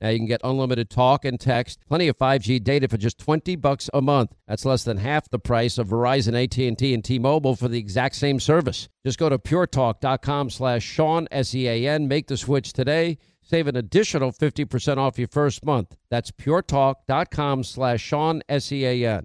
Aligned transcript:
Now 0.00 0.10
you 0.10 0.18
can 0.18 0.26
get 0.26 0.40
unlimited 0.44 0.90
talk 0.90 1.24
and 1.24 1.40
text, 1.40 1.80
plenty 1.88 2.08
of 2.08 2.16
5G 2.16 2.62
data 2.62 2.88
for 2.88 2.96
just 2.96 3.18
20 3.18 3.56
bucks 3.56 3.90
a 3.92 4.00
month. 4.00 4.34
That's 4.46 4.64
less 4.64 4.84
than 4.84 4.98
half 4.98 5.28
the 5.28 5.38
price 5.38 5.76
of 5.78 5.88
Verizon, 5.88 6.40
AT&T, 6.40 6.94
and 6.94 7.04
T-Mobile 7.04 7.56
for 7.56 7.68
the 7.68 7.78
exact 7.78 8.14
same 8.14 8.38
service. 8.38 8.88
Just 9.04 9.18
go 9.18 9.28
to 9.28 9.38
puretalk.com 9.38 10.50
slash 10.50 10.84
Sean, 10.84 11.26
S-E-A-N. 11.30 12.06
Make 12.06 12.28
the 12.28 12.36
switch 12.36 12.72
today. 12.72 13.18
Save 13.42 13.66
an 13.66 13.76
additional 13.76 14.30
50% 14.30 14.98
off 14.98 15.18
your 15.18 15.28
first 15.28 15.64
month. 15.64 15.96
That's 16.10 16.30
puretalk.com 16.30 17.64
slash 17.64 18.00
Sean, 18.00 18.42
S-E-A-N. 18.48 19.24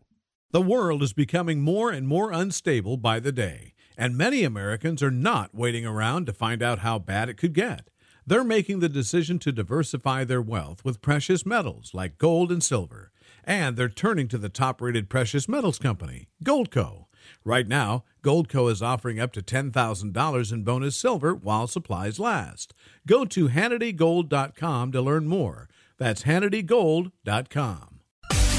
The 0.52 0.62
world 0.62 1.04
is 1.04 1.14
becoming 1.14 1.62
more 1.62 1.90
and 1.90 2.08
more 2.08 2.32
unstable 2.32 2.98
by 2.98 3.20
the 3.20 3.32
day, 3.32 3.74
and 3.98 4.16
many 4.16 4.44
Americans 4.44 5.02
are 5.02 5.12
not 5.12 5.54
waiting 5.54 5.86
around 5.86 6.28
to 6.28 6.34
find 6.34 6.62
out 6.62 6.80
how 6.80 7.00
bad 7.00 7.28
it 7.28 7.38
could 7.38 7.54
get. 7.54 7.90
They're 8.26 8.44
making 8.44 8.80
the 8.80 8.90
decision 8.90 9.40
to 9.40 9.52
diversify 9.52 10.24
their 10.24 10.42
wealth 10.42 10.86
with 10.86 11.02
precious 11.02 11.46
metals 11.46 11.94
like 11.94 12.18
gold 12.18 12.52
and 12.52 12.64
silver. 12.64 13.12
And 13.44 13.76
they're 13.76 13.90
turning 13.90 14.28
to 14.30 14.38
the 14.38 14.50
top 14.50 14.82
rated 14.82 15.10
precious 15.10 15.50
metals 15.50 15.78
company, 15.80 16.30
Goldco. 16.44 17.06
Right 17.44 17.68
now, 17.68 18.04
Goldco 18.24 18.72
is 18.72 18.82
offering 18.82 19.20
up 19.20 19.34
to 19.34 19.42
$10,000 19.42 20.52
in 20.52 20.64
bonus 20.64 20.96
silver 20.96 21.34
while 21.34 21.68
supplies 21.68 22.20
last. 22.20 22.74
Go 23.06 23.26
to 23.26 23.50
HannityGold.com 23.50 24.92
to 24.92 25.02
learn 25.02 25.28
more. 25.28 25.70
That's 25.98 26.24
HannityGold.com. 26.24 28.00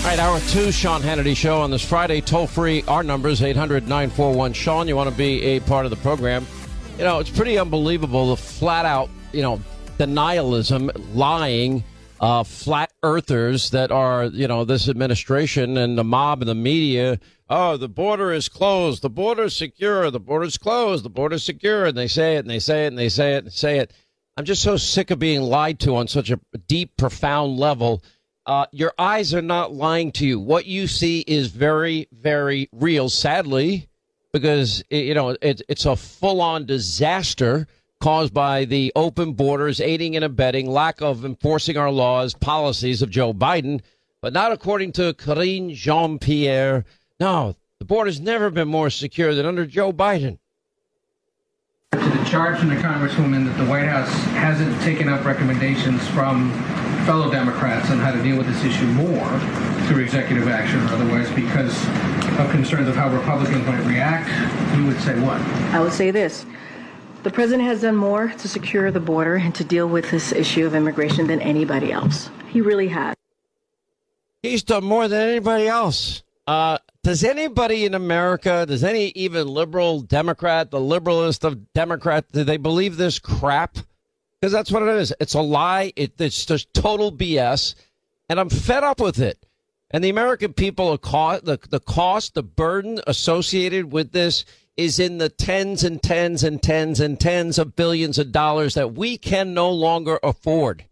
All 0.05 0.11
right, 0.11 0.19
hour 0.19 0.39
two, 0.48 0.70
Sean 0.70 1.01
Hannity 1.01 1.35
Show 1.35 1.62
on 1.62 1.70
this 1.70 1.83
Friday. 1.83 2.20
Toll 2.20 2.47
free, 2.47 2.85
our 2.87 3.03
numbers 3.03 3.42
800 3.42 3.89
941 3.89 4.53
Sean. 4.53 4.87
You 4.87 4.97
want 4.97 5.09
to 5.09 5.17
be 5.17 5.42
a 5.42 5.61
part 5.61 5.87
of 5.87 5.91
the 5.91 5.97
program. 5.97 6.47
You 6.98 7.05
know, 7.05 7.20
it's 7.20 7.31
pretty 7.31 7.59
unbelievable 7.59 8.29
the 8.29 8.37
flat 8.37 8.85
out, 8.85 9.09
you 9.35 9.43
know, 9.43 9.61
denialism, 9.99 10.91
lying, 11.15 11.85
uh, 12.21 12.45
flat 12.45 12.93
earthers 13.03 13.71
that 13.71 13.91
are, 13.91 14.25
you 14.27 14.49
know, 14.49 14.65
this 14.65 14.89
administration 14.89 15.77
and 15.77 15.99
the 15.99 16.05
mob 16.05 16.41
and 16.41 16.49
the 16.49 16.55
media. 16.55 17.19
Oh, 17.51 17.77
the 17.77 17.89
border 17.89 18.33
is 18.33 18.49
closed. 18.49 19.03
The 19.03 19.11
border 19.11 19.45
is 19.45 19.57
secure. 19.57 20.11
The 20.11 20.21
border 20.21 20.47
is 20.47 20.57
closed. 20.57 21.05
The 21.05 21.11
border 21.11 21.37
is 21.37 21.45
secure. 21.45 21.85
And 21.87 21.97
they 21.97 22.09
say 22.09 22.37
it 22.37 22.41
and 22.41 22.51
they 22.51 22.59
say 22.59 22.85
it 22.85 22.89
and 22.89 22.99
they 22.99 23.09
say 23.09 23.35
it 23.35 23.45
and 23.45 23.53
say 23.53 23.79
it. 23.79 23.93
I'm 24.37 24.45
just 24.45 24.63
so 24.63 24.77
sick 24.77 25.11
of 25.11 25.19
being 25.19 25.43
lied 25.43 25.79
to 25.81 25.97
on 25.97 26.09
such 26.09 26.31
a 26.31 26.41
deep, 26.67 26.97
profound 26.97 27.59
level. 27.59 28.03
Uh, 28.47 28.67
your 28.73 28.93
eyes 28.98 29.33
are 29.33 29.43
not 29.43 29.73
lying 29.73 30.13
to 30.13 30.27
you. 30.27 30.41
What 30.41 30.67
you 30.67 30.87
see 30.87 31.21
is 31.21 31.48
very, 31.48 32.09
very 32.13 32.69
real, 32.73 33.09
sadly, 33.09 33.89
because, 34.33 34.83
you 34.91 35.14
know, 35.14 35.37
it, 35.41 35.63
it's 35.69 35.87
a 35.87 35.95
full 35.95 36.41
on 36.41 36.67
disaster 36.67 37.69
caused 38.05 38.35
by 38.35 38.67
the 38.67 38.92
open 38.95 39.33
borders, 39.33 39.81
aiding 39.81 40.15
and 40.15 40.23
abetting, 40.23 40.70
lack 40.70 41.01
of 41.01 41.25
enforcing 41.25 41.79
our 41.79 41.91
laws, 41.91 42.35
policies 42.35 43.01
of 43.01 43.09
Joe 43.09 43.33
Biden, 43.33 43.81
but 44.20 44.35
not 44.35 44.53
according 44.53 44.92
to 44.92 45.15
Karine 45.15 45.73
Jean 45.73 46.19
Pierre. 46.19 46.85
No, 47.19 47.57
the 47.79 47.87
border's 47.87 48.20
never 48.20 48.51
been 48.51 48.69
more 48.69 48.91
secure 48.91 49.35
than 49.35 49.47
under 49.47 49.64
Joe 49.64 49.91
Biden. 49.91 50.37
To 51.93 51.98
the 51.98 52.25
charge 52.27 52.59
from 52.59 52.69
the 52.69 52.75
Congresswoman 52.75 53.47
that 53.47 53.57
the 53.57 53.70
White 53.70 53.89
House 53.89 54.13
hasn't 54.35 54.79
taken 54.83 55.09
up 55.09 55.25
recommendations 55.25 56.07
from 56.09 56.53
fellow 57.07 57.31
Democrats 57.31 57.91
on 57.91 58.01
how 58.01 58.13
to 58.13 58.23
deal 58.23 58.37
with 58.37 58.47
this 58.47 58.64
issue 58.64 58.85
more 58.89 59.41
through 59.89 60.03
executive 60.03 60.47
action 60.47 60.79
or 60.89 60.93
otherwise 60.93 61.31
because 61.31 61.75
of 62.39 62.51
concerns 62.51 62.87
of 62.87 62.97
how 62.97 63.11
Republicans 63.11 63.67
might 63.67 63.83
react, 63.87 64.29
you 64.77 64.85
would 64.85 65.01
say 65.01 65.19
what? 65.20 65.41
I 65.73 65.81
would 65.81 65.95
say 65.95 66.11
this. 66.11 66.45
The 67.24 67.30
president 67.30 67.67
has 67.67 67.80
done 67.80 67.96
more 67.96 68.29
to 68.29 68.48
secure 68.48 68.90
the 68.90 69.01
border 69.01 69.36
and 69.36 69.55
to 69.55 69.64
deal 69.64 69.89
with 69.89 70.11
this 70.11 70.30
issue 70.30 70.67
of 70.67 70.74
immigration 70.74 71.27
than 71.27 71.40
anybody 71.40 71.90
else. 71.90 72.29
He 72.51 72.61
really 72.61 72.89
has. 72.89 73.17
He's 74.42 74.62
done 74.62 74.85
more 74.85 75.08
than 75.08 75.30
anybody 75.30 75.67
else. 75.67 76.23
Uh, 76.46 76.77
does 77.02 77.24
anybody 77.24 77.86
in 77.86 77.95
America, 77.95 78.67
does 78.68 78.84
any 78.84 79.07
even 79.14 79.48
liberal 79.48 80.02
Democrat, 80.02 80.70
the 80.70 80.79
liberalist 80.79 81.45
of 81.45 81.73
Democrat, 81.73 82.27
do 82.30 82.45
they 82.45 82.58
believe 82.58 82.98
this 82.98 83.18
crap? 83.18 83.79
Because 84.39 84.52
that's 84.52 84.70
what 84.70 84.83
it 84.83 84.90
is. 84.90 85.14
It's 85.18 85.33
a 85.33 85.40
lie. 85.40 85.95
It, 85.96 86.20
it's 86.20 86.45
just 86.45 86.74
total 86.74 87.11
BS. 87.11 87.74
And 88.29 88.39
I'm 88.39 88.51
fed 88.51 88.84
up 88.84 89.01
with 89.01 89.18
it. 89.18 89.46
And 89.90 90.05
the 90.05 90.11
American 90.11 90.52
people 90.52 90.90
are 90.90 90.98
caught, 90.98 91.46
the, 91.46 91.58
the 91.70 91.80
cost, 91.80 92.34
the 92.34 92.42
burden 92.42 93.01
associated 93.07 93.92
with 93.92 94.13
this 94.13 94.45
is 94.77 94.98
in 94.98 95.18
the 95.18 95.29
tens 95.29 95.85
and 95.85 96.02
tens 96.02 96.42
and 96.42 96.62
tens 96.62 97.01
and 97.01 97.20
tens 97.20 97.58
of 97.58 97.77
billions 97.77 98.18
of 98.18 98.33
dollars 98.33 98.74
that 98.74 98.95
we 98.95 99.17
can 99.17 99.55
no 99.55 99.70
longer 99.70 100.18
afford. 100.23 100.85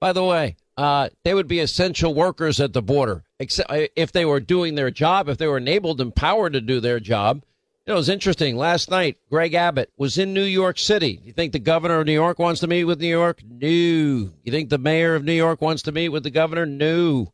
By 0.00 0.12
the 0.12 0.24
way, 0.24 0.56
uh, 0.76 1.08
they 1.24 1.34
would 1.34 1.48
be 1.48 1.58
essential 1.58 2.14
workers 2.14 2.60
at 2.60 2.72
the 2.72 2.82
border, 2.82 3.24
except 3.40 3.70
uh, 3.70 3.88
if 3.96 4.12
they 4.12 4.24
were 4.24 4.38
doing 4.38 4.76
their 4.76 4.92
job, 4.92 5.28
if 5.28 5.36
they 5.36 5.48
were 5.48 5.58
enabled, 5.58 6.00
and 6.00 6.08
empowered 6.08 6.52
to 6.52 6.60
do 6.60 6.78
their 6.78 7.00
job. 7.00 7.42
You 7.84 7.92
know, 7.92 7.96
it 7.96 7.98
was 7.98 8.08
interesting. 8.08 8.56
Last 8.56 8.90
night, 8.90 9.16
Greg 9.30 9.54
Abbott 9.54 9.90
was 9.96 10.18
in 10.18 10.34
New 10.34 10.44
York 10.44 10.78
City. 10.78 11.20
You 11.24 11.32
think 11.32 11.52
the 11.52 11.58
governor 11.58 11.98
of 11.98 12.06
New 12.06 12.12
York 12.12 12.38
wants 12.38 12.60
to 12.60 12.66
meet 12.66 12.84
with 12.84 13.00
New 13.00 13.08
York? 13.08 13.42
No. 13.44 13.66
You 13.66 14.30
think 14.46 14.68
the 14.68 14.78
mayor 14.78 15.14
of 15.14 15.24
New 15.24 15.32
York 15.32 15.60
wants 15.60 15.82
to 15.84 15.92
meet 15.92 16.10
with 16.10 16.22
the 16.22 16.30
governor? 16.30 16.66
No. 16.66 17.32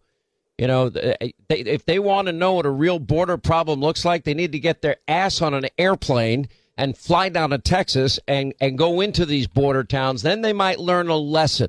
You 0.58 0.68
know, 0.68 0.88
they, 0.88 1.32
if 1.48 1.84
they 1.84 1.98
want 1.98 2.26
to 2.26 2.32
know 2.32 2.54
what 2.54 2.66
a 2.66 2.70
real 2.70 3.00
border 3.00 3.36
problem 3.36 3.80
looks 3.80 4.04
like, 4.04 4.24
they 4.24 4.34
need 4.34 4.52
to 4.52 4.60
get 4.60 4.82
their 4.82 4.96
ass 5.08 5.42
on 5.42 5.52
an 5.52 5.66
airplane 5.78 6.48
and 6.76 6.96
fly 6.96 7.28
down 7.28 7.50
to 7.50 7.58
Texas 7.58 8.20
and, 8.28 8.54
and 8.60 8.78
go 8.78 9.00
into 9.00 9.26
these 9.26 9.46
border 9.48 9.82
towns. 9.82 10.22
Then 10.22 10.42
they 10.42 10.52
might 10.52 10.78
learn 10.78 11.08
a 11.08 11.16
lesson. 11.16 11.68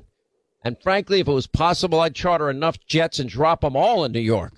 And 0.62 0.80
frankly, 0.80 1.20
if 1.20 1.28
it 1.28 1.32
was 1.32 1.46
possible, 1.46 2.00
I'd 2.00 2.14
charter 2.14 2.48
enough 2.48 2.78
jets 2.86 3.18
and 3.18 3.28
drop 3.28 3.60
them 3.60 3.76
all 3.76 4.04
in 4.04 4.12
New 4.12 4.20
York. 4.20 4.52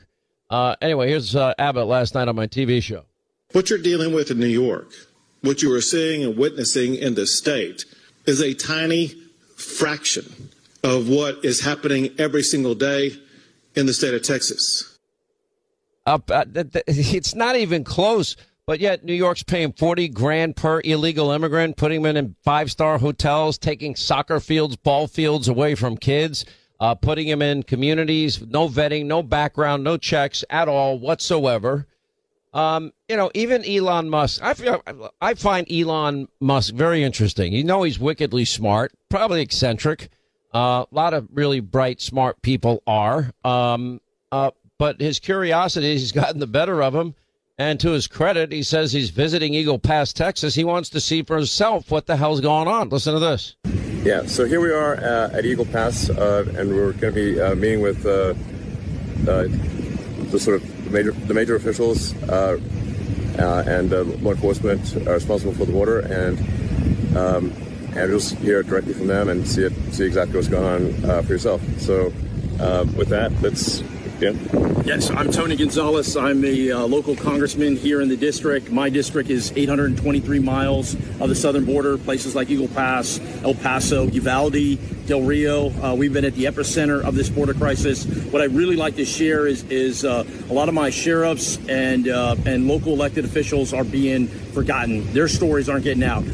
Uh, 0.50 0.76
anyway, 0.80 1.08
here's 1.08 1.34
uh, 1.36 1.54
Abbott 1.58 1.86
last 1.86 2.14
night 2.14 2.28
on 2.28 2.36
my 2.36 2.46
TV 2.46 2.82
show. 2.82 3.04
What 3.52 3.70
you're 3.70 3.78
dealing 3.78 4.14
with 4.14 4.30
in 4.30 4.38
New 4.38 4.46
York, 4.46 4.92
what 5.40 5.62
you 5.62 5.72
are 5.74 5.80
seeing 5.80 6.24
and 6.24 6.36
witnessing 6.36 6.94
in 6.94 7.14
the 7.14 7.26
state, 7.26 7.84
is 8.26 8.40
a 8.40 8.54
tiny 8.54 9.12
fraction 9.56 10.50
of 10.82 11.08
what 11.08 11.44
is 11.44 11.60
happening 11.62 12.14
every 12.18 12.42
single 12.42 12.74
day 12.74 13.12
in 13.78 13.86
the 13.86 13.94
state 13.94 14.14
of 14.14 14.22
Texas. 14.22 14.98
Uh, 16.04 16.18
it's 16.86 17.34
not 17.34 17.56
even 17.56 17.84
close. 17.84 18.36
But 18.66 18.80
yet, 18.80 19.02
New 19.02 19.14
York's 19.14 19.42
paying 19.42 19.72
forty 19.72 20.08
grand 20.08 20.54
per 20.54 20.82
illegal 20.84 21.30
immigrant, 21.30 21.78
putting 21.78 22.02
them 22.02 22.18
in 22.18 22.36
five 22.44 22.70
star 22.70 22.98
hotels, 22.98 23.56
taking 23.56 23.96
soccer 23.96 24.40
fields, 24.40 24.76
ball 24.76 25.06
fields 25.06 25.48
away 25.48 25.74
from 25.74 25.96
kids, 25.96 26.44
uh, 26.78 26.94
putting 26.94 27.28
them 27.28 27.40
in 27.40 27.62
communities, 27.62 28.42
no 28.42 28.68
vetting, 28.68 29.06
no 29.06 29.22
background, 29.22 29.84
no 29.84 29.96
checks 29.96 30.44
at 30.50 30.68
all 30.68 30.98
whatsoever. 30.98 31.86
Um, 32.52 32.92
you 33.08 33.16
know, 33.16 33.30
even 33.32 33.64
Elon 33.64 34.10
Musk, 34.10 34.42
I, 34.42 34.54
I 35.18 35.32
find 35.32 35.66
Elon 35.72 36.28
Musk 36.38 36.74
very 36.74 37.02
interesting. 37.02 37.54
You 37.54 37.64
know, 37.64 37.84
he's 37.84 37.98
wickedly 37.98 38.44
smart, 38.44 38.92
probably 39.08 39.40
eccentric. 39.40 40.10
Uh, 40.54 40.84
a 40.90 40.94
lot 40.94 41.14
of 41.14 41.28
really 41.32 41.60
bright, 41.60 42.00
smart 42.00 42.40
people 42.42 42.82
are. 42.86 43.32
Um, 43.44 44.00
uh, 44.32 44.50
but 44.78 45.00
his 45.00 45.18
curiosity 45.18 45.92
has 45.92 46.12
gotten 46.12 46.40
the 46.40 46.46
better 46.46 46.82
of 46.82 46.94
him. 46.94 47.14
And 47.60 47.80
to 47.80 47.90
his 47.90 48.06
credit, 48.06 48.52
he 48.52 48.62
says 48.62 48.92
he's 48.92 49.10
visiting 49.10 49.52
Eagle 49.52 49.80
Pass, 49.80 50.12
Texas. 50.12 50.54
He 50.54 50.62
wants 50.62 50.90
to 50.90 51.00
see 51.00 51.24
for 51.24 51.36
himself 51.36 51.90
what 51.90 52.06
the 52.06 52.16
hell's 52.16 52.40
going 52.40 52.68
on. 52.68 52.88
Listen 52.88 53.14
to 53.14 53.20
this. 53.20 53.56
Yeah, 54.04 54.26
so 54.26 54.44
here 54.44 54.60
we 54.60 54.70
are 54.70 54.94
uh, 54.94 55.30
at 55.32 55.44
Eagle 55.44 55.64
Pass, 55.64 56.08
uh, 56.08 56.44
and 56.56 56.70
we're 56.70 56.92
going 56.92 57.12
to 57.12 57.20
be 57.20 57.40
uh, 57.40 57.56
meeting 57.56 57.80
with 57.80 58.06
uh, 58.06 58.34
the 59.24 60.38
sort 60.38 60.62
of 60.62 60.92
major, 60.92 61.10
the 61.10 61.34
major 61.34 61.56
officials 61.56 62.12
and 62.22 63.90
law 64.22 64.30
enforcement 64.30 64.94
responsible 65.04 65.52
for 65.52 65.64
the 65.64 65.72
border. 65.72 65.98
And 65.98 67.16
um, 67.16 67.52
and 67.96 68.10
just 68.10 68.36
hear 68.36 68.60
it 68.60 68.66
directly 68.66 68.94
from 68.94 69.06
them 69.06 69.28
and 69.28 69.46
see 69.46 69.62
it, 69.62 69.72
see 69.92 70.04
exactly 70.04 70.36
what's 70.36 70.48
going 70.48 70.64
on 70.64 71.10
uh, 71.10 71.22
for 71.22 71.32
yourself. 71.32 71.62
So, 71.78 72.12
uh, 72.60 72.84
with 72.96 73.08
that, 73.08 73.32
let's 73.42 73.82
yeah. 74.20 74.32
Yes, 74.84 75.10
I'm 75.10 75.30
Tony 75.30 75.54
Gonzalez. 75.54 76.16
I'm 76.16 76.44
a 76.44 76.72
uh, 76.72 76.80
local 76.80 77.14
congressman 77.14 77.76
here 77.76 78.00
in 78.00 78.08
the 78.08 78.16
district. 78.16 78.68
My 78.68 78.90
district 78.90 79.30
is 79.30 79.52
823 79.54 80.40
miles 80.40 80.94
of 81.20 81.28
the 81.28 81.36
southern 81.36 81.64
border, 81.64 81.96
places 81.98 82.34
like 82.34 82.50
Eagle 82.50 82.66
Pass, 82.66 83.20
El 83.44 83.54
Paso, 83.54 84.08
Uvalde, 84.08 85.06
Del 85.06 85.22
Rio. 85.22 85.70
Uh, 85.80 85.94
we've 85.94 86.12
been 86.12 86.24
at 86.24 86.34
the 86.34 86.46
epicenter 86.46 87.00
of 87.04 87.14
this 87.14 87.30
border 87.30 87.54
crisis. 87.54 88.06
What 88.32 88.42
I 88.42 88.46
really 88.46 88.76
like 88.76 88.96
to 88.96 89.04
share 89.04 89.46
is 89.46 89.62
is 89.64 90.04
uh, 90.04 90.24
a 90.50 90.52
lot 90.52 90.68
of 90.68 90.74
my 90.74 90.90
sheriffs 90.90 91.58
and 91.68 92.08
uh, 92.08 92.34
and 92.44 92.66
local 92.66 92.94
elected 92.94 93.24
officials 93.24 93.72
are 93.72 93.84
being 93.84 94.26
forgotten. 94.26 95.12
Their 95.12 95.28
stories 95.28 95.68
aren't 95.68 95.84
getting 95.84 96.02
out. 96.02 96.24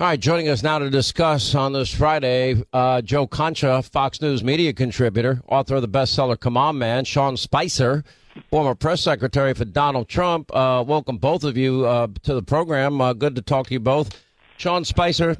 All 0.00 0.06
right, 0.06 0.18
joining 0.18 0.48
us 0.48 0.62
now 0.62 0.78
to 0.78 0.88
discuss 0.88 1.54
on 1.54 1.74
this 1.74 1.94
Friday, 1.94 2.64
uh, 2.72 3.02
Joe 3.02 3.26
Concha, 3.26 3.82
Fox 3.82 4.22
News 4.22 4.42
media 4.42 4.72
contributor, 4.72 5.42
author 5.46 5.74
of 5.74 5.82
the 5.82 5.88
bestseller 5.88 6.38
C'Mon 6.40 6.78
Man, 6.78 7.04
Sean 7.04 7.36
Spicer, 7.36 8.02
former 8.48 8.74
press 8.74 9.02
secretary 9.02 9.52
for 9.52 9.66
Donald 9.66 10.08
Trump. 10.08 10.50
Uh, 10.56 10.82
welcome 10.86 11.18
both 11.18 11.44
of 11.44 11.58
you 11.58 11.84
uh, 11.84 12.06
to 12.22 12.32
the 12.32 12.40
program. 12.42 12.98
Uh, 12.98 13.12
good 13.12 13.34
to 13.34 13.42
talk 13.42 13.66
to 13.66 13.74
you 13.74 13.80
both. 13.80 14.18
Sean 14.56 14.86
Spicer, 14.86 15.36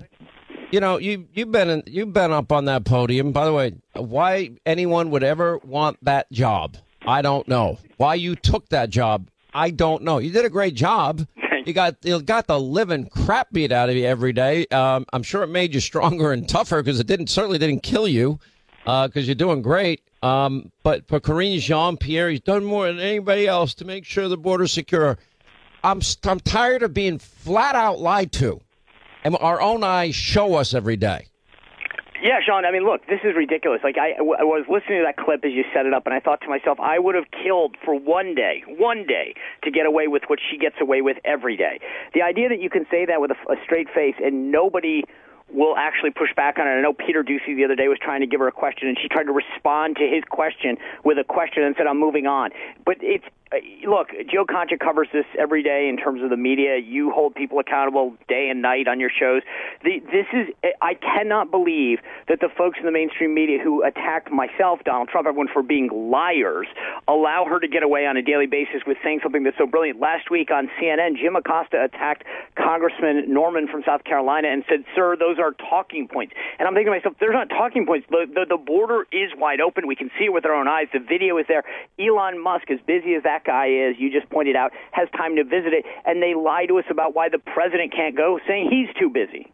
you 0.71 0.79
know 0.79 0.99
you 0.99 1.27
you've 1.33 1.51
been 1.51 1.71
in, 1.71 1.83
you've 1.87 2.13
been 2.13 2.31
up 2.31 2.53
on 2.53 2.67
that 2.67 2.85
podium. 2.85 3.33
By 3.33 3.47
the 3.47 3.55
way, 3.55 3.77
why 3.95 4.51
anyone 4.67 5.11
would 5.11 5.25
ever 5.25 5.57
want 5.65 5.97
that 6.05 6.31
job, 6.33 6.77
I 7.07 7.23
don't 7.23 7.49
know. 7.49 7.79
Why 7.97 8.15
you 8.17 8.37
took 8.37 8.69
that 8.69 8.91
job, 8.91 9.31
I 9.55 9.71
don't 9.71 10.03
know. 10.03 10.19
You 10.19 10.31
did 10.31 10.45
a 10.45 10.51
great 10.51 10.75
job. 10.75 11.27
You 11.65 11.73
got 11.73 11.97
you 12.03 12.21
got 12.23 12.47
the 12.47 12.59
living 12.59 13.07
crap 13.07 13.53
beat 13.53 13.73
out 13.73 13.89
of 13.89 13.97
you 13.97 14.07
every 14.07 14.33
day. 14.33 14.67
Um, 14.69 15.07
I'm 15.13 15.23
sure 15.23 15.43
it 15.43 15.49
made 15.49 15.75
you 15.75 15.81
stronger 15.81 16.33
and 16.33 16.49
tougher 16.49 16.83
because 16.83 17.01
it 17.01 17.07
didn't 17.07 17.29
certainly 17.29 17.59
didn't 17.59 17.83
kill 17.83 18.09
you 18.09 18.39
because 18.85 19.17
uh, 19.17 19.21
you're 19.21 19.35
doing 19.35 19.63
great. 19.63 20.03
Um, 20.23 20.71
but 20.83 21.07
for 21.09 21.21
Karine 21.21 21.61
Jean 21.61 21.97
Pierre, 21.97 22.31
he's 22.31 22.41
done 22.41 22.65
more 22.65 22.87
than 22.87 22.99
anybody 22.99 23.47
else 23.47 23.75
to 23.75 23.85
make 23.85 24.05
sure 24.05 24.29
the 24.29 24.37
border's 24.37 24.73
secure. 24.73 25.19
I'm 25.83 26.01
I'm 26.25 26.41
tired 26.41 26.83
of 26.83 26.93
being 26.93 27.19
flat 27.19 27.75
out 27.75 28.01
lied 28.01 28.33
to, 28.33 28.61
and 29.25 29.37
our 29.41 29.61
own 29.61 29.83
eyes 29.83 30.15
show 30.15 30.55
us 30.55 30.75
every 30.75 30.97
day. 30.97 31.30
Yeah, 32.23 32.41
Sean. 32.45 32.65
I 32.67 32.71
mean, 32.71 32.85
look, 32.85 33.07
this 33.07 33.21
is 33.25 33.35
ridiculous. 33.35 33.81
Like, 33.83 33.97
I, 33.97 34.13
I 34.19 34.45
was 34.45 34.67
listening 34.69 34.99
to 35.01 35.05
that 35.07 35.17
clip 35.17 35.45
as 35.45 35.53
you 35.53 35.65
set 35.73 35.87
it 35.87 35.95
up, 35.95 36.05
and 36.05 36.15
I 36.15 36.21
thought 36.21 36.43
to 36.43 36.49
myself, 36.49 36.79
I 36.79 36.99
would 36.99 37.15
have 37.15 37.31
killed 37.31 37.77
for 37.83 37.95
one 37.95 38.35
day, 38.35 38.63
one 38.67 39.07
day, 39.07 39.35
to 39.65 39.71
get 39.71 39.87
away 39.87 40.07
with 40.07 40.25
what 40.27 40.39
she 40.39 40.59
gets 40.59 40.77
away 40.81 41.01
with 41.01 41.17
every 41.25 41.57
day. 41.57 41.81
The 42.13 42.23
idea 42.23 42.51
that 42.51 42.61
you 42.61 42.69
can 42.69 42.85
say 42.91 43.07
that 43.07 43.21
with 43.21 43.31
a, 43.31 43.53
a 43.53 43.57
straight 43.65 43.89
face 43.95 44.17
and 44.23 44.53
nobody 44.53 45.03
will 45.53 45.77
actually 45.77 46.11
push 46.11 46.31
back 46.37 46.59
on 46.59 46.69
it. 46.69 46.73
I 46.73 46.81
know 46.81 46.93
Peter 46.93 47.25
Doocy 47.25 47.57
the 47.57 47.65
other 47.65 47.75
day 47.75 47.89
was 47.89 47.99
trying 48.01 48.21
to 48.21 48.27
give 48.27 48.41
her 48.41 48.49
a 48.49 48.53
question, 48.53 48.89
and 48.89 48.97
she 49.01 49.09
tried 49.09 49.25
to 49.25 49.33
respond 49.33 49.97
to 49.97 50.07
his 50.07 50.23
question 50.31 50.77
with 51.05 51.19
a 51.19 51.25
question 51.25 51.65
and 51.65 51.75
said, 51.77 51.87
"I'm 51.87 51.99
moving 51.99 52.27
on." 52.27 52.51
But 52.85 52.99
it's 53.01 53.25
Uh, 53.53 53.59
look, 53.89 54.09
Joe 54.33 54.45
Concha 54.49 54.79
covers 54.79 55.09
this 55.13 55.25
every 55.37 55.63
day 55.63 55.89
in 55.89 55.97
terms 55.97 56.23
of 56.23 56.31
the 56.31 56.37
media. 56.37 56.79
You 56.79 57.11
hold 57.11 57.35
people 57.35 57.59
accountable 57.59 58.15
day 58.29 58.49
and 58.49 58.63
night 58.63 58.87
on 58.87 59.01
your 59.01 59.11
shows. 59.11 59.43
The, 59.83 59.99
this 60.07 60.27
is 60.33 60.55
I 60.81 60.95
cannot 60.95 61.51
believe 61.51 61.99
that 62.29 62.39
the 62.41 62.49
folks 62.57 62.79
in 62.79 62.87
the 62.87 62.93
mainstream 62.93 63.35
media 63.35 63.59
who 63.63 63.83
attacked 63.83 64.31
myself, 64.31 64.81
Donald 64.85 65.09
Trump, 65.09 65.27
everyone 65.27 65.49
for 65.53 65.65
being 65.65 65.89
liars, 66.11 66.69
allow 67.09 67.45
her 67.45 67.59
to 67.59 67.67
get 67.67 67.83
away 67.83 68.07
on 68.07 68.17
a 68.17 68.23
daily 68.23 68.47
basis 68.47 68.83
with 68.87 68.99
saying 69.03 69.21
something 69.23 69.43
that's 69.43 69.59
so 69.59 69.67
brilliant. 69.67 69.99
Last 69.99 70.31
week 70.31 70.51
on 70.53 70.71
CNN, 70.81 71.17
Jim 71.19 71.35
Acosta 71.35 71.83
attacked 71.83 72.23
Congressman 72.55 73.33
Norman 73.33 73.67
from 73.67 73.83
South 73.85 74.05
Carolina 74.05 74.47
and 74.49 74.63
said, 74.69 74.85
"Sir, 74.95 75.17
those 75.17 75.41
are 75.41 75.53
talking 75.53 76.07
points." 76.07 76.35
And 76.61 76.69
I'm 76.69 76.75
thinking 76.75 76.93
to 76.93 76.99
myself, 76.99 77.17
"They're 77.19 77.33
not 77.33 77.49
talking 77.49 77.85
points. 77.85 78.07
The, 78.11 78.31
the 78.33 78.47
the 78.49 78.57
border 78.57 79.09
is 79.11 79.35
wide 79.37 79.61
open. 79.61 79.89
We 79.89 79.97
can 79.97 80.11
see 80.19 80.27
it 80.27 80.33
with 80.33 80.47
our 80.47 80.55
own 80.55 80.69
eyes. 80.69 80.87
The 80.93 81.01
video 81.01 81.37
is 81.39 81.47
there. 81.49 81.65
Elon 81.99 82.39
Musk, 82.39 82.71
as 82.71 82.79
busy 82.87 83.15
as 83.15 83.25
that." 83.25 83.40
That 83.41 83.51
guy 83.51 83.67
is, 83.67 83.97
you 83.99 84.11
just 84.11 84.31
pointed 84.31 84.57
out, 84.57 84.73
has 84.93 85.09
time 85.17 85.37
to 85.37 85.45
visit 85.45 85.73
it, 85.73 85.85
and 86.05 86.23
they 86.23 86.35
lie 86.35 86.67
to 86.67 86.79
us 86.79 86.85
about 86.91 87.15
why 87.15 87.29
the 87.29 87.39
president 87.39 87.93
can't 87.95 88.17
go, 88.17 88.39
saying 88.47 88.69
he's 88.71 88.95
too 88.99 89.11
busy. 89.11 89.53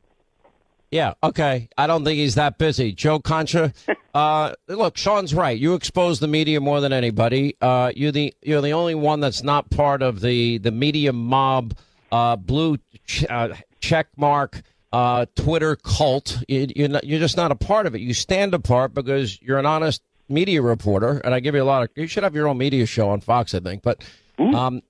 Yeah, 0.91 1.15
okay. 1.23 1.69
I 1.77 1.87
don't 1.89 2.05
think 2.05 2.19
he's 2.19 2.37
that 2.37 2.59
busy. 2.59 2.93
Joe 2.93 3.19
Concha, 3.19 3.73
uh, 4.15 4.55
look, 4.69 4.97
Sean's 4.97 5.35
right. 5.35 5.59
You 5.59 5.75
expose 5.75 6.21
the 6.21 6.29
media 6.29 6.61
more 6.61 6.81
than 6.81 6.93
anybody. 6.93 7.57
Uh, 7.61 7.93
you're 7.95 8.13
the 8.13 8.33
you're 8.43 8.63
the 8.63 8.71
only 8.71 8.95
one 8.95 9.19
that's 9.19 9.43
not 9.43 9.69
part 9.69 10.01
of 10.01 10.21
the 10.21 10.59
the 10.59 10.71
media 10.71 11.13
mob, 11.13 11.75
uh, 12.13 12.37
blue 12.37 12.79
ch- 13.05 13.27
uh, 13.29 13.49
check 13.81 14.07
mark, 14.17 14.63
uh, 14.93 15.27
Twitter 15.35 15.75
cult. 15.75 16.39
You, 16.47 16.69
you're 16.75 16.89
not, 16.89 17.05
you're 17.05 17.21
just 17.21 17.37
not 17.37 17.51
a 17.51 17.57
part 17.57 17.87
of 17.87 17.97
it. 17.97 18.01
You 18.01 18.15
stand 18.15 18.55
apart 18.55 18.95
because 18.95 19.43
you're 19.43 19.59
an 19.59 19.67
honest 19.67 20.03
media 20.29 20.63
reporter, 20.63 21.21
and 21.25 21.35
I 21.35 21.41
give 21.41 21.55
you 21.55 21.63
a 21.63 21.65
lot 21.65 21.83
of. 21.83 21.91
You 21.95 22.07
should 22.07 22.23
have 22.23 22.35
your 22.35 22.49
own 22.49 22.59
media 22.59 22.87
show 22.87 23.11
on 23.11 23.21
Fox, 23.21 23.55
I 23.55 23.61
think. 23.61 23.83
But 23.83 24.05
um, 24.39 24.83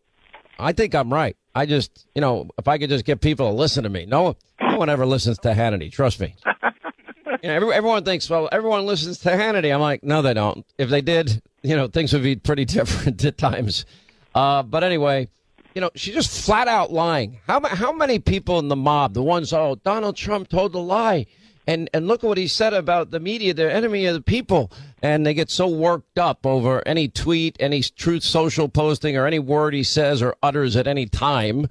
I 0.59 0.73
think 0.73 0.95
I'm 0.95 1.13
right. 1.13 1.37
I 1.55 1.67
just, 1.67 2.07
you 2.15 2.21
know, 2.21 2.51
if 2.59 2.69
I 2.69 2.79
could 2.79 2.91
just 2.91 3.05
get 3.05 3.21
people 3.21 3.49
to 3.49 3.55
listen 3.55 3.85
to 3.85 3.89
me. 3.89 4.07
No, 4.07 4.37
no 4.61 4.77
one 4.77 4.89
ever 4.89 5.07
listens 5.07 5.39
to 5.39 5.49
Hannity. 5.49 5.91
Trust 5.91 6.21
me. 6.21 6.35
you 7.43 7.49
know, 7.49 7.55
every, 7.55 7.73
everyone 7.73 8.05
thinks, 8.05 8.29
well, 8.29 8.49
everyone 8.53 8.85
listens 8.87 9.19
to 9.21 9.31
Hannity. 9.31 9.75
I'm 9.75 9.81
like, 9.81 10.03
no, 10.03 10.23
they 10.23 10.35
don't. 10.35 10.67
If 10.79 10.91
they 10.91 11.01
did, 11.01 11.43
you 11.63 11.77
know, 11.77 11.89
things 11.89 12.13
would 12.13 12.23
be 12.23 12.37
pretty 12.37 12.65
different 12.67 13.25
at 13.25 13.39
times. 13.39 13.87
Uh, 14.35 14.63
but 14.63 14.85
anyway, 14.85 15.29
you 15.75 15.81
know, 15.81 15.91
she's 15.95 16.15
just 16.15 16.45
flat 16.45 16.69
out 16.69 16.93
lying. 16.93 17.41
How 17.47 17.61
how 17.67 17.93
many 17.93 18.19
people 18.19 18.59
in 18.59 18.69
the 18.69 18.77
mob, 18.77 19.15
the 19.15 19.23
ones, 19.23 19.53
oh, 19.53 19.77
Donald 19.83 20.17
Trump 20.17 20.49
told 20.49 20.75
a 20.75 20.79
lie 20.79 21.27
and 21.67 21.91
and 21.93 22.07
look 22.07 22.23
at 22.23 22.29
what 22.29 22.39
he 22.39 22.47
said 22.47 22.73
about 22.73 23.11
the 23.11 23.21
media 23.21 23.53
they're 23.55 23.71
enemy 23.71 24.07
of 24.07 24.15
the 24.15 24.21
people 24.21 24.71
and 25.03 25.27
they 25.27 25.35
get 25.35 25.51
so 25.51 25.67
worked 25.67 26.19
up 26.19 26.47
over 26.47 26.87
any 26.87 27.09
tweet 27.09 27.57
any 27.61 27.83
truth 27.83 28.23
social 28.23 28.69
posting 28.69 29.17
or 29.17 29.27
any 29.27 29.39
word 29.39 29.75
he 29.75 29.83
says 29.83 30.23
or 30.23 30.35
utters 30.43 30.77
at 30.77 30.87
any 30.87 31.07
time 31.07 31.69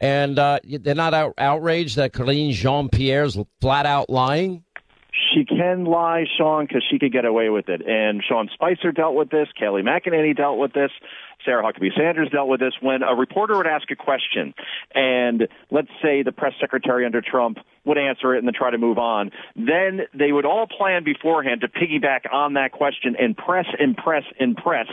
and 0.00 0.38
uh, 0.38 0.60
they're 0.64 0.94
not 0.94 1.12
out, 1.12 1.34
outraged 1.38 1.96
that 1.96 2.12
Karine 2.12 2.52
Jean-Pierre's 2.52 3.36
flat 3.60 3.84
out 3.84 4.08
lying 4.08 4.62
she 5.34 5.44
can 5.44 5.84
lie, 5.84 6.24
Sean, 6.36 6.66
because 6.66 6.84
she 6.88 6.98
could 6.98 7.12
get 7.12 7.24
away 7.24 7.48
with 7.48 7.68
it. 7.68 7.82
And 7.86 8.22
Sean 8.26 8.48
Spicer 8.52 8.92
dealt 8.92 9.14
with 9.14 9.30
this. 9.30 9.48
Kayleigh 9.60 9.82
McEnany 9.82 10.36
dealt 10.36 10.58
with 10.58 10.72
this. 10.72 10.90
Sarah 11.48 11.62
Huckabee 11.64 11.96
Sanders 11.96 12.28
dealt 12.30 12.46
with 12.46 12.60
this. 12.60 12.74
When 12.82 13.02
a 13.02 13.14
reporter 13.14 13.56
would 13.56 13.66
ask 13.66 13.90
a 13.90 13.96
question, 13.96 14.52
and 14.94 15.48
let's 15.70 15.88
say 16.02 16.22
the 16.22 16.30
press 16.30 16.52
secretary 16.60 17.06
under 17.06 17.22
Trump 17.22 17.56
would 17.86 17.96
answer 17.96 18.34
it 18.34 18.38
and 18.38 18.46
then 18.46 18.52
try 18.52 18.70
to 18.70 18.76
move 18.76 18.98
on, 18.98 19.30
then 19.56 20.02
they 20.12 20.30
would 20.30 20.44
all 20.44 20.66
plan 20.66 21.04
beforehand 21.04 21.62
to 21.62 21.68
piggyback 21.68 22.30
on 22.30 22.52
that 22.52 22.72
question 22.72 23.16
and 23.18 23.34
press 23.34 23.64
and 23.78 23.96
press 23.96 24.24
and 24.38 24.58
press. 24.58 24.88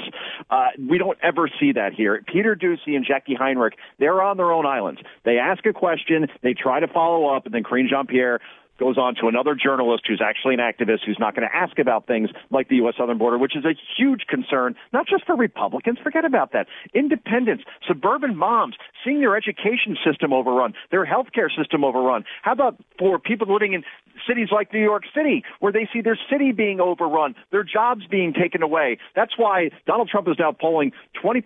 Uh, 0.50 0.68
we 0.90 0.98
don't 0.98 1.18
ever 1.22 1.50
see 1.60 1.74
that 1.74 1.92
here. 1.94 2.24
Peter 2.32 2.56
Doocy 2.56 2.96
and 2.96 3.06
Jacqui 3.06 3.38
Heinrich, 3.38 3.74
they're 4.00 4.22
on 4.22 4.38
their 4.38 4.54
own 4.54 4.66
islands. 4.66 5.02
They 5.26 5.38
ask 5.38 5.66
a 5.66 5.74
question, 5.74 6.28
they 6.42 6.54
try 6.54 6.80
to 6.80 6.88
follow 6.88 7.36
up, 7.36 7.46
and 7.46 7.54
then 7.54 7.64
Karine 7.64 7.90
Jean 7.90 8.08
Pierre 8.08 8.40
goes 8.80 8.98
on 8.98 9.16
to 9.16 9.28
another 9.28 9.56
journalist 9.56 10.04
who's 10.08 10.22
actually 10.24 10.54
an 10.54 10.60
activist 10.60 11.00
who's 11.06 11.20
not 11.20 11.36
going 11.36 11.48
to 11.48 11.56
ask 11.56 11.80
about 11.80 12.08
things 12.08 12.30
like 12.52 12.70
the 12.70 12.76
U.S. 12.78 12.96
southern 12.98 13.18
border, 13.18 13.38
which 13.38 13.56
is 13.56 13.66
a 13.66 13.74
huge 13.98 14.26
concern, 14.28 14.76
not 14.94 15.08
just 15.08 15.26
for 15.26 15.36
Republicans. 15.36 15.98
Forget 16.02 16.26
about 16.26 16.52
that. 16.54 16.68
Independents, 16.94 17.64
suburban 17.88 18.36
moms, 18.36 18.76
seeing 19.04 19.22
their 19.22 19.36
education 19.36 19.98
system 20.06 20.34
overrun, 20.34 20.74
their 20.92 21.06
healthcare 21.06 21.50
system 21.56 21.84
overrun. 21.84 22.24
How 22.42 22.52
about 22.52 22.76
for 23.00 23.20
people 23.20 23.52
living 23.52 23.74
in 23.74 23.84
cities 24.28 24.50
like 24.52 24.74
New 24.74 24.82
York 24.82 25.04
City, 25.16 25.44
where 25.60 25.72
they 25.72 25.88
see 25.92 26.02
their 26.02 26.18
city 26.32 26.52
being 26.52 26.80
overrun, 26.80 27.36
their 27.52 27.64
jobs 27.64 28.06
being 28.10 28.34
taken 28.34 28.64
away? 28.64 28.98
That's 29.16 29.38
why 29.38 29.70
Donald 29.86 30.10
Trump 30.10 30.28
is 30.28 30.36
now 30.40 30.52
polling 30.52 30.92
20% 31.24 31.44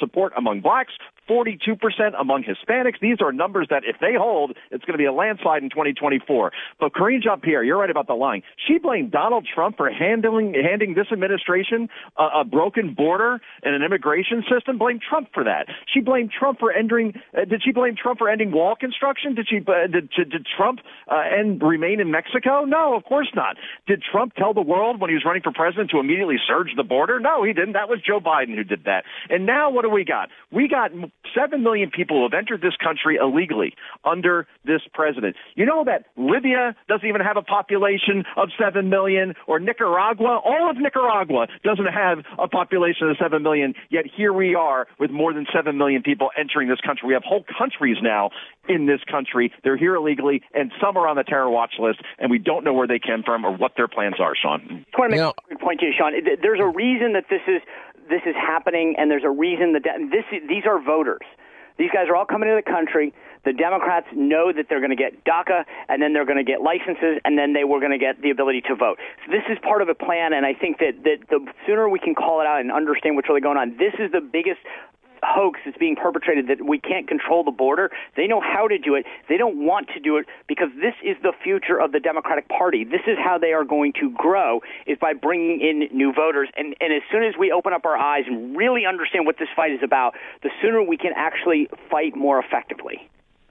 support 0.00 0.32
among 0.36 0.60
blacks, 0.60 0.92
42% 1.28 1.78
among 2.18 2.42
Hispanics. 2.42 3.00
These 3.00 3.18
are 3.20 3.32
numbers 3.32 3.68
that, 3.70 3.82
if 3.84 3.96
they 4.00 4.14
hold, 4.16 4.56
it's 4.70 4.84
going 4.84 4.94
to 4.94 4.98
be 4.98 5.04
a 5.04 5.12
landslide 5.12 5.62
in 5.62 5.70
2024. 5.70 6.52
But 6.80 6.94
Karine 6.94 7.22
Jean 7.22 7.40
Pierre, 7.40 7.62
you're 7.62 7.78
right 7.78 7.90
about 7.90 8.06
the 8.06 8.14
line. 8.14 8.42
She 8.66 8.78
blamed 8.78 9.12
Donald 9.12 9.46
Trump 9.52 9.76
for 9.76 9.90
handling 9.90 10.54
handing 10.54 10.94
this 10.94 11.06
administration 11.12 11.88
a, 12.16 12.40
a 12.40 12.44
broken 12.44 12.94
border 12.94 13.40
and 13.62 13.74
an 13.74 13.82
immigration 13.82 14.42
system. 14.50 14.78
Blame 14.78 14.98
Trump 15.06 15.28
for 15.34 15.44
that. 15.44 15.66
She 15.92 16.00
blamed 16.00 16.30
Trump 16.36 16.58
for 16.58 16.72
ending. 16.72 17.14
Uh, 17.36 17.44
did 17.44 17.62
she 17.62 17.72
blame 17.72 17.94
Trump 17.94 18.18
for 18.18 18.28
ending 18.28 18.50
wall 18.52 18.74
construction? 18.74 19.34
Did 19.34 19.48
she? 19.48 19.58
Uh, 19.58 19.86
did, 19.86 20.10
did, 20.10 20.30
did 20.30 20.46
Trump 20.56 20.80
uh, 21.10 21.20
end 21.38 21.62
remain 21.62 22.00
in 22.00 22.08
in 22.08 22.12
Mexico? 22.18 22.64
No, 22.64 22.96
of 22.96 23.04
course 23.04 23.30
not. 23.34 23.56
Did 23.86 24.02
Trump 24.02 24.34
tell 24.34 24.52
the 24.52 24.60
world 24.62 25.00
when 25.00 25.08
he 25.08 25.14
was 25.14 25.22
running 25.24 25.42
for 25.42 25.52
president 25.52 25.90
to 25.90 26.00
immediately 26.00 26.36
surge 26.48 26.70
the 26.76 26.82
border? 26.82 27.20
No, 27.20 27.44
he 27.44 27.52
didn't. 27.52 27.74
That 27.74 27.88
was 27.88 28.00
Joe 28.04 28.18
Biden 28.18 28.56
who 28.56 28.64
did 28.64 28.84
that. 28.84 29.04
And 29.30 29.46
now 29.46 29.70
what 29.70 29.82
do 29.82 29.90
we 29.90 30.04
got? 30.04 30.28
We 30.50 30.66
got 30.66 30.90
7 31.32 31.62
million 31.62 31.90
people 31.94 32.16
who 32.18 32.22
have 32.24 32.34
entered 32.34 32.60
this 32.60 32.74
country 32.82 33.18
illegally 33.22 33.74
under 34.04 34.48
this 34.64 34.80
president. 34.92 35.36
You 35.54 35.64
know 35.64 35.84
that 35.84 36.06
Libya 36.16 36.74
doesn't 36.88 37.06
even 37.06 37.20
have 37.20 37.36
a 37.36 37.42
population 37.42 38.24
of 38.36 38.48
7 38.58 38.90
million 38.90 39.34
or 39.46 39.60
Nicaragua, 39.60 40.40
all 40.44 40.68
of 40.68 40.76
Nicaragua 40.76 41.46
doesn't 41.62 41.86
have 41.86 42.24
a 42.36 42.48
population 42.48 43.08
of 43.08 43.16
7 43.20 43.42
million, 43.42 43.74
yet 43.90 44.04
here 44.16 44.32
we 44.32 44.56
are 44.56 44.88
with 44.98 45.12
more 45.12 45.32
than 45.32 45.46
7 45.54 45.78
million 45.78 46.02
people 46.02 46.30
entering 46.36 46.68
this 46.68 46.80
country. 46.80 47.06
We 47.06 47.14
have 47.14 47.22
whole 47.24 47.44
countries 47.58 47.98
now 48.02 48.30
in 48.68 48.86
this 48.86 49.00
country. 49.10 49.52
They're 49.62 49.76
here 49.76 49.94
illegally, 49.94 50.42
and 50.52 50.72
some 50.80 50.96
are 50.96 51.06
on 51.06 51.16
the 51.16 51.22
terror 51.22 51.48
watch 51.50 51.74
list, 51.78 51.97
and 52.18 52.30
we 52.30 52.38
don't 52.38 52.64
know 52.64 52.72
where 52.72 52.86
they 52.86 52.98
came 52.98 53.22
from 53.22 53.44
or 53.44 53.56
what 53.56 53.72
their 53.76 53.88
plans 53.88 54.16
are, 54.20 54.34
Sean. 54.34 54.84
I 54.94 54.98
want 54.98 55.12
to 55.12 55.16
make 55.16 55.20
a 55.20 55.32
quick 55.46 55.60
point 55.60 55.80
to 55.80 55.86
you, 55.86 55.92
Sean. 55.96 56.12
There's 56.42 56.60
a 56.60 56.68
reason 56.68 57.12
that 57.14 57.24
this 57.30 57.42
is 57.46 57.62
this 58.08 58.22
is 58.26 58.34
happening, 58.34 58.94
and 58.96 59.10
there's 59.10 59.24
a 59.24 59.30
reason 59.30 59.74
that 59.74 59.84
this 60.10 60.24
these 60.48 60.64
are 60.66 60.80
voters. 60.80 61.26
These 61.78 61.90
guys 61.92 62.08
are 62.08 62.16
all 62.16 62.26
coming 62.26 62.48
to 62.48 62.56
the 62.56 62.68
country. 62.68 63.14
The 63.44 63.52
Democrats 63.52 64.08
know 64.12 64.52
that 64.52 64.66
they're 64.68 64.80
going 64.80 64.90
to 64.90 64.98
get 64.98 65.24
DACA, 65.24 65.64
and 65.88 66.02
then 66.02 66.12
they're 66.12 66.26
going 66.26 66.42
to 66.42 66.44
get 66.44 66.60
licenses, 66.60 67.22
and 67.24 67.38
then 67.38 67.52
they 67.52 67.62
were 67.62 67.78
going 67.78 67.92
to 67.92 67.98
get 67.98 68.20
the 68.20 68.30
ability 68.30 68.62
to 68.62 68.74
vote. 68.74 68.98
So 69.24 69.30
this 69.30 69.46
is 69.48 69.58
part 69.62 69.80
of 69.80 69.88
a 69.88 69.94
plan, 69.94 70.32
and 70.32 70.44
I 70.44 70.54
think 70.54 70.78
that, 70.78 71.04
that 71.04 71.30
the 71.30 71.46
sooner 71.64 71.88
we 71.88 72.00
can 72.00 72.16
call 72.16 72.40
it 72.40 72.46
out 72.46 72.60
and 72.60 72.72
understand 72.72 73.14
what's 73.14 73.28
really 73.28 73.40
going 73.40 73.56
on, 73.56 73.78
this 73.78 73.94
is 74.00 74.10
the 74.10 74.20
biggest 74.20 74.58
hoax 75.22 75.60
that's 75.64 75.76
being 75.78 75.96
perpetrated 75.96 76.48
that 76.48 76.64
we 76.64 76.78
can't 76.78 77.08
control 77.08 77.44
the 77.44 77.50
border. 77.50 77.90
They 78.16 78.26
know 78.26 78.40
how 78.40 78.68
to 78.68 78.78
do 78.78 78.94
it. 78.94 79.06
They 79.28 79.36
don't 79.36 79.64
want 79.64 79.88
to 79.94 80.00
do 80.00 80.16
it 80.16 80.26
because 80.46 80.68
this 80.76 80.94
is 81.02 81.16
the 81.22 81.32
future 81.42 81.80
of 81.80 81.92
the 81.92 82.00
Democratic 82.00 82.48
Party. 82.48 82.84
This 82.84 83.02
is 83.06 83.16
how 83.22 83.38
they 83.38 83.52
are 83.52 83.64
going 83.64 83.92
to 84.00 84.10
grow 84.10 84.60
is 84.86 84.98
by 85.00 85.12
bringing 85.12 85.60
in 85.60 85.96
new 85.96 86.12
voters. 86.12 86.48
And, 86.56 86.74
and 86.80 86.92
as 86.92 87.02
soon 87.10 87.22
as 87.24 87.34
we 87.38 87.52
open 87.52 87.72
up 87.72 87.84
our 87.84 87.96
eyes 87.96 88.24
and 88.26 88.56
really 88.56 88.86
understand 88.86 89.26
what 89.26 89.38
this 89.38 89.48
fight 89.54 89.72
is 89.72 89.80
about, 89.82 90.14
the 90.42 90.50
sooner 90.62 90.82
we 90.82 90.96
can 90.96 91.12
actually 91.16 91.68
fight 91.90 92.16
more 92.16 92.38
effectively. 92.38 93.08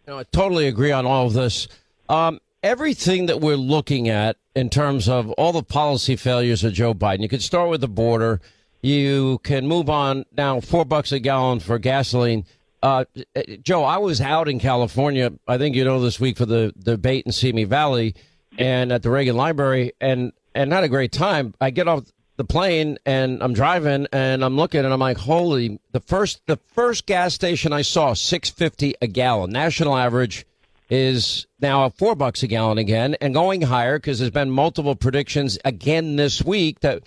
I 0.08 0.24
totally 0.32 0.68
agree 0.68 0.92
on 0.92 1.06
all 1.06 1.28
of 1.28 1.34
this. 1.34 1.68
Um, 2.08 2.40
everything 2.64 3.26
that 3.26 3.42
we're 3.42 3.58
looking 3.58 4.08
at 4.08 4.38
in 4.56 4.70
terms 4.70 5.10
of 5.10 5.30
all 5.32 5.52
the 5.52 5.64
policy 5.64 6.16
failures 6.16 6.64
of 6.64 6.74
Joe 6.74 6.94
Biden, 6.94 7.22
you 7.22 7.30
could 7.30 7.44
start 7.44 7.70
with 7.70 7.82
the 7.82 7.88
border– 7.88 8.42
you 8.82 9.40
can 9.44 9.68
move 9.68 9.90
on 9.90 10.26
now, 10.36 10.60
four 10.60 10.86
bucks 10.86 11.12
a 11.12 11.20
gallon 11.20 11.60
for 11.60 11.80
gasoline. 11.80 12.46
Uh, 12.84 13.06
Joe, 13.64 13.84
I 13.84 13.98
was 13.98 14.22
out 14.22 14.48
in 14.48 14.60
California, 14.60 15.34
I 15.48 15.58
think 15.58 15.76
you 15.76 15.84
know 15.84 16.00
this 16.00 16.20
week 16.20 16.38
for 16.38 16.46
the 16.46 16.74
debate 16.78 17.26
in 17.26 17.32
Simi 17.32 17.64
Valley 17.64 18.16
and 18.58 18.92
at 18.92 19.04
the 19.04 19.10
Reagan 19.10 19.36
Library 19.36 19.94
and, 20.00 20.32
and 20.54 20.72
had 20.72 20.84
a 20.84 20.90
great 20.90 21.12
time. 21.12 21.54
I 21.60 21.72
get 21.72 21.88
off 21.88 22.04
the 22.38 22.46
plane 22.46 23.00
and 23.06 23.42
I'm 23.42 23.54
driving 23.54 24.08
and 24.14 24.44
I'm 24.44 24.56
looking 24.56 24.86
and 24.86 24.94
I'm 24.94 25.00
like, 25.00 25.18
holy, 25.18 25.80
the 25.92 26.00
first, 26.00 26.42
the 26.46 26.58
first 26.74 27.08
gas 27.08 27.34
station 27.34 27.74
I 27.74 27.82
saw, 27.82 28.14
650 28.14 28.96
a 29.02 29.08
gallon. 29.08 29.52
National 29.52 29.98
average 29.98 30.46
is 30.90 31.48
now 31.60 31.90
four 31.90 32.16
bucks 32.16 32.44
a 32.44 32.48
gallon 32.48 32.78
again 32.78 33.16
and 33.20 33.34
going 33.34 33.62
higher 33.62 33.98
because 33.98 34.20
there's 34.20 34.32
been 34.32 34.52
multiple 34.52 34.96
predictions 34.96 35.58
again 35.66 36.16
this 36.16 36.44
week 36.44 36.80
that 36.82 37.04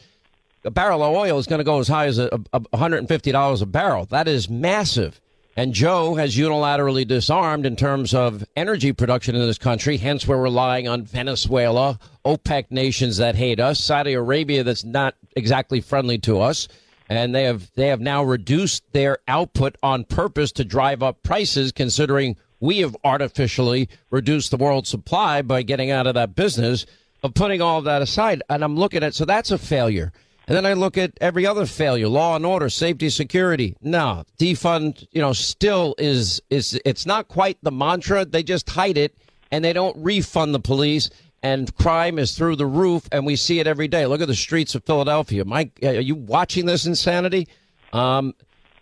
a 0.64 0.70
barrel 0.70 1.02
of 1.02 1.14
oil 1.14 1.38
is 1.38 1.46
going 1.46 1.58
to 1.58 1.64
go 1.64 1.78
as 1.78 1.88
high 1.88 2.06
as 2.06 2.18
a, 2.18 2.28
a 2.52 2.60
$150 2.60 3.62
a 3.62 3.66
barrel. 3.66 4.04
That 4.06 4.28
is 4.28 4.48
massive. 4.48 5.20
And 5.56 5.74
Joe 5.74 6.14
has 6.14 6.36
unilaterally 6.36 7.06
disarmed 7.06 7.66
in 7.66 7.76
terms 7.76 8.14
of 8.14 8.44
energy 8.56 8.92
production 8.92 9.34
in 9.34 9.46
this 9.46 9.58
country. 9.58 9.96
Hence, 9.96 10.26
we're 10.26 10.40
relying 10.40 10.86
on 10.86 11.02
Venezuela, 11.02 11.98
OPEC 12.24 12.70
nations 12.70 13.16
that 13.16 13.34
hate 13.34 13.58
us, 13.58 13.80
Saudi 13.80 14.12
Arabia 14.12 14.62
that's 14.62 14.84
not 14.84 15.16
exactly 15.36 15.80
friendly 15.80 16.18
to 16.18 16.40
us. 16.40 16.68
And 17.08 17.34
they 17.34 17.42
have, 17.42 17.70
they 17.74 17.88
have 17.88 18.00
now 18.00 18.22
reduced 18.22 18.84
their 18.92 19.18
output 19.26 19.76
on 19.82 20.04
purpose 20.04 20.52
to 20.52 20.64
drive 20.64 21.02
up 21.02 21.22
prices, 21.24 21.72
considering 21.72 22.36
we 22.60 22.78
have 22.78 22.96
artificially 23.02 23.88
reduced 24.10 24.52
the 24.52 24.56
world 24.56 24.86
supply 24.86 25.42
by 25.42 25.62
getting 25.62 25.90
out 25.90 26.06
of 26.06 26.14
that 26.14 26.36
business 26.36 26.86
of 27.22 27.34
putting 27.34 27.60
all 27.60 27.78
of 27.78 27.84
that 27.84 28.00
aside. 28.00 28.42
And 28.48 28.62
I'm 28.62 28.76
looking 28.76 29.02
at, 29.02 29.14
so 29.14 29.24
that's 29.24 29.50
a 29.50 29.58
failure. 29.58 30.12
And 30.50 30.56
then 30.56 30.66
I 30.66 30.72
look 30.72 30.98
at 30.98 31.12
every 31.20 31.46
other 31.46 31.64
failure, 31.64 32.08
law 32.08 32.34
and 32.34 32.44
order, 32.44 32.68
safety, 32.68 33.08
security. 33.08 33.76
No, 33.82 34.24
defund, 34.36 35.06
you 35.12 35.20
know, 35.20 35.32
still 35.32 35.94
is, 35.96 36.42
is, 36.50 36.76
it's 36.84 37.06
not 37.06 37.28
quite 37.28 37.56
the 37.62 37.70
mantra. 37.70 38.24
They 38.24 38.42
just 38.42 38.68
hide 38.68 38.98
it 38.98 39.16
and 39.52 39.64
they 39.64 39.72
don't 39.72 39.96
refund 39.96 40.52
the 40.52 40.58
police 40.58 41.08
and 41.40 41.72
crime 41.76 42.18
is 42.18 42.36
through 42.36 42.56
the 42.56 42.66
roof 42.66 43.08
and 43.12 43.24
we 43.24 43.36
see 43.36 43.60
it 43.60 43.68
every 43.68 43.86
day. 43.86 44.06
Look 44.06 44.22
at 44.22 44.26
the 44.26 44.34
streets 44.34 44.74
of 44.74 44.84
Philadelphia. 44.84 45.44
Mike, 45.44 45.78
are 45.84 46.00
you 46.00 46.16
watching 46.16 46.66
this 46.66 46.84
insanity? 46.84 47.46
Um, 47.92 48.34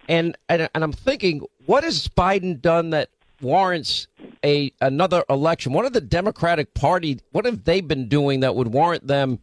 and, 0.08 0.38
and, 0.48 0.70
and 0.74 0.82
I'm 0.82 0.92
thinking, 0.92 1.42
what 1.66 1.84
has 1.84 2.08
Biden 2.08 2.62
done 2.62 2.88
that 2.90 3.10
warrants 3.42 4.06
a, 4.42 4.72
another 4.80 5.22
election? 5.28 5.74
What 5.74 5.84
are 5.84 5.90
the 5.90 6.00
Democratic 6.00 6.72
party, 6.72 7.20
what 7.32 7.44
have 7.44 7.64
they 7.64 7.82
been 7.82 8.08
doing 8.08 8.40
that 8.40 8.54
would 8.54 8.68
warrant 8.68 9.06
them, 9.06 9.38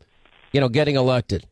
you 0.54 0.60
know, 0.60 0.70
getting 0.70 0.96
elected? 0.96 1.46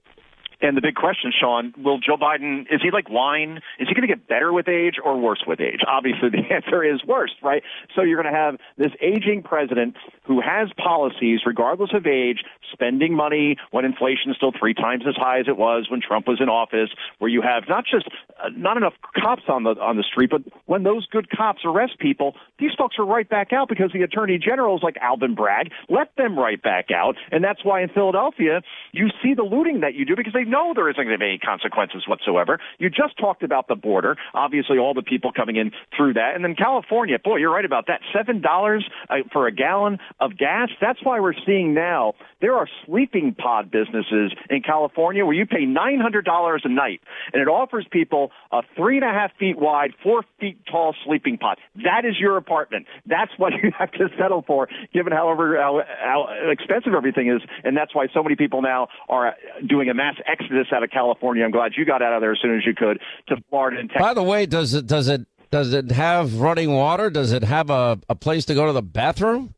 And 0.63 0.77
the 0.77 0.81
big 0.81 0.95
question, 0.95 1.33
Sean, 1.37 1.73
will 1.77 1.99
Joe 1.99 2.15
Biden, 2.15 2.61
is 2.71 2.81
he 2.81 2.89
like 2.89 3.09
wine? 3.09 3.59
Is 3.79 3.89
he 3.89 3.93
going 3.93 4.07
to 4.07 4.07
get 4.07 4.29
better 4.29 4.53
with 4.53 4.69
age 4.69 4.95
or 5.03 5.19
worse 5.19 5.43
with 5.45 5.59
age? 5.59 5.81
Obviously, 5.85 6.29
the 6.29 6.37
answer 6.53 6.81
is 6.81 7.03
worse, 7.05 7.35
right? 7.43 7.63
So 7.93 8.01
you're 8.01 8.21
going 8.21 8.33
to 8.33 8.39
have 8.39 8.55
this 8.77 8.93
aging 9.01 9.43
president 9.43 9.97
who 10.23 10.39
has 10.39 10.69
policies, 10.77 11.41
regardless 11.45 11.89
of 11.93 12.07
age, 12.07 12.45
spending 12.71 13.13
money 13.13 13.57
when 13.71 13.83
inflation 13.83 14.31
is 14.31 14.37
still 14.37 14.53
three 14.57 14.73
times 14.73 15.03
as 15.05 15.15
high 15.17 15.39
as 15.39 15.49
it 15.49 15.57
was 15.57 15.87
when 15.91 15.99
Trump 15.99 16.29
was 16.29 16.39
in 16.39 16.47
office, 16.47 16.89
where 17.19 17.29
you 17.29 17.41
have 17.41 17.63
not 17.67 17.83
just 17.83 18.07
uh, 18.41 18.47
not 18.55 18.77
enough 18.77 18.93
cops 19.21 19.43
on 19.49 19.63
the 19.63 19.71
on 19.81 19.97
the 19.97 20.03
street, 20.03 20.29
but 20.29 20.43
when 20.65 20.83
those 20.83 21.05
good 21.07 21.29
cops 21.29 21.63
arrest 21.65 21.99
people, 21.99 22.35
these 22.57 22.71
folks 22.77 22.95
are 22.97 23.05
right 23.05 23.27
back 23.27 23.51
out 23.51 23.67
because 23.67 23.91
the 23.91 24.01
attorney 24.01 24.37
generals 24.37 24.81
like 24.81 24.95
Alvin 25.01 25.35
Bragg 25.35 25.71
let 25.89 26.15
them 26.15 26.39
right 26.39 26.61
back 26.61 26.85
out, 26.89 27.17
and 27.33 27.43
that's 27.43 27.65
why 27.65 27.81
in 27.81 27.89
Philadelphia 27.89 28.61
you 28.93 29.09
see 29.21 29.33
the 29.33 29.43
looting 29.43 29.81
that 29.81 29.93
you 29.93 30.05
do 30.05 30.15
because 30.15 30.31
they 30.31 30.45
know 30.53 30.73
there 30.75 30.89
isn't 30.89 31.03
going 31.03 31.17
to 31.17 31.17
be 31.17 31.25
any 31.25 31.39
consequences 31.39 32.03
whatsoever. 32.07 32.59
You 32.77 32.89
just 32.89 33.17
talked 33.17 33.43
about 33.43 33.67
the 33.67 33.75
border. 33.75 34.15
Obviously, 34.33 34.77
all 34.77 34.93
the 34.93 35.01
people 35.01 35.31
coming 35.31 35.55
in 35.55 35.71
through 35.95 36.13
that. 36.13 36.35
And 36.35 36.43
then 36.45 36.55
California, 36.55 37.17
boy, 37.17 37.37
you're 37.37 37.51
right 37.51 37.65
about 37.65 37.87
that. 37.87 38.01
$7 38.13 38.79
uh, 39.09 39.15
for 39.31 39.47
a 39.47 39.51
gallon 39.51 39.97
of 40.19 40.37
gas. 40.37 40.69
That's 40.79 40.99
why 41.03 41.19
we're 41.19 41.33
seeing 41.45 41.73
now 41.73 42.13
there 42.41 42.53
are 42.53 42.67
sleeping 42.85 43.33
pod 43.33 43.71
businesses 43.71 44.33
in 44.49 44.61
California 44.61 45.25
where 45.25 45.33
you 45.33 45.45
pay 45.45 45.65
$900 45.65 46.59
a 46.63 46.69
night 46.69 47.01
and 47.33 47.41
it 47.41 47.47
offers 47.47 47.87
people 47.89 48.31
a 48.51 48.61
three 48.75 48.97
and 48.97 49.05
a 49.05 49.11
half 49.11 49.31
feet 49.39 49.57
wide, 49.57 49.91
four 50.03 50.23
feet 50.39 50.59
tall 50.69 50.95
sleeping 51.05 51.37
pod. 51.37 51.57
That 51.83 52.05
is 52.05 52.19
your 52.19 52.37
apartment. 52.37 52.85
That's 53.05 53.31
what 53.37 53.53
you 53.63 53.71
have 53.77 53.91
to 53.93 54.09
settle 54.19 54.43
for, 54.45 54.67
given 54.93 55.13
however 55.13 55.57
how, 55.57 55.81
how 55.99 56.27
expensive 56.51 56.93
everything 56.93 57.29
is. 57.29 57.41
And 57.63 57.75
that's 57.75 57.95
why 57.95 58.07
so 58.13 58.21
many 58.21 58.35
people 58.35 58.61
now 58.61 58.89
are 59.09 59.33
doing 59.67 59.89
a 59.89 59.93
mass 59.93 60.15
exodus 60.27 60.42
exodus 60.43 60.67
out 60.73 60.83
of 60.83 60.89
California. 60.89 61.43
I'm 61.43 61.51
glad 61.51 61.73
you 61.75 61.85
got 61.85 62.01
out 62.01 62.13
of 62.13 62.21
there 62.21 62.33
as 62.33 62.39
soon 62.41 62.57
as 62.57 62.65
you 62.65 62.73
could 62.75 62.99
to 63.27 63.37
Florida 63.49 63.79
and 63.79 63.89
Texas. 63.89 64.01
By 64.01 64.13
the 64.13 64.23
way, 64.23 64.45
does 64.45 64.73
it 64.73 64.87
does 64.87 65.07
it 65.07 65.25
does 65.51 65.73
it 65.73 65.91
have 65.91 66.39
running 66.39 66.73
water? 66.73 67.09
Does 67.09 67.31
it 67.31 67.43
have 67.43 67.69
a, 67.69 67.99
a 68.09 68.15
place 68.15 68.45
to 68.45 68.53
go 68.53 68.65
to 68.65 68.73
the 68.73 68.81
bathroom? 68.81 69.53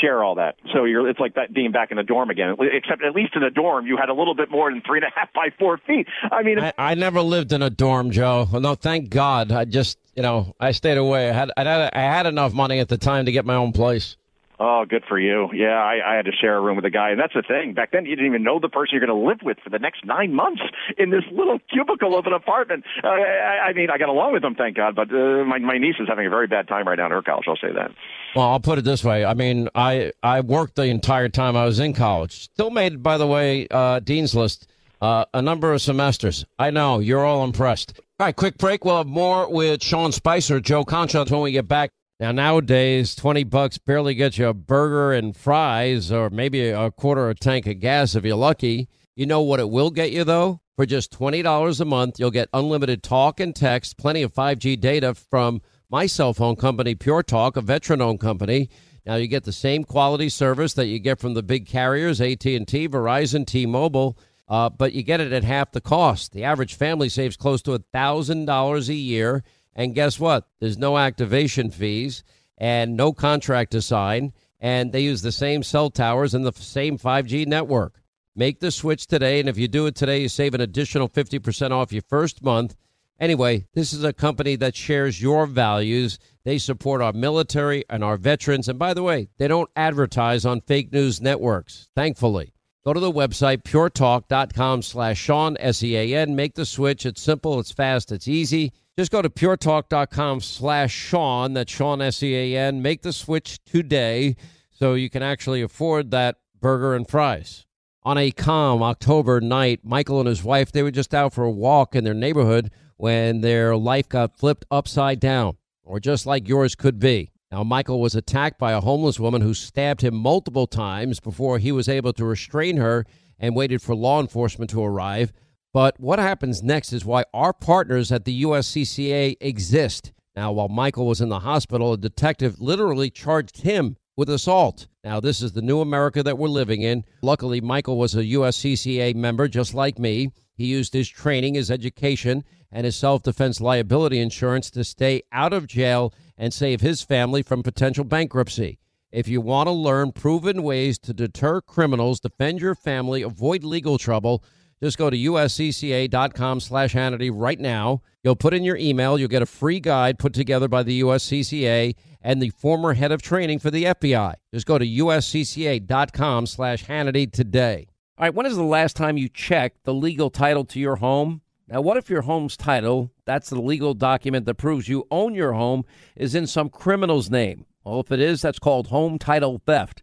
share 0.00 0.22
all 0.22 0.36
that. 0.36 0.56
So 0.72 0.84
you're 0.84 1.08
it's 1.08 1.18
like 1.18 1.34
that 1.34 1.52
being 1.52 1.72
back 1.72 1.90
in 1.90 1.96
the 1.96 2.02
dorm 2.02 2.30
again. 2.30 2.56
Except 2.60 3.02
at 3.02 3.14
least 3.14 3.34
in 3.34 3.42
the 3.42 3.50
dorm 3.50 3.86
you 3.86 3.96
had 3.96 4.08
a 4.08 4.14
little 4.14 4.34
bit 4.34 4.50
more 4.50 4.70
than 4.70 4.82
three 4.82 4.98
and 4.98 5.06
a 5.06 5.10
half 5.14 5.32
by 5.32 5.48
four 5.58 5.78
feet. 5.78 6.06
I 6.30 6.42
mean, 6.42 6.58
I, 6.58 6.72
I 6.78 6.94
never 6.94 7.20
lived 7.20 7.52
in 7.52 7.62
a 7.62 7.70
dorm, 7.70 8.10
Joe. 8.10 8.48
No, 8.52 8.74
thank 8.74 9.10
God. 9.10 9.50
I 9.50 9.64
just 9.64 9.98
you 10.14 10.22
know 10.22 10.54
I 10.60 10.72
stayed 10.72 10.98
away. 10.98 11.30
I 11.30 11.32
had 11.32 11.50
I 11.56 11.64
had 11.64 11.90
I 11.94 12.00
had 12.00 12.26
enough 12.26 12.52
money 12.52 12.78
at 12.80 12.88
the 12.88 12.98
time 12.98 13.26
to 13.26 13.32
get 13.32 13.44
my 13.44 13.54
own 13.54 13.72
place. 13.72 14.16
Oh, 14.64 14.84
good 14.88 15.02
for 15.08 15.18
you. 15.18 15.48
Yeah, 15.52 15.74
I, 15.74 16.12
I 16.12 16.14
had 16.14 16.24
to 16.26 16.30
share 16.30 16.56
a 16.56 16.60
room 16.60 16.76
with 16.76 16.84
a 16.84 16.90
guy, 16.90 17.10
and 17.10 17.18
that's 17.18 17.34
the 17.34 17.42
thing. 17.42 17.74
Back 17.74 17.90
then, 17.90 18.04
you 18.04 18.14
didn't 18.14 18.26
even 18.26 18.44
know 18.44 18.60
the 18.60 18.68
person 18.68 18.90
you're 18.92 19.04
going 19.04 19.20
to 19.20 19.26
live 19.28 19.40
with 19.42 19.58
for 19.58 19.70
the 19.70 19.78
next 19.80 20.04
nine 20.04 20.32
months 20.32 20.62
in 20.96 21.10
this 21.10 21.24
little 21.32 21.58
cubicle 21.72 22.16
of 22.16 22.26
an 22.26 22.32
apartment. 22.32 22.84
Uh, 23.02 23.08
I, 23.08 23.70
I 23.70 23.72
mean, 23.72 23.90
I 23.90 23.98
got 23.98 24.08
along 24.08 24.34
with 24.34 24.42
them, 24.42 24.54
thank 24.54 24.76
God, 24.76 24.94
but 24.94 25.10
uh, 25.10 25.44
my 25.44 25.58
my 25.58 25.78
niece 25.78 25.96
is 25.98 26.06
having 26.06 26.28
a 26.28 26.30
very 26.30 26.46
bad 26.46 26.68
time 26.68 26.86
right 26.86 26.96
now 26.96 27.06
in 27.06 27.10
her 27.10 27.22
college. 27.22 27.46
I'll 27.48 27.56
say 27.56 27.72
that. 27.74 27.90
Well, 28.36 28.46
I'll 28.46 28.60
put 28.60 28.78
it 28.78 28.84
this 28.84 29.02
way. 29.02 29.24
I 29.24 29.34
mean, 29.34 29.68
I 29.74 30.12
I 30.22 30.42
worked 30.42 30.76
the 30.76 30.84
entire 30.84 31.28
time 31.28 31.56
I 31.56 31.64
was 31.64 31.80
in 31.80 31.92
college. 31.92 32.44
Still 32.44 32.70
made, 32.70 33.02
by 33.02 33.18
the 33.18 33.26
way, 33.26 33.66
uh, 33.68 33.98
dean's 33.98 34.32
list. 34.36 34.68
Uh, 35.00 35.24
a 35.34 35.42
number 35.42 35.72
of 35.72 35.82
semesters. 35.82 36.44
I 36.60 36.70
know 36.70 37.00
you're 37.00 37.24
all 37.24 37.42
impressed. 37.42 37.94
All 38.20 38.26
right, 38.26 38.36
quick 38.36 38.58
break. 38.58 38.84
We'll 38.84 38.98
have 38.98 39.08
more 39.08 39.52
with 39.52 39.82
Sean 39.82 40.12
Spicer, 40.12 40.60
Joe 40.60 40.84
Concha 40.84 41.24
when 41.28 41.40
we 41.40 41.50
get 41.50 41.66
back. 41.66 41.90
Now, 42.22 42.30
nowadays, 42.30 43.16
20 43.16 43.42
bucks 43.42 43.78
barely 43.78 44.14
gets 44.14 44.38
you 44.38 44.46
a 44.46 44.54
burger 44.54 45.12
and 45.12 45.36
fries 45.36 46.12
or 46.12 46.30
maybe 46.30 46.68
a 46.68 46.88
quarter 46.92 47.28
of 47.28 47.36
a 47.36 47.40
tank 47.40 47.66
of 47.66 47.80
gas 47.80 48.14
if 48.14 48.24
you're 48.24 48.36
lucky. 48.36 48.88
You 49.16 49.26
know 49.26 49.40
what 49.40 49.58
it 49.58 49.68
will 49.68 49.90
get 49.90 50.12
you, 50.12 50.22
though? 50.22 50.60
For 50.76 50.86
just 50.86 51.10
$20 51.18 51.80
a 51.80 51.84
month, 51.84 52.20
you'll 52.20 52.30
get 52.30 52.48
unlimited 52.54 53.02
talk 53.02 53.40
and 53.40 53.56
text, 53.56 53.98
plenty 53.98 54.22
of 54.22 54.32
5G 54.32 54.78
data 54.78 55.14
from 55.14 55.62
my 55.90 56.06
cell 56.06 56.32
phone 56.32 56.54
company, 56.54 56.94
Pure 56.94 57.24
Talk, 57.24 57.56
a 57.56 57.60
veteran 57.60 58.00
owned 58.00 58.20
company. 58.20 58.70
Now 59.04 59.16
you 59.16 59.26
get 59.26 59.42
the 59.42 59.50
same 59.50 59.82
quality 59.82 60.28
service 60.28 60.74
that 60.74 60.86
you 60.86 61.00
get 61.00 61.18
from 61.18 61.34
the 61.34 61.42
big 61.42 61.66
carriers, 61.66 62.20
AT&T, 62.20 62.62
Verizon, 62.88 63.44
T-Mobile, 63.44 64.16
uh, 64.46 64.68
but 64.68 64.92
you 64.92 65.02
get 65.02 65.20
it 65.20 65.32
at 65.32 65.42
half 65.42 65.72
the 65.72 65.80
cost. 65.80 66.30
The 66.30 66.44
average 66.44 66.74
family 66.74 67.08
saves 67.08 67.36
close 67.36 67.62
to 67.62 67.76
$1,000 67.76 68.88
a 68.88 68.94
year. 68.94 69.42
And 69.74 69.94
guess 69.94 70.20
what? 70.20 70.48
There's 70.60 70.78
no 70.78 70.98
activation 70.98 71.70
fees 71.70 72.24
and 72.58 72.96
no 72.96 73.12
contract 73.12 73.72
to 73.72 73.82
sign. 73.82 74.32
And 74.60 74.92
they 74.92 75.00
use 75.00 75.22
the 75.22 75.32
same 75.32 75.62
cell 75.62 75.90
towers 75.90 76.34
and 76.34 76.44
the 76.44 76.52
same 76.52 76.98
5G 76.98 77.46
network. 77.46 78.00
Make 78.34 78.60
the 78.60 78.70
switch 78.70 79.06
today. 79.06 79.40
And 79.40 79.48
if 79.48 79.58
you 79.58 79.68
do 79.68 79.86
it 79.86 79.94
today, 79.94 80.22
you 80.22 80.28
save 80.28 80.54
an 80.54 80.60
additional 80.60 81.08
50% 81.08 81.70
off 81.70 81.92
your 81.92 82.02
first 82.08 82.42
month. 82.42 82.76
Anyway, 83.18 83.66
this 83.74 83.92
is 83.92 84.04
a 84.04 84.12
company 84.12 84.56
that 84.56 84.74
shares 84.74 85.20
your 85.20 85.46
values. 85.46 86.18
They 86.44 86.58
support 86.58 87.02
our 87.02 87.12
military 87.12 87.84
and 87.88 88.02
our 88.02 88.16
veterans. 88.16 88.68
And 88.68 88.78
by 88.78 88.94
the 88.94 89.02
way, 89.02 89.28
they 89.38 89.48
don't 89.48 89.70
advertise 89.76 90.44
on 90.44 90.60
fake 90.60 90.92
news 90.92 91.20
networks, 91.20 91.88
thankfully. 91.94 92.52
Go 92.84 92.92
to 92.92 92.98
the 92.98 93.12
website, 93.12 93.62
puretalk.com 93.62 94.82
slash 94.82 95.18
Sean, 95.18 95.56
S-E-A-N. 95.60 96.34
Make 96.34 96.54
the 96.54 96.66
switch. 96.66 97.06
It's 97.06 97.22
simple, 97.22 97.60
it's 97.60 97.70
fast, 97.70 98.10
it's 98.10 98.26
easy. 98.26 98.72
Just 98.98 99.10
go 99.10 99.22
to 99.22 99.30
puretalk.com 99.30 100.42
slash 100.42 100.92
Sean, 100.92 101.54
that's 101.54 101.72
Sean, 101.72 102.02
S-E-A-N. 102.02 102.82
Make 102.82 103.00
the 103.00 103.12
switch 103.14 103.64
today 103.64 104.36
so 104.70 104.92
you 104.92 105.08
can 105.08 105.22
actually 105.22 105.62
afford 105.62 106.10
that 106.10 106.36
burger 106.60 106.94
and 106.94 107.08
fries. 107.08 107.64
On 108.02 108.18
a 108.18 108.30
calm 108.30 108.82
October 108.82 109.40
night, 109.40 109.80
Michael 109.82 110.20
and 110.20 110.28
his 110.28 110.44
wife, 110.44 110.72
they 110.72 110.82
were 110.82 110.90
just 110.90 111.14
out 111.14 111.32
for 111.32 111.44
a 111.44 111.50
walk 111.50 111.96
in 111.96 112.04
their 112.04 112.12
neighborhood 112.12 112.70
when 112.98 113.40
their 113.40 113.76
life 113.76 114.10
got 114.10 114.36
flipped 114.36 114.66
upside 114.70 115.20
down, 115.20 115.56
or 115.82 115.98
just 115.98 116.26
like 116.26 116.46
yours 116.46 116.74
could 116.74 116.98
be. 116.98 117.30
Now, 117.50 117.64
Michael 117.64 118.00
was 118.00 118.14
attacked 118.14 118.58
by 118.58 118.72
a 118.72 118.80
homeless 118.80 119.18
woman 119.18 119.40
who 119.40 119.54
stabbed 119.54 120.02
him 120.02 120.14
multiple 120.14 120.66
times 120.66 121.18
before 121.18 121.58
he 121.58 121.72
was 121.72 121.88
able 121.88 122.12
to 122.12 122.26
restrain 122.26 122.76
her 122.76 123.06
and 123.38 123.56
waited 123.56 123.80
for 123.80 123.94
law 123.94 124.20
enforcement 124.20 124.70
to 124.72 124.84
arrive. 124.84 125.32
But 125.72 125.98
what 125.98 126.18
happens 126.18 126.62
next 126.62 126.92
is 126.92 127.04
why 127.04 127.24
our 127.32 127.52
partners 127.54 128.12
at 128.12 128.24
the 128.24 128.42
USCCA 128.42 129.36
exist. 129.40 130.12
Now, 130.36 130.52
while 130.52 130.68
Michael 130.68 131.06
was 131.06 131.20
in 131.20 131.30
the 131.30 131.40
hospital, 131.40 131.94
a 131.94 131.98
detective 131.98 132.60
literally 132.60 133.10
charged 133.10 133.62
him 133.62 133.96
with 134.16 134.28
assault. 134.28 134.86
Now, 135.02 135.18
this 135.18 135.40
is 135.40 135.52
the 135.52 135.62
new 135.62 135.80
America 135.80 136.22
that 136.22 136.36
we're 136.36 136.48
living 136.48 136.82
in. 136.82 137.04
Luckily, 137.22 137.60
Michael 137.60 137.98
was 137.98 138.14
a 138.14 138.24
USCCA 138.24 139.14
member 139.14 139.48
just 139.48 139.72
like 139.72 139.98
me. 139.98 140.30
He 140.54 140.66
used 140.66 140.92
his 140.92 141.08
training, 141.08 141.54
his 141.54 141.70
education, 141.70 142.44
and 142.70 142.84
his 142.84 142.96
self 142.96 143.22
defense 143.22 143.60
liability 143.60 144.20
insurance 144.20 144.70
to 144.70 144.84
stay 144.84 145.22
out 145.32 145.54
of 145.54 145.66
jail 145.66 146.12
and 146.36 146.52
save 146.52 146.82
his 146.82 147.02
family 147.02 147.42
from 147.42 147.62
potential 147.62 148.04
bankruptcy. 148.04 148.78
If 149.10 149.28
you 149.28 149.40
want 149.40 149.66
to 149.66 149.72
learn 149.72 150.12
proven 150.12 150.62
ways 150.62 150.98
to 151.00 151.12
deter 151.12 151.60
criminals, 151.60 152.20
defend 152.20 152.60
your 152.60 152.74
family, 152.74 153.22
avoid 153.22 153.64
legal 153.64 153.98
trouble, 153.98 154.42
just 154.82 154.98
go 154.98 155.08
to 155.10 155.16
uscca.com 155.16 156.60
slash 156.60 156.94
Hannity 156.94 157.30
right 157.32 157.60
now. 157.60 158.02
You'll 158.24 158.36
put 158.36 158.52
in 158.52 158.64
your 158.64 158.76
email. 158.76 159.18
You'll 159.18 159.28
get 159.28 159.42
a 159.42 159.46
free 159.46 159.78
guide 159.78 160.18
put 160.18 160.34
together 160.34 160.68
by 160.68 160.82
the 160.82 161.00
USCCA 161.02 161.94
and 162.20 162.42
the 162.42 162.50
former 162.50 162.94
head 162.94 163.12
of 163.12 163.22
training 163.22 163.60
for 163.60 163.70
the 163.70 163.84
FBI. 163.84 164.34
Just 164.52 164.66
go 164.66 164.78
to 164.78 164.86
uscca.com 164.86 166.46
slash 166.46 166.84
Hannity 166.86 167.30
today. 167.30 167.86
All 168.18 168.24
right, 168.24 168.34
when 168.34 168.46
is 168.46 168.56
the 168.56 168.62
last 168.62 168.96
time 168.96 169.16
you 169.16 169.28
checked 169.28 169.84
the 169.84 169.94
legal 169.94 170.30
title 170.30 170.64
to 170.66 170.80
your 170.80 170.96
home? 170.96 171.42
Now, 171.68 171.80
what 171.80 171.96
if 171.96 172.10
your 172.10 172.22
home's 172.22 172.56
title, 172.56 173.10
that's 173.24 173.50
the 173.50 173.60
legal 173.60 173.94
document 173.94 174.46
that 174.46 174.54
proves 174.56 174.88
you 174.88 175.06
own 175.10 175.34
your 175.34 175.52
home, 175.52 175.84
is 176.16 176.34
in 176.34 176.46
some 176.46 176.68
criminal's 176.68 177.30
name? 177.30 177.66
Well, 177.84 178.00
if 178.00 178.12
it 178.12 178.20
is, 178.20 178.42
that's 178.42 178.58
called 178.58 178.88
home 178.88 179.18
title 179.18 179.60
theft. 179.64 180.02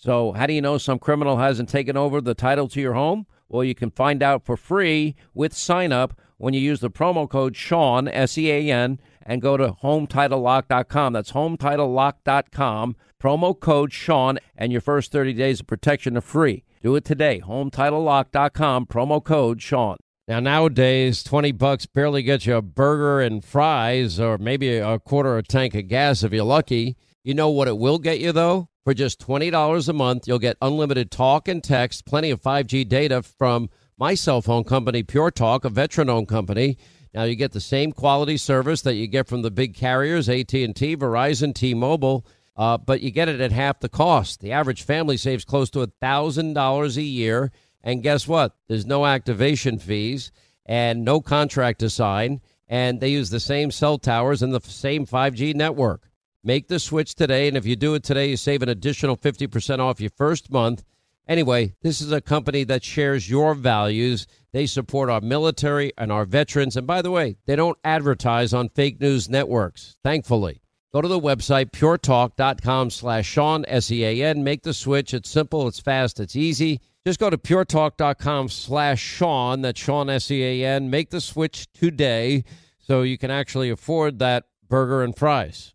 So, 0.00 0.32
how 0.32 0.46
do 0.46 0.54
you 0.54 0.62
know 0.62 0.78
some 0.78 0.98
criminal 0.98 1.36
hasn't 1.36 1.68
taken 1.68 1.94
over 1.94 2.22
the 2.22 2.34
title 2.34 2.68
to 2.68 2.80
your 2.80 2.94
home? 2.94 3.26
Well, 3.50 3.62
you 3.62 3.74
can 3.74 3.90
find 3.90 4.22
out 4.22 4.46
for 4.46 4.56
free 4.56 5.14
with 5.34 5.54
sign 5.54 5.92
up 5.92 6.18
when 6.38 6.54
you 6.54 6.60
use 6.60 6.80
the 6.80 6.90
promo 6.90 7.28
code 7.28 7.54
Sean, 7.54 8.08
S 8.08 8.38
E 8.38 8.50
A 8.50 8.72
N, 8.72 8.98
and 9.22 9.42
go 9.42 9.58
to 9.58 9.76
HometitleLock.com. 9.82 11.12
That's 11.12 11.32
HometitleLock.com. 11.32 12.96
Promo 13.22 13.60
code 13.60 13.92
Sean, 13.92 14.38
and 14.56 14.72
your 14.72 14.80
first 14.80 15.12
30 15.12 15.34
days 15.34 15.60
of 15.60 15.66
protection 15.66 16.16
are 16.16 16.22
free. 16.22 16.64
Do 16.82 16.96
it 16.96 17.04
today. 17.04 17.42
HometitleLock.com. 17.46 18.86
Promo 18.86 19.22
code 19.22 19.60
Sean. 19.60 19.98
Now, 20.26 20.40
nowadays, 20.40 21.22
20 21.22 21.52
bucks 21.52 21.84
barely 21.84 22.22
gets 22.22 22.46
you 22.46 22.56
a 22.56 22.62
burger 22.62 23.20
and 23.20 23.44
fries, 23.44 24.18
or 24.18 24.38
maybe 24.38 24.78
a 24.78 24.98
quarter 24.98 25.36
of 25.36 25.44
a 25.44 25.48
tank 25.48 25.74
of 25.74 25.88
gas 25.88 26.22
if 26.22 26.32
you're 26.32 26.44
lucky. 26.44 26.96
You 27.22 27.34
know 27.34 27.50
what 27.50 27.68
it 27.68 27.76
will 27.76 27.98
get 27.98 28.18
you, 28.18 28.32
though? 28.32 28.70
For 28.82 28.94
just 28.94 29.20
$20 29.20 29.88
a 29.88 29.92
month, 29.92 30.26
you'll 30.26 30.38
get 30.38 30.56
unlimited 30.62 31.10
talk 31.10 31.48
and 31.48 31.62
text, 31.62 32.06
plenty 32.06 32.30
of 32.30 32.40
5G 32.40 32.88
data 32.88 33.22
from 33.22 33.68
my 33.98 34.14
cell 34.14 34.40
phone 34.40 34.64
company, 34.64 35.02
Pure 35.02 35.32
Talk, 35.32 35.66
a 35.66 35.68
veteran-owned 35.68 36.28
company. 36.28 36.78
Now 37.12 37.24
you 37.24 37.36
get 37.36 37.52
the 37.52 37.60
same 37.60 37.92
quality 37.92 38.38
service 38.38 38.80
that 38.82 38.94
you 38.94 39.06
get 39.06 39.28
from 39.28 39.42
the 39.42 39.50
big 39.50 39.74
carriers, 39.74 40.30
AT&T, 40.30 40.96
Verizon, 40.96 41.54
T-Mobile, 41.54 42.24
uh, 42.56 42.78
but 42.78 43.02
you 43.02 43.10
get 43.10 43.28
it 43.28 43.42
at 43.42 43.52
half 43.52 43.80
the 43.80 43.90
cost. 43.90 44.40
The 44.40 44.52
average 44.52 44.82
family 44.82 45.18
saves 45.18 45.44
close 45.44 45.68
to 45.70 45.86
$1,000 45.86 46.96
a 46.96 47.02
year. 47.02 47.52
And 47.82 48.02
guess 48.02 48.26
what? 48.26 48.56
There's 48.68 48.86
no 48.86 49.04
activation 49.04 49.78
fees 49.78 50.32
and 50.64 51.04
no 51.04 51.20
contract 51.20 51.80
to 51.80 51.90
sign. 51.90 52.40
And 52.66 53.00
they 53.00 53.08
use 53.08 53.28
the 53.28 53.40
same 53.40 53.70
cell 53.70 53.98
towers 53.98 54.42
and 54.42 54.54
the 54.54 54.60
same 54.60 55.04
5G 55.04 55.54
network. 55.54 56.09
Make 56.42 56.68
the 56.68 56.78
switch 56.78 57.14
today, 57.14 57.48
and 57.48 57.56
if 57.56 57.66
you 57.66 57.76
do 57.76 57.94
it 57.94 58.02
today, 58.02 58.30
you 58.30 58.36
save 58.36 58.62
an 58.62 58.70
additional 58.70 59.16
50% 59.16 59.78
off 59.78 60.00
your 60.00 60.10
first 60.16 60.50
month. 60.50 60.84
Anyway, 61.28 61.74
this 61.82 62.00
is 62.00 62.12
a 62.12 62.20
company 62.20 62.64
that 62.64 62.82
shares 62.82 63.28
your 63.28 63.54
values. 63.54 64.26
They 64.52 64.66
support 64.66 65.10
our 65.10 65.20
military 65.20 65.92
and 65.98 66.10
our 66.10 66.24
veterans. 66.24 66.76
And 66.76 66.86
by 66.86 67.02
the 67.02 67.10
way, 67.10 67.36
they 67.46 67.56
don't 67.56 67.78
advertise 67.84 68.54
on 68.54 68.70
fake 68.70 69.00
news 69.00 69.28
networks, 69.28 69.98
thankfully. 70.02 70.62
Go 70.92 71.02
to 71.02 71.08
the 71.08 71.20
website, 71.20 71.70
puretalk.com 71.70 72.90
slash 72.90 73.26
Sean, 73.26 73.64
S-E-A-N. 73.68 74.42
Make 74.42 74.62
the 74.62 74.74
switch. 74.74 75.14
It's 75.14 75.30
simple, 75.30 75.68
it's 75.68 75.78
fast, 75.78 76.18
it's 76.18 76.34
easy. 76.34 76.80
Just 77.06 77.20
go 77.20 77.30
to 77.30 77.38
puretalk.com 77.38 78.48
slash 78.48 79.00
Sean, 79.00 79.60
that's 79.60 79.78
Sean, 79.78 80.10
S-E-A-N. 80.10 80.90
Make 80.90 81.10
the 81.10 81.20
switch 81.20 81.70
today 81.72 82.44
so 82.78 83.02
you 83.02 83.18
can 83.18 83.30
actually 83.30 83.70
afford 83.70 84.18
that 84.18 84.46
burger 84.68 85.02
and 85.02 85.16
fries. 85.16 85.74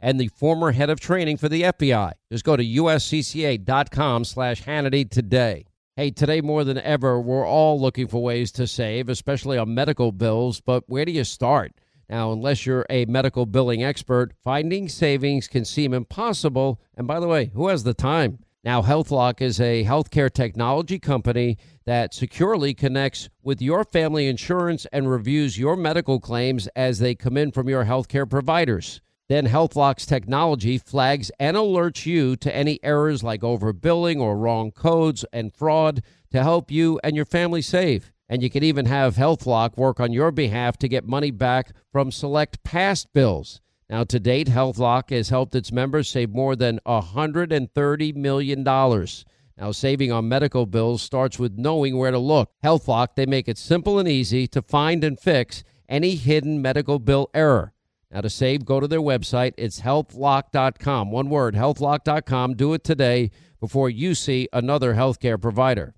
and 0.00 0.18
the 0.18 0.28
former 0.28 0.72
head 0.72 0.90
of 0.90 0.98
training 1.00 1.36
for 1.36 1.48
the 1.48 1.62
FBI. 1.62 2.12
Just 2.32 2.44
go 2.44 2.56
to 2.56 2.64
uscca.com 2.64 4.24
slash 4.24 4.62
Hannity 4.64 5.08
today. 5.08 5.66
Hey, 5.96 6.10
today 6.10 6.40
more 6.40 6.64
than 6.64 6.78
ever, 6.78 7.20
we're 7.20 7.46
all 7.46 7.80
looking 7.80 8.06
for 8.08 8.22
ways 8.22 8.50
to 8.52 8.66
save, 8.66 9.08
especially 9.08 9.58
on 9.58 9.74
medical 9.74 10.12
bills, 10.12 10.60
but 10.60 10.84
where 10.86 11.04
do 11.04 11.12
you 11.12 11.24
start? 11.24 11.72
Now, 12.08 12.32
unless 12.32 12.66
you're 12.66 12.86
a 12.90 13.04
medical 13.04 13.46
billing 13.46 13.84
expert, 13.84 14.32
finding 14.42 14.88
savings 14.88 15.46
can 15.46 15.64
seem 15.64 15.94
impossible. 15.94 16.80
And 16.96 17.06
by 17.06 17.20
the 17.20 17.28
way, 17.28 17.52
who 17.54 17.68
has 17.68 17.84
the 17.84 17.94
time? 17.94 18.40
Now, 18.64 18.82
HealthLock 18.82 19.40
is 19.40 19.60
a 19.60 19.84
healthcare 19.84 20.30
technology 20.30 20.98
company 20.98 21.56
that 21.86 22.12
securely 22.12 22.74
connects 22.74 23.28
with 23.42 23.62
your 23.62 23.84
family 23.84 24.26
insurance 24.26 24.86
and 24.92 25.10
reviews 25.10 25.58
your 25.58 25.76
medical 25.76 26.20
claims 26.20 26.66
as 26.76 26.98
they 26.98 27.14
come 27.14 27.36
in 27.36 27.52
from 27.52 27.68
your 27.68 27.84
healthcare 27.84 28.28
providers. 28.28 29.00
Then 29.30 29.46
HealthLock's 29.46 30.06
technology 30.06 30.76
flags 30.76 31.30
and 31.38 31.56
alerts 31.56 32.04
you 32.04 32.34
to 32.34 32.52
any 32.52 32.80
errors 32.82 33.22
like 33.22 33.42
overbilling 33.42 34.18
or 34.18 34.36
wrong 34.36 34.72
codes 34.72 35.24
and 35.32 35.54
fraud 35.54 36.02
to 36.32 36.42
help 36.42 36.68
you 36.72 36.98
and 37.04 37.14
your 37.14 37.24
family 37.24 37.62
save. 37.62 38.10
And 38.28 38.42
you 38.42 38.50
can 38.50 38.64
even 38.64 38.86
have 38.86 39.14
HealthLock 39.14 39.76
work 39.76 40.00
on 40.00 40.12
your 40.12 40.32
behalf 40.32 40.78
to 40.78 40.88
get 40.88 41.06
money 41.06 41.30
back 41.30 41.70
from 41.92 42.10
select 42.10 42.64
past 42.64 43.12
bills. 43.12 43.60
Now, 43.88 44.02
to 44.02 44.18
date, 44.18 44.48
HealthLock 44.48 45.10
has 45.10 45.28
helped 45.28 45.54
its 45.54 45.70
members 45.70 46.08
save 46.08 46.30
more 46.30 46.56
than 46.56 46.80
$130 46.84 48.16
million. 48.16 48.64
Now, 48.64 49.70
saving 49.70 50.10
on 50.10 50.28
medical 50.28 50.66
bills 50.66 51.02
starts 51.02 51.38
with 51.38 51.56
knowing 51.56 51.96
where 51.96 52.10
to 52.10 52.18
look. 52.18 52.50
HealthLock, 52.64 53.14
they 53.14 53.26
make 53.26 53.46
it 53.46 53.58
simple 53.58 54.00
and 54.00 54.08
easy 54.08 54.48
to 54.48 54.60
find 54.60 55.04
and 55.04 55.20
fix 55.20 55.62
any 55.88 56.16
hidden 56.16 56.60
medical 56.60 56.98
bill 56.98 57.30
error. 57.32 57.72
Now, 58.12 58.22
to 58.22 58.30
save, 58.30 58.64
go 58.64 58.80
to 58.80 58.88
their 58.88 59.00
website. 59.00 59.54
It's 59.56 59.80
healthlock.com. 59.80 61.10
One 61.10 61.30
word, 61.30 61.54
healthlock.com. 61.54 62.54
Do 62.54 62.74
it 62.74 62.82
today 62.82 63.30
before 63.60 63.88
you 63.88 64.14
see 64.14 64.48
another 64.52 64.94
healthcare 64.94 65.40
provider. 65.40 65.94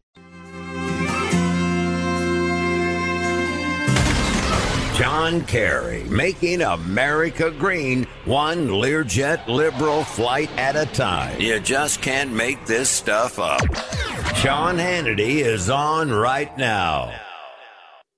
John 4.98 5.40
Kerry, 5.46 6.05
making 6.05 6.61
America 6.61 7.51
green, 7.51 8.07
one 8.27 8.68
Learjet 8.68 9.48
liberal 9.48 10.05
flight 10.05 10.51
at 10.59 10.77
a 10.77 10.85
time. 10.92 11.40
You 11.40 11.61
just 11.61 12.03
can't 12.03 12.31
make 12.31 12.66
this 12.66 12.90
stuff 12.90 13.38
up. 13.38 13.62
Sean 14.37 14.77
Hannity 14.77 15.40
is 15.40 15.70
on 15.70 16.12
right 16.12 16.57
now. 16.59 17.11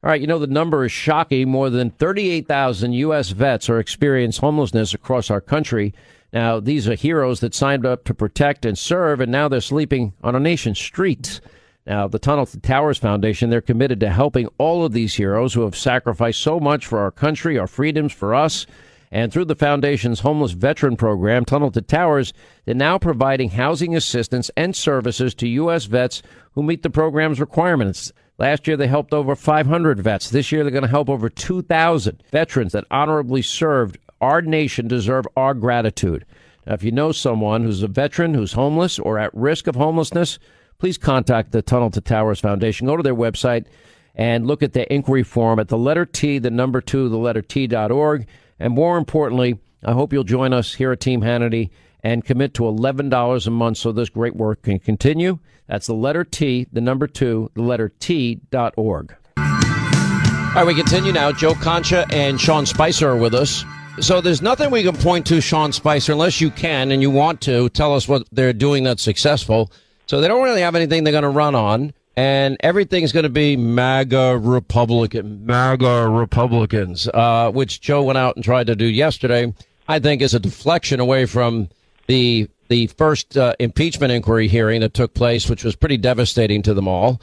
All 0.04 0.10
right, 0.10 0.20
you 0.20 0.26
know, 0.26 0.38
the 0.38 0.46
number 0.46 0.84
is 0.84 0.92
shocking. 0.92 1.48
More 1.48 1.70
than 1.70 1.88
38,000 1.88 2.92
U.S. 2.92 3.30
vets 3.30 3.70
are 3.70 3.78
experiencing 3.78 4.42
homelessness 4.42 4.92
across 4.92 5.30
our 5.30 5.40
country. 5.40 5.94
Now, 6.30 6.60
these 6.60 6.86
are 6.86 6.94
heroes 6.94 7.40
that 7.40 7.54
signed 7.54 7.86
up 7.86 8.04
to 8.04 8.12
protect 8.12 8.66
and 8.66 8.76
serve, 8.76 9.20
and 9.20 9.32
now 9.32 9.48
they're 9.48 9.62
sleeping 9.62 10.12
on 10.22 10.34
our 10.34 10.40
nation's 10.42 10.78
streets. 10.78 11.40
Now, 11.86 12.06
the 12.06 12.18
Tunnel 12.18 12.44
to 12.44 12.60
Towers 12.60 12.98
Foundation, 12.98 13.48
they're 13.48 13.62
committed 13.62 13.98
to 14.00 14.10
helping 14.10 14.46
all 14.58 14.84
of 14.84 14.92
these 14.92 15.14
heroes 15.14 15.54
who 15.54 15.62
have 15.62 15.74
sacrificed 15.74 16.42
so 16.42 16.60
much 16.60 16.84
for 16.84 16.98
our 16.98 17.10
country, 17.10 17.58
our 17.58 17.66
freedoms, 17.66 18.12
for 18.12 18.34
us. 18.34 18.66
And 19.10 19.32
through 19.32 19.46
the 19.46 19.54
foundation's 19.54 20.20
homeless 20.20 20.52
veteran 20.52 20.98
program, 20.98 21.46
Tunnel 21.46 21.70
to 21.70 21.80
Towers, 21.80 22.34
they're 22.66 22.74
now 22.74 22.98
providing 22.98 23.48
housing 23.48 23.96
assistance 23.96 24.50
and 24.54 24.76
services 24.76 25.34
to 25.36 25.48
U.S. 25.48 25.86
vets 25.86 26.20
who 26.52 26.62
meet 26.62 26.82
the 26.82 26.90
program's 26.90 27.40
requirements. 27.40 28.12
Last 28.36 28.66
year, 28.66 28.76
they 28.76 28.88
helped 28.88 29.14
over 29.14 29.36
500 29.36 30.00
vets. 30.00 30.30
This 30.30 30.50
year, 30.50 30.64
they're 30.64 30.72
going 30.72 30.82
to 30.82 30.88
help 30.88 31.08
over 31.08 31.28
2,000 31.28 32.22
veterans 32.32 32.72
that 32.72 32.84
honorably 32.90 33.42
served 33.42 33.98
our 34.20 34.42
nation 34.42 34.88
deserve 34.88 35.26
our 35.36 35.54
gratitude. 35.54 36.24
Now, 36.66 36.74
if 36.74 36.82
you 36.82 36.90
know 36.90 37.12
someone 37.12 37.62
who's 37.62 37.82
a 37.82 37.88
veteran 37.88 38.34
who's 38.34 38.54
homeless 38.54 38.98
or 38.98 39.18
at 39.18 39.34
risk 39.34 39.66
of 39.66 39.76
homelessness, 39.76 40.38
please 40.78 40.98
contact 40.98 41.52
the 41.52 41.62
Tunnel 41.62 41.90
to 41.90 42.00
Towers 42.00 42.40
Foundation. 42.40 42.86
Go 42.86 42.96
to 42.96 43.02
their 43.02 43.14
website 43.14 43.66
and 44.14 44.46
look 44.46 44.62
at 44.62 44.72
their 44.72 44.84
inquiry 44.84 45.22
form 45.22 45.58
at 45.58 45.68
the 45.68 45.78
letter 45.78 46.06
T, 46.06 46.38
the 46.38 46.50
number 46.50 46.80
two, 46.80 47.08
the 47.08 47.18
letter 47.18 47.42
T 47.42 47.66
dot 47.66 47.90
org. 47.90 48.26
And 48.58 48.72
more 48.72 48.96
importantly, 48.96 49.58
I 49.84 49.92
hope 49.92 50.12
you'll 50.12 50.24
join 50.24 50.52
us 50.52 50.74
here 50.74 50.92
at 50.92 51.00
Team 51.00 51.20
Hannity 51.20 51.70
and 52.04 52.24
commit 52.24 52.54
to 52.54 52.62
$11 52.62 53.46
a 53.46 53.50
month 53.50 53.78
so 53.78 53.90
this 53.90 54.10
great 54.10 54.36
work 54.36 54.62
can 54.62 54.78
continue. 54.78 55.38
That's 55.66 55.86
the 55.86 55.94
letter 55.94 56.22
T, 56.22 56.66
the 56.70 56.82
number 56.82 57.06
two, 57.06 57.50
the 57.54 57.62
letter 57.62 57.88
T 57.98 58.40
dot 58.50 58.74
org. 58.76 59.16
All 59.38 60.60
right, 60.60 60.66
we 60.66 60.74
continue 60.74 61.10
now. 61.12 61.32
Joe 61.32 61.54
Concha 61.54 62.06
and 62.10 62.40
Sean 62.40 62.66
Spicer 62.66 63.08
are 63.08 63.16
with 63.16 63.34
us. 63.34 63.64
So 64.00 64.20
there's 64.20 64.42
nothing 64.42 64.70
we 64.70 64.82
can 64.82 64.94
point 64.94 65.26
to, 65.26 65.40
Sean 65.40 65.72
Spicer, 65.72 66.12
unless 66.12 66.40
you 66.40 66.50
can 66.50 66.92
and 66.92 67.00
you 67.00 67.10
want 67.10 67.40
to 67.42 67.68
tell 67.70 67.94
us 67.94 68.06
what 68.06 68.28
they're 68.30 68.52
doing 68.52 68.84
that's 68.84 69.02
successful. 69.02 69.72
So 70.06 70.20
they 70.20 70.28
don't 70.28 70.44
really 70.44 70.60
have 70.60 70.74
anything 70.74 71.02
they're 71.02 71.12
going 71.12 71.22
to 71.22 71.28
run 71.28 71.54
on, 71.54 71.92
and 72.16 72.56
everything's 72.60 73.12
going 73.12 73.24
to 73.24 73.30
be 73.30 73.56
MAGA 73.56 74.38
Republican, 74.38 75.46
MAGA 75.46 76.08
Republicans, 76.08 77.08
uh, 77.08 77.50
which 77.50 77.80
Joe 77.80 78.02
went 78.02 78.18
out 78.18 78.36
and 78.36 78.44
tried 78.44 78.66
to 78.66 78.76
do 78.76 78.84
yesterday. 78.84 79.52
I 79.88 79.98
think 79.98 80.22
is 80.22 80.34
a 80.34 80.40
deflection 80.40 81.00
away 81.00 81.26
from 81.26 81.68
the 82.06 82.48
the 82.68 82.86
first 82.88 83.36
uh, 83.36 83.54
impeachment 83.58 84.12
inquiry 84.12 84.48
hearing 84.48 84.80
that 84.80 84.94
took 84.94 85.14
place, 85.14 85.48
which 85.48 85.64
was 85.64 85.76
pretty 85.76 85.96
devastating 85.96 86.62
to 86.62 86.74
them 86.74 86.88
all. 86.88 87.20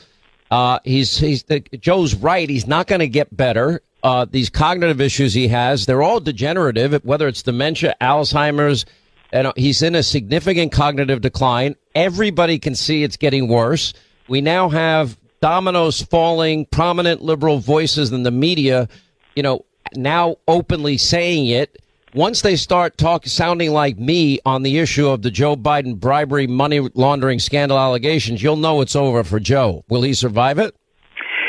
Uh, 0.49 0.79
he's 0.83 1.17
he's 1.17 1.43
the, 1.43 1.61
Joe's 1.79 2.15
right. 2.15 2.49
He's 2.49 2.67
not 2.67 2.87
going 2.87 2.99
to 2.99 3.07
get 3.07 3.35
better. 3.35 3.81
Uh, 4.03 4.25
these 4.29 4.49
cognitive 4.49 4.99
issues 4.99 5.33
he 5.33 5.47
has, 5.47 5.85
they're 5.85 6.01
all 6.01 6.19
degenerative. 6.19 7.03
Whether 7.05 7.27
it's 7.27 7.43
dementia, 7.43 7.95
Alzheimer's, 8.01 8.85
and 9.31 9.51
he's 9.55 9.81
in 9.81 9.95
a 9.95 10.03
significant 10.03 10.71
cognitive 10.71 11.21
decline. 11.21 11.75
Everybody 11.95 12.59
can 12.59 12.75
see 12.75 13.03
it's 13.03 13.17
getting 13.17 13.47
worse. 13.47 13.93
We 14.27 14.41
now 14.41 14.69
have 14.69 15.17
dominoes 15.41 16.01
falling, 16.01 16.65
prominent 16.65 17.21
liberal 17.21 17.59
voices 17.59 18.11
in 18.11 18.23
the 18.23 18.31
media, 18.31 18.87
you 19.35 19.43
know, 19.43 19.65
now 19.95 20.37
openly 20.47 20.97
saying 20.97 21.47
it. 21.47 21.81
Once 22.13 22.41
they 22.41 22.57
start 22.57 22.97
talk 22.97 23.25
sounding 23.25 23.71
like 23.71 23.97
me 23.97 24.37
on 24.45 24.63
the 24.63 24.79
issue 24.79 25.07
of 25.07 25.21
the 25.21 25.31
Joe 25.31 25.55
Biden 25.55 25.97
bribery 25.97 26.45
money 26.45 26.81
laundering 26.93 27.39
scandal 27.39 27.79
allegations, 27.79 28.43
you'll 28.43 28.57
know 28.57 28.81
it's 28.81 28.97
over 28.97 29.23
for 29.23 29.39
Joe. 29.39 29.85
Will 29.87 30.01
he 30.01 30.13
survive 30.13 30.59
it? 30.59 30.75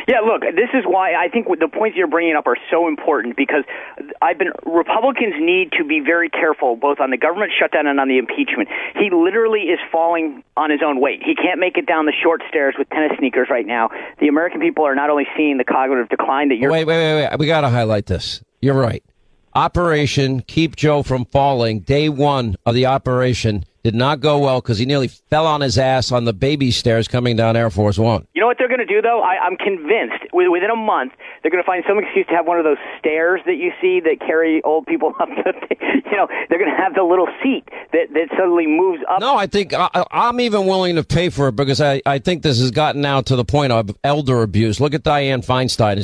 Yeah, 0.06 0.18
look, 0.20 0.42
this 0.42 0.70
is 0.74 0.84
why 0.84 1.14
I 1.14 1.28
think 1.28 1.46
the 1.58 1.68
points 1.68 1.96
you're 1.96 2.08
bringing 2.08 2.34
up 2.36 2.46
are 2.46 2.56
so 2.70 2.86
important 2.88 3.36
because 3.36 3.64
I've 4.20 4.38
been 4.38 4.52
Republicans 4.64 5.34
need 5.38 5.72
to 5.78 5.84
be 5.84 6.00
very 6.00 6.28
careful 6.28 6.76
both 6.76 6.98
on 7.00 7.10
the 7.10 7.16
government 7.16 7.52
shutdown 7.58 7.86
and 7.86 7.98
on 7.98 8.08
the 8.08 8.18
impeachment. 8.18 8.68
He 8.94 9.10
literally 9.10 9.70
is 9.70 9.78
falling 9.90 10.42
on 10.56 10.70
his 10.70 10.80
own 10.84 11.00
weight. 11.00 11.22
He 11.24 11.34
can't 11.34 11.58
make 11.60 11.76
it 11.76 11.86
down 11.86 12.06
the 12.06 12.12
short 12.22 12.42
stairs 12.48 12.74
with 12.78 12.88
tennis 12.90 13.12
sneakers 13.18 13.48
right 13.50 13.66
now. 13.66 13.90
The 14.20 14.28
American 14.28 14.60
people 14.60 14.84
are 14.86 14.94
not 14.94 15.10
only 15.10 15.26
seeing 15.36 15.58
the 15.58 15.64
cognitive 15.64 16.08
decline 16.08 16.48
that 16.50 16.56
you're 16.56 16.70
Wait, 16.70 16.84
wait, 16.84 16.98
wait, 16.98 17.28
wait. 17.28 17.38
We 17.38 17.46
got 17.46 17.60
to 17.62 17.68
highlight 17.68 18.06
this. 18.06 18.42
You're 18.60 18.74
right. 18.74 19.04
Operation 19.54 20.40
Keep 20.40 20.76
Joe 20.76 21.02
from 21.02 21.26
Falling, 21.26 21.80
day 21.80 22.08
1 22.08 22.56
of 22.64 22.74
the 22.74 22.86
operation 22.86 23.64
did 23.82 23.94
not 23.94 24.20
go 24.20 24.38
well 24.38 24.60
because 24.60 24.78
he 24.78 24.86
nearly 24.86 25.08
fell 25.08 25.46
on 25.46 25.60
his 25.60 25.76
ass 25.76 26.12
on 26.12 26.24
the 26.24 26.32
baby 26.32 26.70
stairs 26.70 27.08
coming 27.08 27.36
down 27.36 27.56
Air 27.56 27.70
Force 27.70 27.98
One. 27.98 28.26
You 28.32 28.40
know 28.40 28.46
what 28.46 28.58
they're 28.58 28.68
going 28.68 28.80
to 28.80 28.86
do, 28.86 29.02
though? 29.02 29.20
I, 29.20 29.38
I'm 29.44 29.56
convinced 29.56 30.32
within 30.32 30.70
a 30.70 30.76
month 30.76 31.12
they're 31.42 31.50
going 31.50 31.62
to 31.62 31.66
find 31.66 31.82
some 31.88 31.98
excuse 31.98 32.26
to 32.28 32.34
have 32.34 32.46
one 32.46 32.58
of 32.58 32.64
those 32.64 32.78
stairs 32.98 33.40
that 33.46 33.56
you 33.56 33.72
see 33.80 34.00
that 34.00 34.20
carry 34.20 34.62
old 34.62 34.86
people 34.86 35.14
up. 35.20 35.28
The, 35.28 35.76
you 36.10 36.16
know, 36.16 36.28
they're 36.48 36.58
going 36.58 36.70
to 36.70 36.76
have 36.76 36.94
the 36.94 37.02
little 37.02 37.28
seat 37.42 37.68
that 37.92 38.12
that 38.12 38.28
suddenly 38.36 38.66
moves 38.66 39.02
up. 39.10 39.20
No, 39.20 39.36
I 39.36 39.46
think 39.46 39.74
I, 39.74 39.88
I'm 40.10 40.40
even 40.40 40.66
willing 40.66 40.96
to 40.96 41.04
pay 41.04 41.28
for 41.28 41.48
it 41.48 41.56
because 41.56 41.80
I, 41.80 42.00
I 42.06 42.18
think 42.18 42.42
this 42.42 42.60
has 42.60 42.70
gotten 42.70 43.00
now 43.00 43.20
to 43.22 43.34
the 43.34 43.44
point 43.44 43.72
of 43.72 43.96
elder 44.04 44.42
abuse. 44.42 44.80
Look 44.80 44.94
at 44.94 45.02
Dianne 45.02 45.44
Feinstein. 45.44 45.98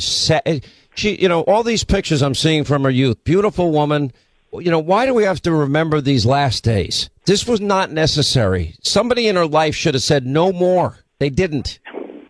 Eh, 0.45 0.59
she, 0.95 1.15
you 1.21 1.29
know, 1.29 1.41
all 1.41 1.63
these 1.63 1.83
pictures 1.85 2.21
I'm 2.21 2.35
seeing 2.35 2.65
from 2.65 2.83
her 2.83 2.89
youth, 2.89 3.23
beautiful 3.23 3.71
woman 3.71 4.11
you 4.53 4.71
know, 4.71 4.79
why 4.79 5.05
do 5.05 5.13
we 5.13 5.23
have 5.23 5.41
to 5.43 5.51
remember 5.51 6.01
these 6.01 6.25
last 6.25 6.63
days? 6.63 7.09
This 7.25 7.47
was 7.47 7.61
not 7.61 7.91
necessary. 7.91 8.75
Somebody 8.81 9.27
in 9.27 9.35
her 9.35 9.47
life 9.47 9.75
should 9.75 9.93
have 9.93 10.03
said 10.03 10.25
no 10.25 10.51
more. 10.51 10.97
They 11.19 11.29
didn't. 11.29 11.79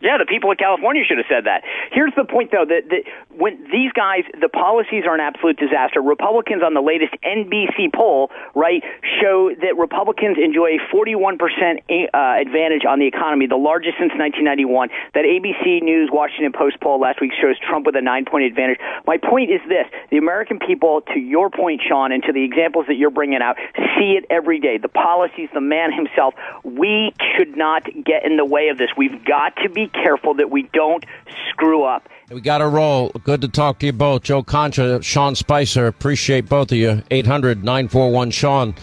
Yeah, 0.02 0.18
the 0.18 0.26
people 0.26 0.52
of 0.52 0.58
California 0.58 1.04
should 1.04 1.18
have 1.18 1.28
said 1.28 1.44
that. 1.46 1.64
Here's 1.92 2.14
the 2.16 2.24
point, 2.24 2.52
though, 2.52 2.66
that, 2.66 2.88
that 2.90 3.04
when 3.36 3.60
these 3.72 3.92
guys, 3.92 4.24
the 4.40 4.48
policies 4.48 5.04
are 5.06 5.14
an 5.14 5.20
absolute 5.20 5.60
disaster. 5.60 6.02
Republicans 6.02 6.64
on 6.64 6.74
the 6.74 6.82
latest 6.82 7.14
NBC 7.20 7.92
poll, 7.94 8.32
right, 8.56 8.84
show 9.20 9.52
that 9.60 9.76
Republicans 9.78 10.38
enjoy 10.40 10.80
a 10.80 10.82
41% 10.88 11.36
uh, 11.36 12.40
advantage 12.40 12.88
on 12.88 13.00
the 13.00 13.08
economy, 13.08 13.48
the 13.48 13.60
largest 13.60 14.00
since 14.00 14.16
1991. 14.16 14.88
That 15.14 15.28
ABC 15.28 15.84
News 15.84 16.10
Washington 16.12 16.54
Post 16.56 16.80
poll 16.80 17.00
last 17.00 17.20
week 17.20 17.32
shows 17.36 17.60
Trump 17.60 17.86
with 17.86 17.96
a 17.96 18.02
nine 18.02 18.24
point 18.24 18.46
advantage. 18.46 18.80
My 19.06 19.18
point 19.18 19.52
is 19.52 19.60
this 19.68 19.86
the 20.12 20.18
American 20.18 20.60
people, 20.60 21.02
to 21.14 21.20
your 21.20 21.50
point, 21.50 21.82
Sean, 21.84 22.12
and 22.12 22.24
to 22.24 22.32
the 22.32 22.44
examples 22.44 22.88
that 22.88 22.96
you're 22.96 23.12
bringing 23.12 23.42
out, 23.42 23.58
see 24.00 24.16
it 24.16 24.26
every 24.30 24.60
day. 24.60 24.78
The 24.78 24.88
policies, 24.88 25.50
the 25.54 25.62
man 25.62 25.92
himself. 25.92 26.34
We 26.64 27.12
should 27.36 27.58
not 27.58 27.84
get 28.04 28.24
in 28.26 28.38
the 28.38 28.46
way 28.46 28.70
of 28.70 28.78
this. 28.78 28.90
We've 28.96 29.24
got 29.26 29.56
to 29.64 29.70
be 29.70 29.89
careful 29.90 30.34
that 30.36 30.50
we 30.50 30.70
don't 30.74 31.06
screw 31.50 31.84
up. 31.84 32.08
We 32.30 32.42
got 32.42 32.60
to 32.60 32.68
roll. 32.68 33.10
Good 33.24 33.42
to 33.42 33.48
talk 33.48 33.80
to 33.80 33.88
you 33.88 33.94
both. 33.94 34.24
Joe 34.24 34.44
Concha, 34.44 35.02
Sean 35.02 35.36
Spicer. 35.36 35.88
Appreciate 35.88 36.48
both 36.48 36.72
of 36.72 36.78
you. 36.78 37.02
800 37.12 37.64
941 37.64 38.32
Sean. 38.32 38.76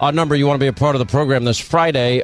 Our 0.00 0.12
number, 0.12 0.34
you 0.34 0.46
want 0.46 0.56
to 0.56 0.64
be 0.64 0.68
a 0.68 0.72
part 0.72 0.94
of 0.94 1.00
the 1.00 1.06
program 1.06 1.44
this 1.44 1.58
Friday. 1.58 2.22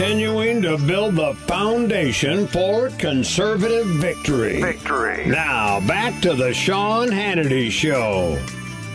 continuing 0.00 0.62
to 0.62 0.78
build 0.78 1.16
the 1.16 1.34
foundation 1.46 2.46
for 2.46 2.90
conservative 2.90 3.86
victory. 3.86 4.60
Victory. 4.60 5.26
Now, 5.26 5.86
back 5.86 6.22
to 6.22 6.32
the 6.32 6.54
Sean 6.54 7.08
Hannity 7.08 7.70
Show. 7.70 8.38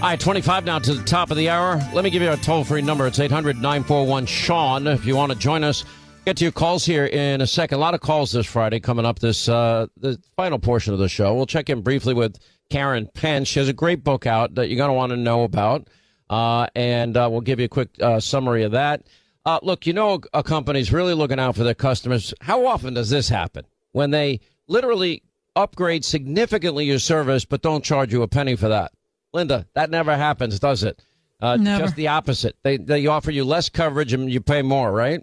All 0.06 0.12
right, 0.12 0.20
25 0.20 0.66
now 0.66 0.78
to 0.78 0.94
the 0.94 1.04
top 1.04 1.32
of 1.32 1.38
the 1.38 1.50
hour. 1.50 1.82
Let 1.92 2.04
me 2.04 2.12
give 2.12 2.22
you 2.22 2.32
a 2.32 2.38
toll 2.38 2.64
free 2.64 2.84
number. 2.84 3.08
It's 3.08 3.20
800 3.20 3.56
941 3.56 4.28
Sean. 4.28 4.86
If 4.86 5.04
you 5.04 5.16
want 5.16 5.32
to 5.32 5.38
join 5.40 5.64
us, 5.64 5.84
get 6.26 6.38
to 6.38 6.46
your 6.46 6.52
calls 6.52 6.86
here 6.86 7.08
in 7.08 7.42
a 7.42 7.48
second. 7.48 7.80
A 7.80 7.82
lot 7.82 7.96
of 7.96 8.02
calls 8.02 8.32
this 8.32 8.46
Friday 8.46 8.80
coming 8.80 9.04
up 9.04 9.18
this 9.18 9.50
uh, 9.50 9.88
the 9.98 10.22
final 10.36 10.60
portion 10.60 10.94
of 10.94 11.00
the 11.00 11.10
show. 11.10 11.34
We'll 11.34 11.48
check 11.48 11.72
in 11.72 11.82
briefly 11.82 12.14
with 12.14 12.38
Karen 12.70 13.10
Penn. 13.16 13.46
She 13.46 13.58
has 13.58 13.68
a 13.68 13.74
great 13.74 14.04
book 14.04 14.28
out 14.28 14.54
that 14.54 14.70
you're 14.70 14.78
going 14.78 14.92
to 14.92 14.94
want 14.94 15.10
to 15.10 15.18
know 15.18 15.42
about. 15.42 15.88
Uh, 16.30 16.68
and 16.76 17.18
uh, 17.18 17.28
we'll 17.32 17.42
give 17.42 17.58
you 17.58 17.66
a 17.66 17.68
quick 17.68 17.90
uh, 18.00 18.20
summary 18.20 18.62
of 18.62 18.74
that. 18.74 19.08
Uh, 19.44 19.58
look, 19.64 19.88
you 19.88 19.94
know, 19.94 20.22
a 20.36 20.44
company's 20.44 20.94
really 20.94 21.16
looking 21.16 21.40
out 21.40 21.56
for 21.56 21.64
their 21.64 21.74
customers. 21.74 22.32
How 22.42 22.68
often 22.68 22.94
does 22.94 23.10
this 23.10 23.28
happen? 23.28 23.66
When 23.94 24.12
they 24.12 24.42
literally 24.68 25.24
upgrade 25.56 26.06
significantly 26.06 26.86
your 26.86 27.00
service, 27.00 27.44
but 27.44 27.64
don't 27.64 27.84
charge 27.84 28.14
you 28.14 28.22
a 28.22 28.28
penny 28.28 28.56
for 28.56 28.70
that. 28.70 28.92
Linda, 29.36 29.68
that 29.76 29.90
never 29.92 30.16
happens, 30.16 30.60
does 30.60 30.84
it? 30.84 31.04
Uh, 31.42 31.58
Never. 31.58 31.84
Just 31.84 31.96
the 31.98 32.08
opposite. 32.08 32.56
They 32.64 32.78
they 32.78 33.06
offer 33.08 33.30
you 33.30 33.44
less 33.44 33.68
coverage 33.70 34.14
and 34.14 34.32
you 34.32 34.40
pay 34.40 34.62
more, 34.62 34.92
right? 34.92 35.22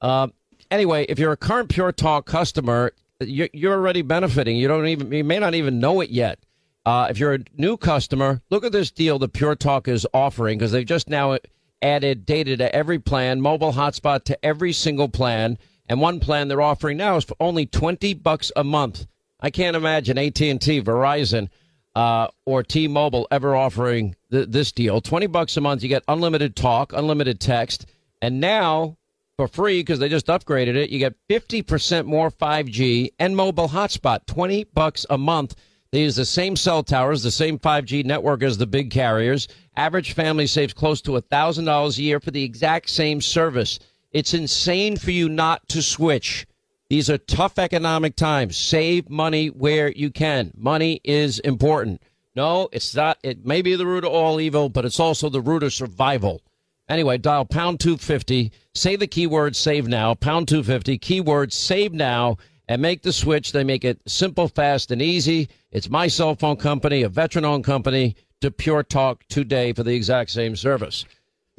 Uh, 0.00 0.28
anyway, 0.70 1.06
if 1.08 1.18
you're 1.18 1.32
a 1.32 1.36
current 1.36 1.70
Pure 1.70 1.92
Talk 1.92 2.26
customer, 2.26 2.92
you're, 3.20 3.48
you're 3.54 3.72
already 3.72 4.02
benefiting. 4.02 4.56
You 4.56 4.68
don't 4.68 4.86
even 4.86 5.10
you 5.10 5.24
may 5.24 5.38
not 5.38 5.54
even 5.54 5.80
know 5.80 6.02
it 6.02 6.10
yet. 6.10 6.38
Uh, 6.84 7.08
if 7.10 7.18
you're 7.18 7.34
a 7.34 7.38
new 7.56 7.76
customer, 7.76 8.42
look 8.50 8.64
at 8.64 8.72
this 8.72 8.90
deal 8.90 9.18
that 9.18 9.32
Pure 9.32 9.56
Talk 9.56 9.88
is 9.88 10.06
offering 10.12 10.58
because 10.58 10.70
they've 10.72 10.86
just 10.86 11.08
now 11.08 11.38
added 11.82 12.26
data 12.26 12.56
to 12.58 12.74
every 12.74 12.98
plan, 12.98 13.40
mobile 13.40 13.72
hotspot 13.72 14.24
to 14.24 14.44
every 14.44 14.72
single 14.72 15.08
plan, 15.08 15.56
and 15.88 16.00
one 16.00 16.20
plan 16.20 16.48
they're 16.48 16.60
offering 16.60 16.98
now 16.98 17.16
is 17.16 17.24
for 17.24 17.36
only 17.40 17.64
twenty 17.64 18.12
bucks 18.12 18.52
a 18.54 18.62
month. 18.62 19.06
I 19.40 19.50
can't 19.50 19.76
imagine 19.76 20.18
AT 20.18 20.40
and 20.42 20.60
T, 20.60 20.82
Verizon, 20.82 21.48
uh, 21.96 22.28
or 22.44 22.62
T-Mobile 22.62 23.26
ever 23.30 23.56
offering 23.56 24.14
th- 24.30 24.48
this 24.50 24.70
deal. 24.70 25.00
Twenty 25.00 25.26
bucks 25.26 25.56
a 25.56 25.60
month, 25.62 25.82
you 25.82 25.88
get 25.88 26.04
unlimited 26.06 26.54
talk, 26.54 26.92
unlimited 26.92 27.40
text, 27.40 27.86
and 28.20 28.38
now 28.38 28.98
for 29.38 29.48
free 29.48 29.80
because 29.80 29.98
they 29.98 30.08
just 30.08 30.26
upgraded 30.26 30.76
it. 30.76 30.90
You 30.90 30.98
get 30.98 31.14
50% 31.28 32.06
more 32.06 32.30
5G 32.30 33.10
and 33.18 33.36
mobile 33.36 33.68
hotspot, 33.68 34.26
20 34.26 34.64
bucks 34.64 35.04
a 35.10 35.18
month. 35.18 35.54
They 35.92 36.02
use 36.02 36.16
the 36.16 36.24
same 36.24 36.56
cell 36.56 36.82
towers, 36.82 37.22
the 37.22 37.30
same 37.30 37.58
5G 37.58 38.04
network 38.04 38.42
as 38.42 38.58
the 38.58 38.66
big 38.66 38.90
carriers. 38.90 39.48
Average 39.76 40.12
family 40.12 40.46
saves 40.46 40.72
close 40.72 41.00
to 41.02 41.12
$1,000 41.12 41.98
a 41.98 42.02
year 42.02 42.20
for 42.20 42.30
the 42.30 42.44
exact 42.44 42.88
same 42.90 43.20
service. 43.20 43.78
It's 44.10 44.34
insane 44.34 44.96
for 44.96 45.10
you 45.10 45.28
not 45.28 45.66
to 45.68 45.82
switch. 45.82 46.46
These 46.88 47.10
are 47.10 47.18
tough 47.18 47.58
economic 47.58 48.14
times. 48.14 48.56
Save 48.56 49.10
money 49.10 49.48
where 49.48 49.90
you 49.90 50.10
can. 50.10 50.52
Money 50.56 51.00
is 51.02 51.40
important. 51.40 52.00
No, 52.36 52.68
it's 52.70 52.94
not. 52.94 53.18
It 53.24 53.44
may 53.44 53.60
be 53.60 53.74
the 53.74 53.86
root 53.86 54.04
of 54.04 54.12
all 54.12 54.40
evil, 54.40 54.68
but 54.68 54.84
it's 54.84 55.00
also 55.00 55.28
the 55.28 55.40
root 55.40 55.64
of 55.64 55.72
survival. 55.72 56.42
Anyway, 56.88 57.18
dial 57.18 57.44
pound 57.44 57.80
250, 57.80 58.52
say 58.74 58.94
the 58.94 59.08
keyword 59.08 59.56
save 59.56 59.88
now, 59.88 60.14
pound 60.14 60.46
250, 60.46 60.98
keyword 60.98 61.52
save 61.52 61.92
now, 61.92 62.36
and 62.68 62.80
make 62.80 63.02
the 63.02 63.12
switch. 63.12 63.50
They 63.50 63.64
make 63.64 63.84
it 63.84 64.00
simple, 64.06 64.46
fast, 64.46 64.92
and 64.92 65.02
easy. 65.02 65.48
It's 65.72 65.90
my 65.90 66.06
cell 66.06 66.36
phone 66.36 66.56
company, 66.56 67.02
a 67.02 67.08
veteran 67.08 67.44
owned 67.44 67.64
company, 67.64 68.14
to 68.40 68.52
Pure 68.52 68.84
Talk 68.84 69.24
today 69.28 69.72
for 69.72 69.82
the 69.82 69.94
exact 69.94 70.30
same 70.30 70.54
service. 70.54 71.04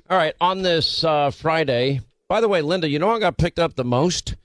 All 0.09 0.17
right, 0.17 0.35
on 0.39 0.61
this 0.61 1.03
uh, 1.03 1.31
Friday, 1.31 1.99
by 2.29 2.39
the 2.39 2.47
way, 2.47 2.61
Linda, 2.61 2.87
you 2.87 2.99
know 2.99 3.09
I 3.09 3.19
got 3.19 3.37
picked 3.37 3.59
up 3.59 3.75
the 3.75 3.83
most 3.83 4.35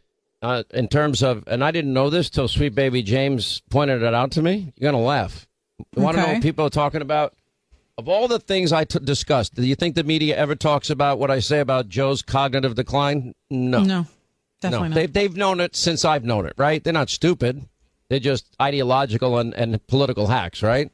uh, 0.43 0.65
in 0.75 0.89
terms 0.89 1.23
of, 1.23 1.45
and 1.47 1.63
I 1.65 1.71
didn't 1.71 1.93
know 1.93 2.11
this 2.11 2.29
till 2.29 2.49
Sweet 2.49 2.75
Baby 2.75 3.03
James 3.03 3.63
pointed 3.71 4.03
it 4.03 4.13
out 4.13 4.33
to 4.33 4.43
me. 4.43 4.73
You're 4.77 4.91
going 4.91 5.01
to 5.01 5.07
laugh. 5.07 5.47
You 5.97 6.03
want 6.03 6.17
to 6.17 6.23
know 6.23 6.33
what 6.35 6.43
people 6.43 6.67
are 6.67 6.71
talking 6.71 7.01
about? 7.03 7.35
Of 7.99 8.09
all 8.09 8.27
the 8.27 8.39
things 8.39 8.73
I 8.73 8.85
t- 8.85 8.99
discussed, 8.99 9.55
do 9.55 9.63
you 9.63 9.75
think 9.75 9.95
the 9.95 10.05
media 10.05 10.37
ever 10.37 10.55
talks 10.55 10.91
about 10.91 11.19
what 11.19 11.31
I 11.31 11.41
say 11.41 11.61
about 11.61 11.89
Joe's 11.89 12.23
cognitive 12.23 12.75
decline? 12.75 13.35
No. 13.51 13.83
No, 13.83 14.07
definitely 14.61 14.89
no. 14.89 14.95
not. 14.95 14.95
They've, 14.95 15.13
they've 15.13 15.37
known 15.37 15.61
it 15.61 15.77
since 15.77 16.05
I've 16.05 16.25
known 16.25 16.47
it, 16.47 16.55
right? 16.57 16.83
They're 16.83 16.93
not 16.93 17.11
stupid. 17.11 17.67
They're 18.09 18.19
just 18.19 18.47
ideological 18.61 19.39
and, 19.39 19.55
and 19.55 19.87
political 19.87 20.27
hacks, 20.27 20.63
right? 20.63 20.91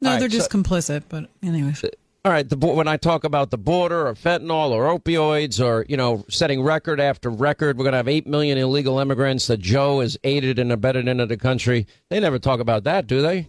no, 0.00 0.10
right, 0.10 0.18
they're 0.18 0.28
just 0.28 0.50
so- 0.50 0.58
complicit. 0.58 1.04
But 1.08 1.30
anyways, 1.42 1.84
all 2.24 2.30
right, 2.30 2.48
the, 2.48 2.56
when 2.56 2.86
I 2.86 2.96
talk 2.96 3.24
about 3.24 3.50
the 3.50 3.58
border 3.58 4.06
or 4.06 4.14
fentanyl 4.14 4.70
or 4.70 4.96
opioids 4.96 5.64
or, 5.64 5.84
you 5.88 5.96
know, 5.96 6.24
setting 6.28 6.62
record 6.62 7.00
after 7.00 7.28
record, 7.28 7.76
we're 7.76 7.84
going 7.84 7.92
to 7.92 7.96
have 7.98 8.06
8 8.08 8.28
million 8.28 8.58
illegal 8.58 9.00
immigrants 9.00 9.48
that 9.48 9.58
Joe 9.58 10.00
has 10.00 10.16
aided 10.22 10.60
and 10.60 10.70
abetted 10.70 11.08
into 11.08 11.26
the 11.26 11.36
country. 11.36 11.86
They 12.10 12.20
never 12.20 12.38
talk 12.38 12.60
about 12.60 12.84
that, 12.84 13.08
do 13.08 13.22
they? 13.22 13.48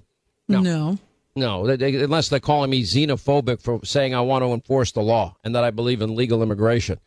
no. 0.62 0.98
No, 1.36 1.66
they, 1.66 1.78
they, 1.78 2.04
unless 2.04 2.30
they're 2.30 2.40
calling 2.40 2.70
me 2.70 2.84
xenophobic 2.84 3.60
for 3.60 3.84
saying 3.84 4.14
I 4.14 4.22
want 4.22 4.44
to 4.44 4.54
enforce 4.54 4.92
the 4.92 5.02
law 5.02 5.36
and 5.44 5.56
that 5.56 5.64
I 5.64 5.72
believe 5.72 6.02
in 6.02 6.16
legal 6.16 6.44
immigration. 6.44 7.00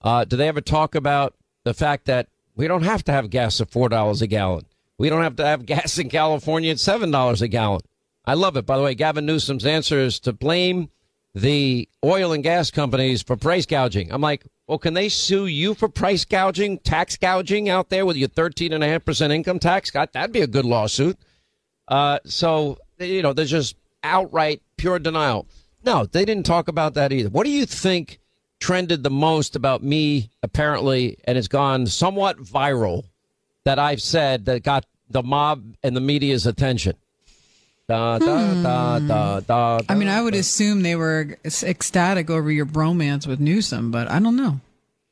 Uh, 0.00 0.24
do 0.24 0.36
they 0.36 0.48
ever 0.48 0.62
talk 0.62 0.94
about 0.94 1.34
the 1.64 1.74
fact 1.74 2.06
that 2.06 2.28
we 2.54 2.68
don't 2.68 2.84
have 2.84 3.04
to 3.04 3.12
have 3.12 3.28
gas 3.28 3.60
at 3.60 3.70
four 3.70 3.90
dollars 3.90 4.22
a 4.22 4.26
gallon? 4.26 4.64
We 4.96 5.10
don't 5.10 5.22
have 5.22 5.36
to 5.36 5.44
have 5.44 5.66
gas 5.66 5.98
in 5.98 6.08
California 6.08 6.70
at 6.70 6.80
seven 6.80 7.10
dollars 7.10 7.42
a 7.42 7.48
gallon. 7.48 7.82
I 8.24 8.32
love 8.34 8.56
it. 8.56 8.64
By 8.64 8.78
the 8.78 8.82
way, 8.82 8.94
Gavin 8.94 9.26
Newsom's 9.26 9.66
answer 9.66 9.98
is 9.98 10.20
to 10.20 10.32
blame 10.32 10.88
the 11.36 11.86
oil 12.02 12.32
and 12.32 12.42
gas 12.42 12.70
companies 12.70 13.22
for 13.22 13.36
price 13.36 13.66
gouging. 13.66 14.10
I'm 14.10 14.22
like, 14.22 14.46
well, 14.66 14.78
can 14.78 14.94
they 14.94 15.10
sue 15.10 15.46
you 15.46 15.74
for 15.74 15.86
price 15.86 16.24
gouging, 16.24 16.78
tax 16.78 17.16
gouging 17.18 17.68
out 17.68 17.90
there 17.90 18.06
with 18.06 18.16
your 18.16 18.28
thirteen 18.28 18.72
and 18.72 18.82
a 18.82 18.88
half 18.88 19.04
percent 19.04 19.34
income 19.34 19.58
tax? 19.58 19.90
God, 19.90 20.08
that'd 20.12 20.32
be 20.32 20.40
a 20.40 20.46
good 20.46 20.64
lawsuit. 20.64 21.18
Uh, 21.86 22.18
so 22.24 22.78
you 22.98 23.20
know, 23.20 23.34
there's 23.34 23.50
just 23.50 23.76
outright 24.02 24.62
pure 24.78 24.98
denial. 24.98 25.46
No, 25.84 26.06
they 26.06 26.24
didn't 26.24 26.46
talk 26.46 26.68
about 26.68 26.94
that 26.94 27.12
either. 27.12 27.28
What 27.28 27.44
do 27.44 27.50
you 27.50 27.66
think 27.66 28.18
trended 28.58 29.02
the 29.02 29.10
most 29.10 29.54
about 29.54 29.82
me, 29.82 30.30
apparently, 30.42 31.18
and 31.24 31.36
it's 31.36 31.48
gone 31.48 31.86
somewhat 31.86 32.38
viral 32.38 33.04
that 33.64 33.78
I've 33.78 34.00
said 34.00 34.46
that 34.46 34.62
got 34.62 34.86
the 35.10 35.22
mob 35.22 35.74
and 35.82 35.94
the 35.94 36.00
media's 36.00 36.46
attention? 36.46 36.96
Da, 37.88 38.18
da, 38.18 38.62
da, 38.62 38.98
da, 38.98 39.40
da, 39.40 39.80
I 39.88 39.94
mean, 39.94 40.08
I 40.08 40.20
would 40.20 40.34
assume 40.34 40.82
they 40.82 40.96
were 40.96 41.38
ecstatic 41.44 42.28
over 42.30 42.50
your 42.50 42.66
bromance 42.66 43.28
with 43.28 43.38
Newsom, 43.38 43.92
but 43.92 44.10
I 44.10 44.18
don't 44.18 44.34
know. 44.34 44.60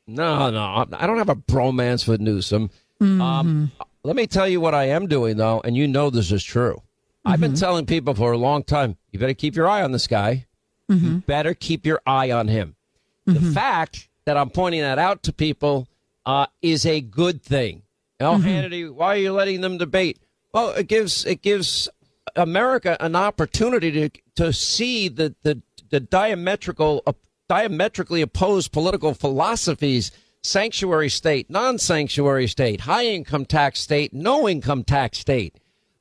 No, 0.08 0.50
no, 0.50 0.84
I 0.92 1.06
don't 1.06 1.18
have 1.18 1.28
a 1.28 1.36
bromance 1.36 2.08
with 2.08 2.20
Newsom. 2.20 2.70
Mm-hmm. 3.00 3.20
Um, 3.20 3.72
let 4.02 4.16
me 4.16 4.26
tell 4.26 4.48
you 4.48 4.60
what 4.60 4.74
I 4.74 4.88
am 4.88 5.06
doing, 5.06 5.36
though, 5.36 5.60
and 5.60 5.76
you 5.76 5.86
know 5.86 6.10
this 6.10 6.32
is 6.32 6.42
true. 6.42 6.82
I've 7.24 7.40
been 7.40 7.54
telling 7.54 7.86
people 7.86 8.14
for 8.14 8.32
a 8.32 8.38
long 8.38 8.64
time 8.64 8.96
you 9.12 9.18
better 9.18 9.34
keep 9.34 9.54
your 9.54 9.68
eye 9.68 9.82
on 9.82 9.92
this 9.92 10.06
guy. 10.06 10.46
You 10.88 11.22
better 11.26 11.54
keep 11.54 11.86
your 11.86 12.02
eye 12.06 12.30
on 12.30 12.48
him. 12.48 12.76
The 13.24 13.40
fact 13.40 14.08
that 14.26 14.36
I'm 14.36 14.50
pointing 14.50 14.82
that 14.82 14.98
out 14.98 15.22
to 15.22 15.32
people 15.32 15.88
uh, 16.26 16.46
is 16.60 16.84
a 16.84 17.00
good 17.00 17.42
thing. 17.42 17.82
Oh, 18.20 18.36
Hannity, 18.36 18.90
why 18.90 19.14
are 19.14 19.18
you 19.18 19.32
letting 19.32 19.60
them 19.60 19.78
debate? 19.78 20.18
Well, 20.52 20.70
it 20.70 20.86
gives 20.88 21.24
it 21.24 21.40
gives 21.40 21.88
America 22.36 22.96
an 23.00 23.16
opportunity 23.16 23.90
to 23.90 24.20
to 24.36 24.52
see 24.52 25.08
the 25.08 25.34
the, 25.42 25.60
the 25.90 26.00
diametrical 26.00 27.02
uh, 27.06 27.12
diametrically 27.48 28.22
opposed 28.22 28.72
political 28.72 29.14
philosophies 29.14 30.10
sanctuary 30.42 31.08
state 31.08 31.48
non-sanctuary 31.48 32.46
state 32.46 32.82
high 32.82 33.06
income 33.06 33.44
tax 33.44 33.80
state 33.80 34.12
no 34.12 34.48
income 34.48 34.84
tax 34.84 35.18
state 35.18 35.58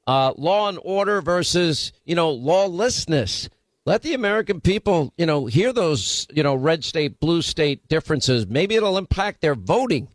uh, 0.08 0.34
law 0.38 0.68
and 0.68 0.80
order 0.84 1.22
versus 1.22 1.94
you 2.04 2.16
know 2.16 2.30
lawlessness 2.30 3.50
let 3.86 4.02
the 4.02 4.14
american 4.14 4.60
people 4.60 5.14
you 5.18 5.26
know 5.26 5.46
hear 5.46 5.72
those 5.72 6.28
you 6.34 6.44
know 6.44 6.56
red 6.56 6.84
state 6.84 7.20
blue 7.22 7.42
state 7.42 7.88
differences 7.88 8.46
maybe 8.48 8.76
it'll 8.76 8.98
impact 8.98 9.40
their 9.40 9.56
voting 9.56 10.10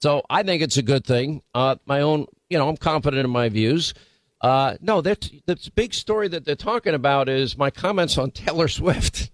so 0.00 0.22
I 0.30 0.42
think 0.42 0.62
it's 0.62 0.76
a 0.76 0.82
good 0.82 1.04
thing. 1.04 1.42
Uh, 1.54 1.76
my 1.86 2.00
own, 2.00 2.26
you 2.48 2.58
know, 2.58 2.68
I'm 2.68 2.76
confident 2.76 3.24
in 3.24 3.30
my 3.30 3.48
views. 3.48 3.94
Uh, 4.40 4.76
no, 4.80 5.00
that 5.00 5.28
the 5.46 5.58
big 5.74 5.92
story 5.92 6.28
that 6.28 6.44
they're 6.44 6.54
talking 6.54 6.94
about 6.94 7.28
is 7.28 7.58
my 7.58 7.70
comments 7.70 8.16
on 8.18 8.30
Taylor 8.30 8.68
Swift. 8.68 9.30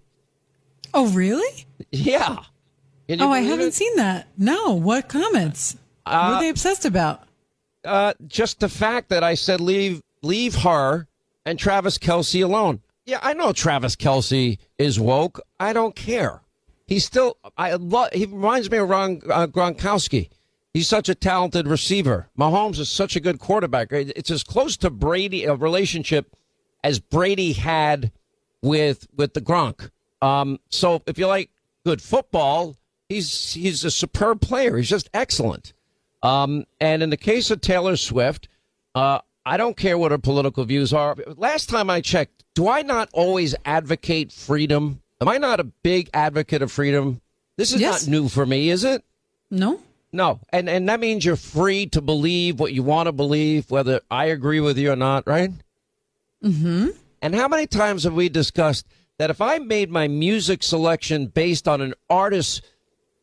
Oh, 0.94 1.08
really? 1.08 1.66
Yeah. 1.90 2.38
Oh, 3.18 3.30
I 3.30 3.40
haven't 3.40 3.68
it? 3.68 3.74
seen 3.74 3.96
that. 3.96 4.28
No. 4.38 4.72
What 4.74 5.08
comments? 5.08 5.76
what 6.04 6.12
Uh, 6.14 6.16
are 6.16 6.40
they 6.40 6.48
obsessed 6.48 6.84
about? 6.84 7.22
Uh, 7.84 8.14
just 8.26 8.60
the 8.60 8.68
fact 8.68 9.10
that 9.10 9.22
I 9.22 9.34
said 9.34 9.60
leave 9.60 10.00
leave 10.22 10.54
her 10.56 11.06
and 11.44 11.58
Travis 11.58 11.98
Kelce 11.98 12.42
alone. 12.42 12.80
Yeah, 13.04 13.18
I 13.22 13.34
know 13.34 13.52
Travis 13.52 13.94
Kelce 13.96 14.56
is 14.78 14.98
woke. 14.98 15.38
I 15.60 15.74
don't 15.74 15.94
care. 15.94 16.40
He's 16.86 17.04
still. 17.04 17.36
I 17.58 17.74
love. 17.74 18.08
He 18.14 18.24
reminds 18.24 18.70
me 18.70 18.78
of 18.78 18.88
Ron 18.88 19.20
uh, 19.30 19.46
Gronkowski. 19.48 20.30
He's 20.74 20.88
such 20.88 21.08
a 21.08 21.14
talented 21.14 21.68
receiver. 21.68 22.28
Mahomes 22.38 22.78
is 22.80 22.88
such 22.88 23.14
a 23.16 23.20
good 23.20 23.38
quarterback. 23.38 23.88
It's 23.92 24.30
as 24.30 24.42
close 24.42 24.76
to 24.78 24.90
Brady 24.90 25.44
a 25.44 25.54
relationship 25.54 26.36
as 26.82 26.98
Brady 26.98 27.52
had 27.52 28.10
with 28.60 29.06
with 29.16 29.34
the 29.34 29.40
Gronk. 29.40 29.90
Um, 30.20 30.58
so 30.70 31.00
if 31.06 31.16
you 31.18 31.26
like 31.26 31.50
good 31.84 32.02
football, 32.02 32.76
He's 33.08 33.52
he's 33.52 33.84
a 33.84 33.90
superb 33.90 34.40
player. 34.40 34.76
He's 34.78 34.88
just 34.88 35.10
excellent. 35.12 35.74
Um, 36.22 36.64
and 36.80 37.02
in 37.02 37.10
the 37.10 37.18
case 37.18 37.50
of 37.50 37.60
Taylor 37.60 37.96
Swift, 37.96 38.48
uh, 38.94 39.18
I 39.44 39.58
don't 39.58 39.76
care 39.76 39.98
what 39.98 40.10
her 40.10 40.16
political 40.18 40.64
views 40.64 40.94
are. 40.94 41.14
Last 41.36 41.68
time 41.68 41.90
I 41.90 42.00
checked, 42.00 42.44
do 42.54 42.66
I 42.66 42.80
not 42.80 43.10
always 43.12 43.54
advocate 43.66 44.32
freedom? 44.32 45.02
Am 45.20 45.28
I 45.28 45.36
not 45.36 45.60
a 45.60 45.64
big 45.64 46.08
advocate 46.14 46.62
of 46.62 46.72
freedom? 46.72 47.20
This 47.58 47.74
is 47.74 47.80
Yes. 47.82 48.06
not 48.06 48.10
new 48.10 48.28
for 48.28 48.46
me, 48.46 48.70
is 48.70 48.84
it? 48.84 49.04
No. 49.50 49.80
No. 50.14 50.38
And 50.50 50.68
and 50.68 50.88
that 50.88 51.00
means 51.00 51.24
you're 51.24 51.34
free 51.36 51.86
to 51.86 52.00
believe 52.00 52.60
what 52.60 52.72
you 52.72 52.82
want 52.84 53.08
to 53.08 53.12
believe, 53.12 53.70
whether 53.70 54.00
I 54.10 54.26
agree 54.26 54.60
with 54.60 54.78
you 54.78 54.92
or 54.92 54.96
not, 54.96 55.26
right? 55.26 55.50
Mm-hmm. 56.42 56.88
And 57.20 57.34
how 57.34 57.48
many 57.48 57.66
times 57.66 58.04
have 58.04 58.14
we 58.14 58.28
discussed 58.28 58.86
that 59.18 59.30
if 59.30 59.40
I 59.40 59.58
made 59.58 59.90
my 59.90 60.06
music 60.06 60.62
selection 60.62 61.26
based 61.26 61.66
on 61.66 61.80
an 61.80 61.94
artist's 62.08 62.60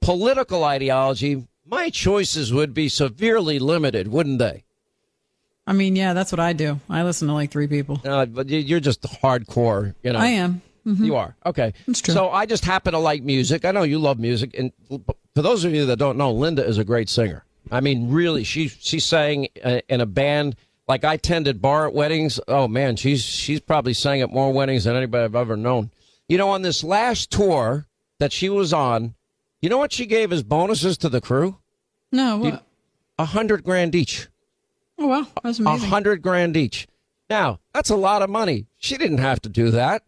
political 0.01 0.63
ideology, 0.65 1.47
my 1.65 1.89
choices 1.89 2.51
would 2.51 2.73
be 2.73 2.89
severely 2.89 3.58
limited, 3.60 4.08
wouldn't 4.10 4.39
they? 4.39 4.63
I 5.67 5.73
mean, 5.73 5.95
yeah, 5.95 6.13
that's 6.13 6.32
what 6.32 6.39
I 6.39 6.54
do. 6.54 6.80
I 6.89 7.04
listen 7.04 7.27
to 7.30 7.34
like 7.34 7.51
three 7.51 7.67
people. 7.67 8.01
Uh, 8.04 8.25
but 8.25 8.49
you- 8.49 8.60
you're 8.60 8.80
just 8.80 9.01
hardcore, 9.04 9.93
you 10.04 10.12
know. 10.12 10.19
I 10.19 10.27
am. 10.27 10.62
Mhm. 10.85 11.05
You 11.05 11.15
are. 11.15 11.35
Okay. 11.45 11.73
It's 11.87 12.01
true. 12.01 12.13
So 12.13 12.29
I 12.29 12.45
just 12.45 12.65
happen 12.65 12.93
to 12.93 12.99
like 12.99 13.21
music. 13.23 13.65
I 13.65 13.71
know 13.71 13.83
you 13.83 13.99
love 13.99 14.17
music. 14.19 14.55
And 14.57 14.71
for 15.35 15.41
those 15.41 15.63
of 15.63 15.73
you 15.73 15.85
that 15.85 15.97
don't 15.97 16.17
know, 16.17 16.31
Linda 16.31 16.65
is 16.65 16.77
a 16.77 16.83
great 16.83 17.07
singer. 17.09 17.43
I 17.69 17.79
mean, 17.81 18.09
really, 18.09 18.43
she 18.43 18.67
she 18.67 18.99
sang 18.99 19.47
uh, 19.63 19.81
in 19.87 20.01
a 20.01 20.05
band. 20.05 20.55
Like 20.87 21.03
I 21.05 21.15
tended 21.17 21.61
bar 21.61 21.87
at 21.87 21.93
weddings. 21.93 22.39
Oh 22.47 22.67
man, 22.67 22.95
she's 22.95 23.23
she's 23.23 23.59
probably 23.59 23.93
sang 23.93 24.21
at 24.21 24.31
more 24.31 24.51
weddings 24.51 24.85
than 24.85 24.95
anybody 24.95 25.23
I've 25.23 25.35
ever 25.35 25.55
known. 25.55 25.91
You 26.27 26.37
know, 26.37 26.49
on 26.49 26.63
this 26.63 26.83
last 26.83 27.29
tour 27.31 27.85
that 28.19 28.31
she 28.33 28.49
was 28.49 28.73
on, 28.73 29.13
you 29.61 29.69
know 29.69 29.77
what 29.77 29.93
she 29.93 30.05
gave 30.05 30.33
as 30.33 30.41
bonuses 30.43 30.97
to 30.99 31.09
the 31.09 31.21
crew? 31.21 31.57
No, 32.11 32.37
what? 32.37 32.63
A 33.19 33.25
hundred 33.25 33.63
grand 33.63 33.93
each. 33.93 34.27
Oh 34.97 35.07
wow, 35.07 35.27
that's 35.43 35.59
amazing. 35.59 35.85
A 35.87 35.89
hundred 35.89 36.21
grand 36.23 36.57
each. 36.57 36.87
Now 37.29 37.59
that's 37.73 37.89
a 37.91 37.95
lot 37.95 38.21
of 38.23 38.29
money. 38.29 38.65
She 38.77 38.97
didn't 38.97 39.19
have 39.19 39.39
to 39.43 39.49
do 39.49 39.69
that. 39.71 40.03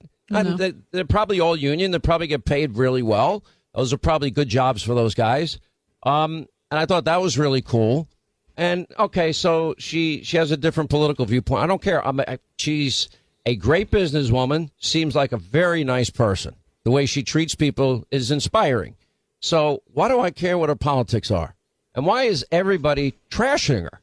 They, 0.58 0.74
they're 0.92 1.06
probably 1.06 1.40
all 1.40 1.56
union. 1.56 1.92
They 1.92 2.00
probably 2.00 2.28
get 2.28 2.46
paid 2.46 2.78
really 2.78 3.04
well. 3.04 3.44
Those 3.74 3.94
are 3.94 3.98
probably 3.98 4.32
good 4.32 4.50
jobs 4.50 4.84
for 4.84 4.94
those 4.94 5.16
guys. 5.16 5.60
Um, 6.04 6.48
and 6.72 6.80
I 6.80 6.86
thought 6.86 7.06
that 7.06 7.22
was 7.22 7.38
really 7.38 7.62
cool. 7.62 8.08
And 8.56 8.86
okay, 9.00 9.32
so 9.32 9.74
she 9.80 10.24
she 10.24 10.38
has 10.38 10.52
a 10.52 10.58
different 10.58 10.90
political 10.90 11.26
viewpoint. 11.26 11.64
I 11.64 11.68
don't 11.68 11.82
care. 11.82 12.06
I'm 12.06 12.20
a, 12.20 12.38
she's 12.58 13.10
a 13.46 13.56
great 13.56 13.90
businesswoman. 13.90 14.70
Seems 14.78 15.16
like 15.16 15.32
a 15.32 15.38
very 15.38 15.84
nice 15.84 16.10
person. 16.10 16.56
The 16.84 16.92
way 16.92 17.06
she 17.06 17.24
treats 17.24 17.56
people 17.56 18.06
is 18.12 18.30
inspiring. 18.30 18.96
So 19.40 19.82
why 19.94 20.08
do 20.08 20.20
I 20.20 20.32
care 20.32 20.58
what 20.58 20.70
her 20.70 20.76
politics 20.76 21.32
are? 21.32 21.56
And 21.96 22.06
why 22.06 22.24
is 22.24 22.46
everybody 22.52 23.16
trashing 23.30 23.84
her? 23.84 24.02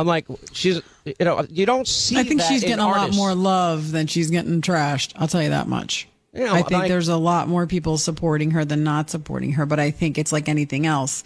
I'm 0.00 0.06
like, 0.06 0.26
she's, 0.52 0.80
you 1.04 1.14
know, 1.20 1.46
you 1.50 1.66
don't 1.66 1.86
see. 1.86 2.18
I 2.18 2.24
think 2.24 2.40
she's 2.42 2.62
getting 2.62 2.78
a 2.80 2.88
lot 2.88 3.12
more 3.14 3.34
love 3.34 3.92
than 3.92 4.06
she's 4.06 4.30
getting 4.30 4.60
trashed. 4.62 5.12
I'll 5.16 5.28
tell 5.28 5.42
you 5.42 5.50
that 5.50 5.68
much. 5.68 6.08
Yeah, 6.32 6.52
I 6.52 6.62
think 6.62 6.84
I- 6.84 6.88
there's 6.88 7.08
a 7.08 7.16
lot 7.16 7.48
more 7.48 7.66
people 7.66 7.98
supporting 7.98 8.52
her 8.52 8.64
than 8.64 8.84
not 8.84 9.10
supporting 9.10 9.52
her, 9.52 9.66
but 9.66 9.80
I 9.80 9.90
think 9.90 10.16
it's 10.18 10.32
like 10.32 10.48
anything 10.48 10.86
else. 10.86 11.24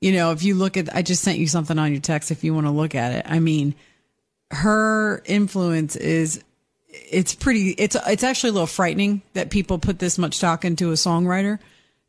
You 0.00 0.12
know, 0.12 0.30
if 0.32 0.42
you 0.42 0.54
look 0.54 0.76
at, 0.76 0.94
I 0.94 1.02
just 1.02 1.22
sent 1.22 1.38
you 1.38 1.46
something 1.48 1.78
on 1.78 1.90
your 1.92 2.00
text 2.00 2.30
if 2.30 2.44
you 2.44 2.54
want 2.54 2.66
to 2.66 2.70
look 2.70 2.94
at 2.94 3.12
it. 3.12 3.26
I 3.28 3.40
mean, 3.40 3.74
her 4.50 5.22
influence 5.24 5.96
is, 5.96 6.42
it's 6.88 7.34
pretty, 7.34 7.70
it's, 7.70 7.96
it's 8.06 8.22
actually 8.22 8.50
a 8.50 8.52
little 8.52 8.66
frightening 8.66 9.22
that 9.34 9.50
people 9.50 9.78
put 9.78 9.98
this 9.98 10.18
much 10.18 10.34
stock 10.34 10.64
into 10.64 10.90
a 10.90 10.94
songwriter. 10.94 11.58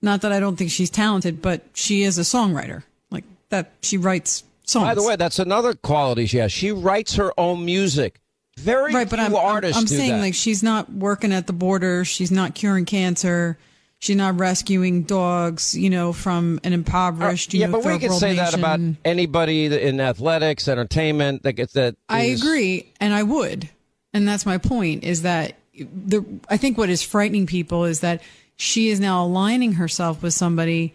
Not 0.01 0.21
that 0.21 0.31
I 0.31 0.39
don't 0.39 0.55
think 0.57 0.69
she's 0.69 0.89
talented, 0.91 1.41
but 1.41 1.63
she 1.73 2.03
is 2.03 2.17
a 2.19 2.21
songwriter. 2.21 2.83
Like 3.09 3.23
that, 3.49 3.71
she 3.81 3.97
writes 3.97 4.43
songs. 4.67 4.85
By 4.85 4.95
the 4.95 5.03
way, 5.03 5.15
that's 5.15 5.39
another 5.39 5.73
quality 5.73 6.25
she 6.27 6.37
has. 6.37 6.51
She 6.51 6.71
writes 6.71 7.15
her 7.15 7.33
own 7.37 7.65
music. 7.65 8.19
Very 8.59 8.93
right, 8.93 9.09
but 9.09 9.17
few 9.19 9.25
I'm, 9.25 9.35
I'm- 9.35 9.45
artists 9.45 9.77
I'm, 9.77 9.85
do 9.85 9.95
saying 9.95 10.13
that. 10.13 10.21
like 10.21 10.33
she's 10.33 10.63
not 10.63 10.91
working 10.91 11.31
at 11.31 11.47
the 11.47 11.53
border. 11.53 12.03
She's 12.05 12.31
not 12.31 12.55
curing 12.55 12.85
cancer. 12.85 13.57
She's 13.99 14.15
not 14.15 14.37
rescuing 14.39 15.03
dogs, 15.03 15.75
you 15.75 15.89
know, 15.89 16.13
from 16.13 16.59
an 16.63 16.71
impoverished, 16.71 17.49
uh, 17.49 17.53
you 17.53 17.61
yeah, 17.61 17.65
know, 17.67 17.81
but 17.81 17.93
we 17.93 17.97
can 17.97 18.11
say 18.11 18.35
that 18.35 18.53
about 18.53 18.79
anybody 19.03 19.65
in 19.65 19.99
athletics, 19.99 20.67
entertainment 20.67 21.41
that 21.43 21.53
gets 21.53 21.73
that. 21.73 21.95
I 22.07 22.25
agree, 22.25 22.93
and 22.99 23.11
I 23.11 23.23
would, 23.23 23.69
and 24.13 24.27
that's 24.27 24.45
my 24.45 24.59
point. 24.59 25.03
Is 25.03 25.23
that 25.23 25.55
the? 25.73 26.23
I 26.47 26.57
think 26.57 26.77
what 26.77 26.89
is 26.89 27.01
frightening 27.01 27.47
people 27.47 27.85
is 27.85 28.01
that 28.01 28.21
she 28.55 28.89
is 28.89 28.99
now 28.99 29.25
aligning 29.25 29.73
herself 29.73 30.21
with 30.21 30.35
somebody 30.35 30.93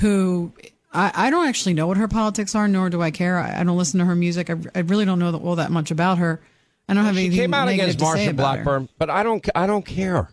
who 0.00 0.52
I, 0.94 1.10
I 1.14 1.30
don't 1.30 1.48
actually 1.48 1.74
know 1.74 1.86
what 1.86 1.96
her 1.96 2.08
politics 2.08 2.54
are, 2.54 2.68
nor 2.68 2.88
do 2.88 3.02
I 3.02 3.10
care. 3.10 3.38
I, 3.38 3.60
I 3.60 3.64
don't 3.64 3.76
listen 3.76 3.98
to 4.00 4.06
her 4.06 4.14
music. 4.14 4.48
I, 4.48 4.56
I 4.74 4.80
really 4.80 5.04
don't 5.04 5.18
know 5.18 5.34
all 5.36 5.56
that 5.56 5.70
much 5.70 5.90
about 5.90 6.18
her. 6.18 6.40
I 6.88 6.94
don't 6.94 7.04
have 7.04 7.14
She 7.16 7.22
anything 7.26 7.38
came 7.38 7.54
out 7.54 7.66
negative 7.66 7.96
against 7.96 8.04
Marsha 8.04 8.30
about 8.30 8.58
her. 8.58 8.64
Blackburn, 8.64 8.88
but 8.98 9.10
I 9.10 9.22
don't. 9.22 9.48
I 9.54 9.66
don't 9.66 9.84
care. 9.84 10.28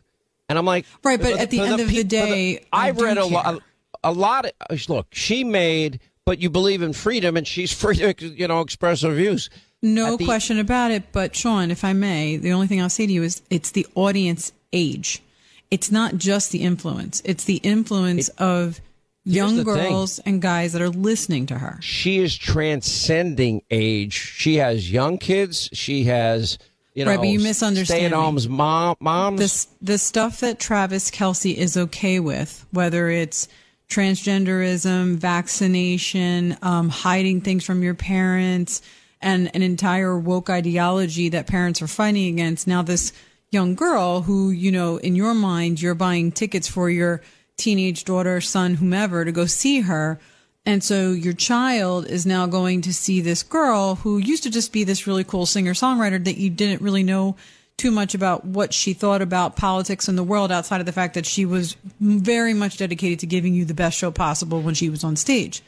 And 0.50 0.58
I'm 0.58 0.66
like, 0.66 0.86
Right, 1.04 1.20
but 1.20 1.40
at 1.40 1.50
the 1.50 1.62
end 1.62 1.80
of 1.80 1.88
the 1.88 1.94
peop- 1.94 2.04
for 2.04 2.08
day, 2.10 2.66
I 2.74 2.90
I've 2.90 2.98
do 2.98 3.06
read 3.06 3.18
a 3.18 3.26
lot. 3.26 3.62
A 4.04 4.12
lot. 4.12 4.46
Of, 4.46 4.52
uh, 4.70 4.94
look, 4.94 5.08
she 5.12 5.44
made, 5.44 6.00
but 6.26 6.40
you 6.40 6.50
believe 6.50 6.82
in 6.82 6.92
freedom, 6.94 7.38
and 7.38 7.48
she's 7.48 7.72
free 7.82 7.96
to, 7.98 8.14
you 8.28 8.48
know, 8.48 8.60
express 8.62 9.02
her 9.02 9.14
views. 9.14 9.50
No 9.82 10.18
the- 10.18 10.26
question 10.26 10.60
about 10.60 10.92
it. 10.92 11.12
But 11.12 11.36
Sean, 11.36 11.72
if 11.72 11.84
I 11.86 11.94
may, 11.94 12.38
the 12.38 12.52
only 12.52 12.68
thing 12.68 12.82
I'll 12.82 12.90
say 12.90 13.08
to 13.08 13.14
you 13.14 13.24
is 13.24 13.42
it's 13.50 13.72
the 13.72 13.88
audience 13.96 14.52
age. 14.74 15.24
It's 15.72 15.90
not 15.90 16.18
just 16.18 16.52
the 16.52 16.64
influence. 16.64 17.22
It's 17.24 17.46
the 17.46 17.58
influence 17.58 18.28
of 18.38 18.82
young 19.24 19.56
the 19.58 19.64
thing. 19.64 19.74
girls 19.92 20.20
and 20.20 20.42
guys 20.42 20.74
that 20.74 20.82
are 20.82 20.90
listening 20.90 21.46
to 21.48 21.58
her. 21.58 21.78
She 21.82 22.20
is 22.20 22.38
transcending 22.38 23.62
age. 23.70 24.14
She 24.14 24.56
has 24.56 24.92
young 24.92 25.18
kids. 25.18 25.70
She 25.74 26.06
has, 26.06 26.58
you 26.94 27.06
know, 27.06 27.12
Right, 27.12 27.18
but 27.18 27.28
you 27.28 27.40
misunderstand 27.40 28.00
Stay 28.00 28.06
at 28.06 28.12
me. 28.12 28.18
homes, 28.18 28.50
mom, 28.50 28.96
moms. 29.00 29.40
This 29.40 29.68
the 29.82 29.98
stuff 29.98 30.40
that 30.40 30.60
Travis 30.60 31.12
Kelce 31.12 31.54
is 31.56 31.78
okay 31.78 32.20
with, 32.20 32.66
whether 32.72 33.10
it's 33.10 33.48
transgenderism, 33.90 35.16
vaccination, 35.18 36.58
um, 36.62 36.90
hiding 36.90 37.42
things 37.42 37.64
from 37.64 37.84
your 37.84 37.94
parents, 37.94 38.82
and 39.22 39.52
an 39.54 39.62
entire 39.62 40.18
woke 40.18 40.50
ideology 40.50 41.30
that 41.30 41.48
parents 41.48 41.82
are 41.82 41.88
fighting 41.88 42.34
against. 42.34 42.68
Now, 42.68 42.82
this 42.82 43.14
young 43.52 43.76
girl 43.76 44.22
who, 44.22 44.50
you 44.50 44.72
know, 44.72 44.98
in 44.98 45.16
your 45.16 45.34
mind, 45.34 45.82
you're 45.82 45.94
buying 45.96 46.32
tickets 46.32 46.68
for 46.68 46.90
your 46.90 47.22
teenage 47.62 48.04
daughter, 48.04 48.42
son, 48.42 48.76
whomever 48.76 49.24
to 49.24 49.32
go 49.32 49.46
see 49.46 49.82
her. 49.82 50.20
And 50.66 50.84
so 50.84 51.12
your 51.12 51.34
child 51.34 52.08
is 52.08 52.26
now 52.26 52.46
going 52.46 52.82
to 52.82 52.94
see 52.94 53.22
this 53.22 53.44
girl 53.44 53.96
who 53.96 54.18
used 54.18 54.44
to 54.44 54.50
just 54.50 54.72
be 54.72 54.84
this 54.84 55.08
really 55.08 55.24
cool 55.24 55.46
singer 55.46 55.74
songwriter 55.74 56.24
that 56.24 56.38
you 56.38 56.50
didn't 56.50 56.82
really 56.82 57.04
know 57.04 57.36
too 57.78 57.90
much 57.90 58.14
about 58.14 58.46
what 58.46 58.74
she 58.74 58.94
thought 58.94 59.24
about 59.24 59.56
politics 59.56 60.08
in 60.08 60.16
the 60.16 60.24
world 60.24 60.52
outside 60.52 60.80
of 60.80 60.86
the 60.86 60.92
fact 60.92 61.16
that 61.16 61.26
she 61.26 61.46
was 61.46 61.76
very 62.00 62.54
much 62.54 62.78
dedicated 62.78 63.20
to 63.20 63.26
giving 63.26 63.56
you 63.56 63.66
the 63.66 63.74
best 63.74 63.98
show 63.98 64.12
possible 64.12 64.62
when 64.62 64.76
she 64.76 64.90
was 64.90 65.04
on 65.04 65.16
stage. 65.16 65.64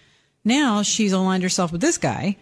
Now 0.45 0.83
she's 0.83 1.13
aligned 1.13 1.41
herself 1.41 1.71
with 1.71 1.81
this 1.81 1.97
guy 1.97 2.37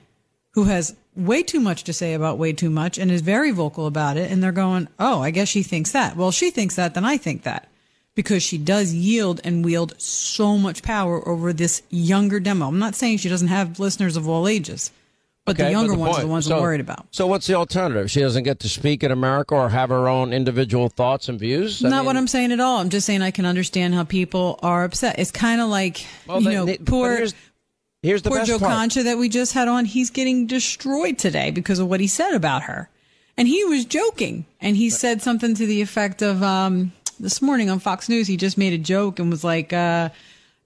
who 0.54 0.66
has 0.66 0.96
way 1.16 1.44
too 1.44 1.62
much 1.62 1.86
to 1.86 1.94
say 1.94 2.14
about 2.14 2.38
way 2.38 2.52
too 2.52 2.70
much 2.70 2.98
and 2.98 3.10
is 3.10 3.22
very 3.22 3.52
vocal 3.52 3.88
about 3.88 4.18
it. 4.18 4.30
And 4.30 4.44
they're 4.44 4.52
going, 4.52 4.90
oh, 5.00 5.22
I 5.22 5.32
guess 5.32 5.48
she 5.48 5.64
thinks 5.64 5.94
that. 5.94 6.18
Well, 6.18 6.32
she 6.32 6.52
thinks 6.52 6.76
that, 6.76 6.94
then 6.94 7.06
I 7.06 7.16
think 7.16 7.44
that. 7.44 7.71
Because 8.16 8.44
she 8.44 8.58
does 8.58 8.94
yield 8.94 9.40
and 9.44 9.64
wield 9.64 9.94
so 10.02 10.58
much 10.58 10.84
power 10.84 11.26
over 11.28 11.54
this 11.54 11.82
younger 11.90 12.40
demo. 12.42 12.68
I'm 12.68 12.78
not 12.80 12.94
saying 12.96 13.18
she 13.20 13.30
doesn't 13.30 13.48
have 13.48 13.80
listeners 13.80 14.18
of 14.18 14.28
all 14.28 14.50
ages, 14.50 14.92
but 15.46 15.56
the 15.56 15.64
Okay, 15.64 15.72
younger 15.72 15.94
ones 15.96 16.18
are 16.18 16.22
the 16.22 16.28
ones 16.28 16.46
so, 16.46 16.56
I'm 16.58 16.62
worried 16.62 16.82
about. 16.82 17.06
So 17.12 17.26
what's 17.26 17.48
the 17.48 17.54
alternative? 17.54 18.12
She 18.12 18.20
doesn't 18.20 18.44
get 18.44 18.60
to 18.60 18.70
speak 18.70 19.02
in 19.04 19.12
America 19.12 19.56
or 19.56 19.70
have 19.70 19.90
her 19.90 20.10
own 20.10 20.34
individual 20.34 20.90
thoughts 20.90 21.30
and 21.30 21.40
views. 21.40 21.84
I 21.86 21.88
Not 21.90 21.98
mean, 22.00 22.06
what 22.08 22.18
I'm 22.18 22.28
saying 22.28 22.52
at 22.52 22.60
all. 22.60 22.80
I'm 22.80 22.90
just 22.90 23.06
saying 23.08 23.22
I 23.22 23.32
can 23.32 23.46
understand 23.46 23.96
how 23.96 24.04
people 24.04 24.60
are 24.62 24.84
upset. 24.84 25.18
It's 25.18 25.32
kind 25.32 25.62
of 25.62 25.70
like 25.70 26.06
Well, 26.28 26.42
you 26.42 26.50
the- 26.50 26.54
know, 26.56 26.66
the- 26.66 26.78
but 26.80 26.86
poor 26.88 27.16
here's- 27.16 27.34
Here's 28.04 28.24
the 28.24 28.30
poor 28.32 28.40
best 28.40 28.50
Joe 28.50 28.58
part. 28.60 28.72
Concha 28.74 29.04
that 29.04 29.20
we 29.20 29.30
just 29.30 29.54
had 29.54 29.68
on. 29.68 29.86
He's 29.86 30.10
getting 30.10 30.48
destroyed 30.48 31.20
today 31.20 31.52
because 31.52 31.78
of 31.78 31.88
what 31.88 32.00
he 32.00 32.08
said 32.08 32.34
about 32.34 32.64
her, 32.64 32.90
and 33.38 33.48
he 33.48 33.64
was 33.64 33.86
joking. 33.86 34.46
And 34.60 34.76
he 34.76 34.90
said 34.90 35.22
something 35.22 35.54
to 35.54 35.68
the 35.68 35.82
effect 35.82 36.24
of 36.24 36.42
um, 36.42 36.94
this 37.22 37.42
morning 37.42 37.70
on 37.70 37.80
Fox 37.80 38.10
News. 38.10 38.28
He 38.28 38.38
just 38.38 38.58
made 38.58 38.74
a 38.74 38.78
joke 38.78 39.20
and 39.20 39.30
was 39.30 39.44
like. 39.44 39.74
Uh, 39.74 40.10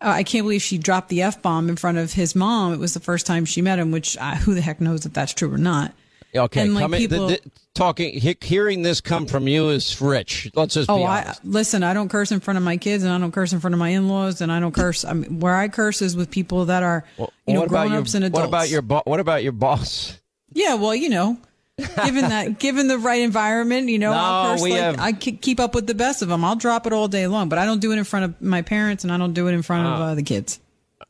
uh, 0.02 0.10
I 0.10 0.24
can't 0.24 0.44
believe 0.44 0.62
she 0.62 0.78
dropped 0.78 1.08
the 1.08 1.22
f 1.22 1.42
bomb 1.42 1.70
in 1.70 1.78
front 1.78 1.98
of 1.98 2.12
his 2.12 2.36
mom. 2.36 2.74
It 2.74 2.80
was 2.80 2.94
the 2.94 3.00
first 3.00 3.26
time 3.26 3.46
she 3.46 3.62
met 3.62 3.80
him, 3.80 3.92
which 3.92 4.18
uh, 4.18 4.36
who 4.36 4.54
the 4.54 4.60
heck 4.60 4.82
knows 4.82 5.06
if 5.06 5.14
that's 5.14 5.34
true 5.34 5.52
or 5.52 5.58
not. 5.58 5.94
Okay, 6.36 6.62
And, 6.64 6.76
like, 6.76 6.82
coming, 6.82 7.00
people- 7.00 7.28
the, 7.28 7.40
the, 7.42 7.52
talking, 7.74 8.20
he, 8.20 8.36
hearing 8.42 8.82
this 8.82 9.00
come 9.00 9.26
from 9.26 9.48
you 9.48 9.70
is 9.70 10.02
rich. 10.02 10.52
Let's 10.54 10.74
just 10.74 10.90
be 10.90 10.94
Oh, 10.94 11.04
I 11.06 11.34
listen. 11.46 11.82
I 11.82 11.94
don't 11.94 12.10
curse 12.10 12.34
in 12.34 12.42
front 12.42 12.58
of 12.58 12.64
my 12.64 12.76
kids, 12.76 13.06
and 13.06 13.14
I 13.14 13.18
don't 13.18 13.32
curse 13.32 13.54
in 13.54 13.62
front 13.62 13.74
of 13.74 13.80
my 13.80 13.90
in-laws, 13.90 14.42
and 14.42 14.52
I 14.52 14.60
don't 14.60 14.74
curse. 14.74 15.06
I 15.06 15.14
mean, 15.14 15.40
where 15.40 15.56
I 15.56 15.70
curse 15.70 16.02
is 16.02 16.18
with 16.18 16.30
people 16.30 16.66
that 16.66 16.84
are, 16.84 17.06
you 17.18 17.54
know, 17.54 17.62
what 17.62 17.68
about 17.70 17.84
your, 17.84 17.90
grown-ups 17.90 18.14
and 18.16 18.26
adults. 18.26 18.40
What 18.42 18.50
about 18.50 18.70
your 18.70 18.82
bo- 18.82 19.04
What 19.06 19.22
about 19.22 19.44
your 19.44 19.54
boss? 19.54 20.20
Yeah, 20.52 20.76
well, 20.76 20.94
you 20.94 21.08
know, 21.08 21.38
given 21.78 22.30
that, 22.30 22.60
given 22.60 22.88
the 22.88 22.98
right 22.98 23.22
environment, 23.22 23.90
you 23.90 24.00
know, 24.00 24.12
No, 24.12 24.18
I'll 24.18 24.62
we 24.64 24.72
have- 24.72 25.00
I 25.00 25.12
keep 25.12 25.60
up 25.60 25.76
with 25.76 25.88
the 25.88 25.94
best 25.96 26.22
of 26.22 26.28
them. 26.30 26.44
I'll 26.46 26.56
drop 26.56 26.88
it 26.88 26.94
all 26.94 27.08
day 27.08 27.28
long, 27.28 27.50
but 27.50 27.60
I 27.60 27.66
don't 27.66 27.82
do 27.82 27.92
it 27.92 27.98
in 27.98 28.04
front 28.04 28.26
of 28.26 28.42
my 28.42 28.62
parents 28.62 29.04
and 29.04 29.12
I 29.12 29.18
don't 29.18 29.34
do 29.34 29.48
it 29.48 29.54
in 29.54 29.62
front 29.62 29.88
of 29.88 29.94
Ah. 30.00 30.04
uh, 30.12 30.16
the 30.16 30.24
kids. 30.24 30.60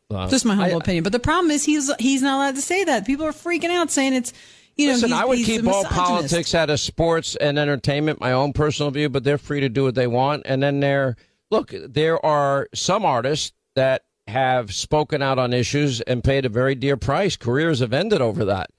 Well, 0.09 0.27
Just 0.29 0.45
my 0.45 0.55
humble 0.55 0.75
I- 0.75 0.79
opinion. 0.79 1.03
But 1.03 1.13
the 1.13 1.19
problem 1.19 1.51
is 1.51 1.63
he's 1.63 1.91
he's 1.99 2.21
not 2.21 2.35
allowed 2.37 2.55
to 2.55 2.61
say 2.61 2.83
that. 2.83 3.05
People 3.05 3.25
are 3.25 3.31
freaking 3.31 3.69
out 3.71 3.91
saying 3.91 4.13
it's 4.13 4.33
you 4.75 4.87
know. 4.87 4.93
Listen, 4.93 5.13
I 5.13 5.25
would 5.25 5.37
keep 5.39 5.65
all 5.67 5.83
politics 5.85 6.53
out 6.55 6.69
of 6.69 6.79
sports 6.79 7.35
and 7.35 7.57
entertainment, 7.57 8.19
my 8.19 8.31
own 8.31 8.53
personal 8.53 8.91
view, 8.91 9.09
but 9.09 9.23
they're 9.23 9.37
free 9.37 9.61
to 9.61 9.69
do 9.69 9.83
what 9.83 9.95
they 9.95 10.07
want. 10.07 10.43
And 10.45 10.61
then 10.61 10.79
there, 10.79 11.15
look, 11.51 11.73
there 11.87 12.23
are 12.25 12.67
some 12.73 13.05
artists 13.05 13.51
that 13.75 14.03
have 14.27 14.73
spoken 14.73 15.21
out 15.21 15.37
on 15.39 15.53
issues 15.53 16.01
and 16.01 16.23
paid 16.23 16.45
a 16.45 16.49
very 16.49 16.75
dear 16.75 16.97
price. 16.97 17.35
Careers 17.37 17.79
have 17.79 17.93
ended 17.93 18.21
over 18.21 18.45
that. 18.45 18.69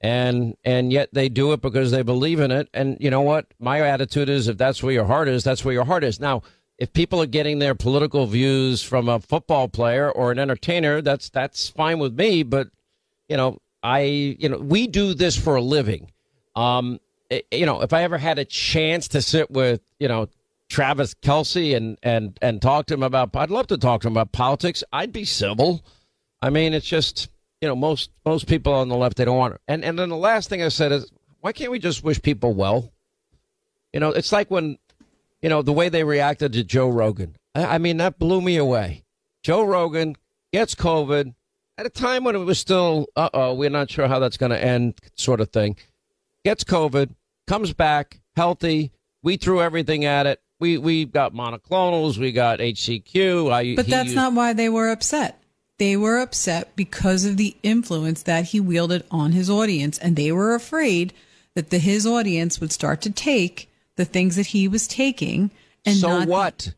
And 0.00 0.56
and 0.64 0.92
yet 0.92 1.08
they 1.12 1.28
do 1.28 1.52
it 1.52 1.62
because 1.62 1.90
they 1.90 2.02
believe 2.02 2.40
in 2.40 2.50
it. 2.50 2.68
And 2.74 2.98
you 3.00 3.10
know 3.10 3.22
what? 3.22 3.46
My 3.58 3.80
attitude 3.80 4.28
is 4.28 4.46
if 4.46 4.58
that's 4.58 4.82
where 4.82 4.92
your 4.92 5.06
heart 5.06 5.28
is, 5.28 5.42
that's 5.42 5.64
where 5.64 5.74
your 5.74 5.86
heart 5.86 6.04
is. 6.04 6.20
Now, 6.20 6.42
if 6.78 6.92
people 6.92 7.22
are 7.22 7.26
getting 7.26 7.58
their 7.58 7.74
political 7.74 8.26
views 8.26 8.82
from 8.82 9.08
a 9.08 9.20
football 9.20 9.68
player 9.68 10.10
or 10.10 10.30
an 10.30 10.38
entertainer, 10.38 11.00
that's 11.00 11.30
that's 11.30 11.68
fine 11.68 11.98
with 11.98 12.14
me, 12.14 12.42
but 12.42 12.68
you 13.28 13.36
know, 13.36 13.58
I, 13.82 14.00
you 14.38 14.48
know, 14.48 14.58
we 14.58 14.86
do 14.86 15.14
this 15.14 15.36
for 15.36 15.56
a 15.56 15.62
living. 15.62 16.10
Um, 16.54 17.00
eh, 17.30 17.40
you 17.50 17.66
know, 17.66 17.82
if 17.82 17.92
I 17.92 18.02
ever 18.02 18.18
had 18.18 18.38
a 18.38 18.44
chance 18.44 19.08
to 19.08 19.22
sit 19.22 19.50
with, 19.50 19.80
you 19.98 20.08
know, 20.08 20.28
Travis 20.68 21.14
Kelce 21.14 21.76
and 21.76 21.96
and 22.02 22.38
and 22.42 22.60
talk 22.60 22.86
to 22.86 22.94
him 22.94 23.02
about, 23.02 23.34
I'd 23.36 23.50
love 23.50 23.68
to 23.68 23.78
talk 23.78 24.02
to 24.02 24.08
him 24.08 24.14
about 24.14 24.32
politics. 24.32 24.82
I'd 24.92 25.12
be 25.12 25.24
civil. 25.24 25.84
I 26.42 26.50
mean, 26.50 26.74
it's 26.74 26.86
just, 26.86 27.28
you 27.60 27.68
know, 27.68 27.76
most 27.76 28.10
most 28.24 28.46
people 28.46 28.72
on 28.74 28.88
the 28.88 28.96
left 28.96 29.16
they 29.16 29.24
don't 29.24 29.38
want 29.38 29.54
it. 29.54 29.60
And 29.68 29.84
and 29.84 29.98
then 29.98 30.08
the 30.08 30.16
last 30.16 30.48
thing 30.48 30.62
I 30.62 30.68
said 30.68 30.92
is, 30.92 31.10
why 31.40 31.52
can't 31.52 31.70
we 31.70 31.78
just 31.78 32.04
wish 32.04 32.20
people 32.20 32.52
well? 32.54 32.92
You 33.92 34.00
know, 34.00 34.10
it's 34.10 34.32
like 34.32 34.50
when, 34.50 34.78
you 35.40 35.48
know, 35.48 35.62
the 35.62 35.72
way 35.72 35.88
they 35.88 36.04
reacted 36.04 36.52
to 36.52 36.64
Joe 36.64 36.88
Rogan. 36.88 37.36
I, 37.54 37.64
I 37.76 37.78
mean, 37.78 37.96
that 37.98 38.18
blew 38.18 38.40
me 38.40 38.56
away. 38.56 39.04
Joe 39.42 39.62
Rogan 39.64 40.16
gets 40.52 40.74
COVID 40.74 41.34
at 41.78 41.86
a 41.86 41.90
time 41.90 42.24
when 42.24 42.34
it 42.34 42.40
was 42.40 42.58
still, 42.58 43.06
uh 43.16 43.30
oh, 43.32 43.54
we're 43.54 43.70
not 43.70 43.90
sure 43.90 44.08
how 44.08 44.18
that's 44.18 44.36
going 44.36 44.50
to 44.50 44.62
end, 44.62 44.94
sort 45.14 45.40
of 45.40 45.50
thing. 45.50 45.76
Gets 46.44 46.64
COVID, 46.64 47.14
comes 47.46 47.72
back 47.72 48.20
healthy. 48.36 48.92
We 49.22 49.36
threw 49.36 49.62
everything 49.62 50.04
at 50.04 50.26
it. 50.26 50.40
We 50.60 50.78
we 50.78 51.04
got 51.04 51.32
monoclonals, 51.34 52.18
we 52.18 52.32
got 52.32 52.58
HCQ. 52.60 53.52
I, 53.52 53.76
But 53.76 53.86
that's 53.86 54.06
used- 54.06 54.16
not 54.16 54.32
why 54.34 54.52
they 54.52 54.68
were 54.68 54.88
upset. 54.90 55.40
They 55.78 55.96
were 55.96 56.18
upset 56.18 56.74
because 56.74 57.24
of 57.24 57.36
the 57.36 57.56
influence 57.62 58.22
that 58.22 58.46
he 58.46 58.60
wielded 58.60 59.04
on 59.10 59.32
his 59.32 59.50
audience, 59.50 59.98
and 59.98 60.16
they 60.16 60.32
were 60.32 60.54
afraid 60.54 61.12
that 61.54 61.70
the 61.70 61.78
his 61.78 62.06
audience 62.06 62.60
would 62.60 62.72
start 62.72 63.00
to 63.02 63.10
take 63.10 63.70
the 63.96 64.04
things 64.04 64.36
that 64.36 64.46
he 64.46 64.68
was 64.68 64.86
taking 64.86 65.50
and 65.84 65.96
So 65.96 66.24
what? 66.24 66.74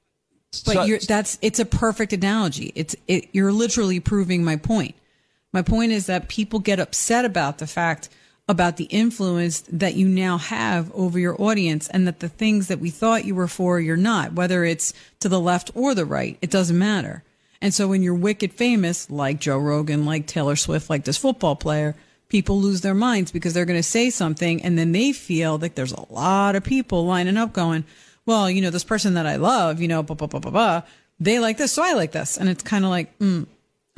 But 0.64 0.74
So- 0.74 0.84
you're, 0.84 0.99
that's 0.99 1.38
it's 1.42 1.59
a 1.59 1.64
perfect 1.64 2.12
analogy. 2.12 2.72
It's 2.74 2.96
it, 3.07 3.28
you're 3.32 3.53
literally 3.53 4.01
proving 4.01 4.44
my 4.44 4.57
point. 4.57 4.94
My 5.53 5.62
point 5.62 5.92
is 5.92 6.07
that 6.07 6.28
people 6.28 6.59
get 6.59 6.80
upset 6.80 7.24
about 7.24 7.59
the 7.59 7.66
fact 7.66 8.09
about 8.49 8.78
the 8.78 8.84
influence 8.84 9.61
that 9.70 9.94
you 9.94 10.09
now 10.09 10.38
have 10.38 10.90
over 10.94 11.18
your 11.18 11.40
audience 11.40 11.86
and 11.88 12.07
that 12.07 12.20
the 12.20 12.30
things 12.30 12.68
that 12.68 12.80
we 12.80 12.88
thought 12.88 13.26
you 13.26 13.34
were 13.34 13.49
for 13.49 13.78
you're 13.78 13.96
not 13.96 14.32
whether 14.32 14.64
it's 14.64 14.94
to 15.20 15.28
the 15.28 15.38
left 15.40 15.70
or 15.74 15.94
the 15.94 16.07
right 16.07 16.38
it 16.40 16.51
doesn't 16.51 16.78
matter 16.78 17.22
and 17.61 17.74
so 17.74 17.88
when 17.88 18.02
you're 18.02 18.14
wicked 18.14 18.52
famous 18.52 19.11
like 19.11 19.40
joe 19.40 19.59
rogan 19.59 20.04
like 20.04 20.26
taylor 20.26 20.56
swift 20.56 20.90
like 20.90 21.04
this 21.04 21.18
football 21.18 21.56
player 21.56 21.94
people 22.28 22.61
lose 22.61 22.80
their 22.82 22.94
minds 22.94 23.32
because 23.32 23.54
they're 23.54 23.64
going 23.64 23.78
to 23.78 23.82
say 23.82 24.11
something 24.11 24.62
and 24.62 24.78
then 24.78 24.92
they 24.92 25.12
feel 25.12 25.59
like 25.59 25.74
there's 25.74 25.92
a 25.92 26.12
lot 26.12 26.56
of 26.56 26.64
people 26.64 27.06
lining 27.06 27.36
up 27.36 27.52
going 27.52 27.84
well 28.26 28.50
you 28.50 28.61
know 28.61 28.70
this 28.70 28.84
person 28.84 29.14
that 29.14 29.26
i 29.26 29.36
love 29.36 29.80
you 29.80 29.88
know 29.88 30.02
blah 30.02 30.16
blah 30.16 30.26
blah 30.26 30.40
blah 30.40 30.50
blah 30.50 30.82
they 31.20 31.38
like 31.38 31.56
this 31.56 31.72
so 31.72 31.82
i 31.82 31.94
like 31.94 32.12
this 32.12 32.36
and 32.36 32.48
it's 32.48 32.62
kind 32.62 32.84
of 32.84 32.90
like 32.90 33.18
mm, 33.18 33.46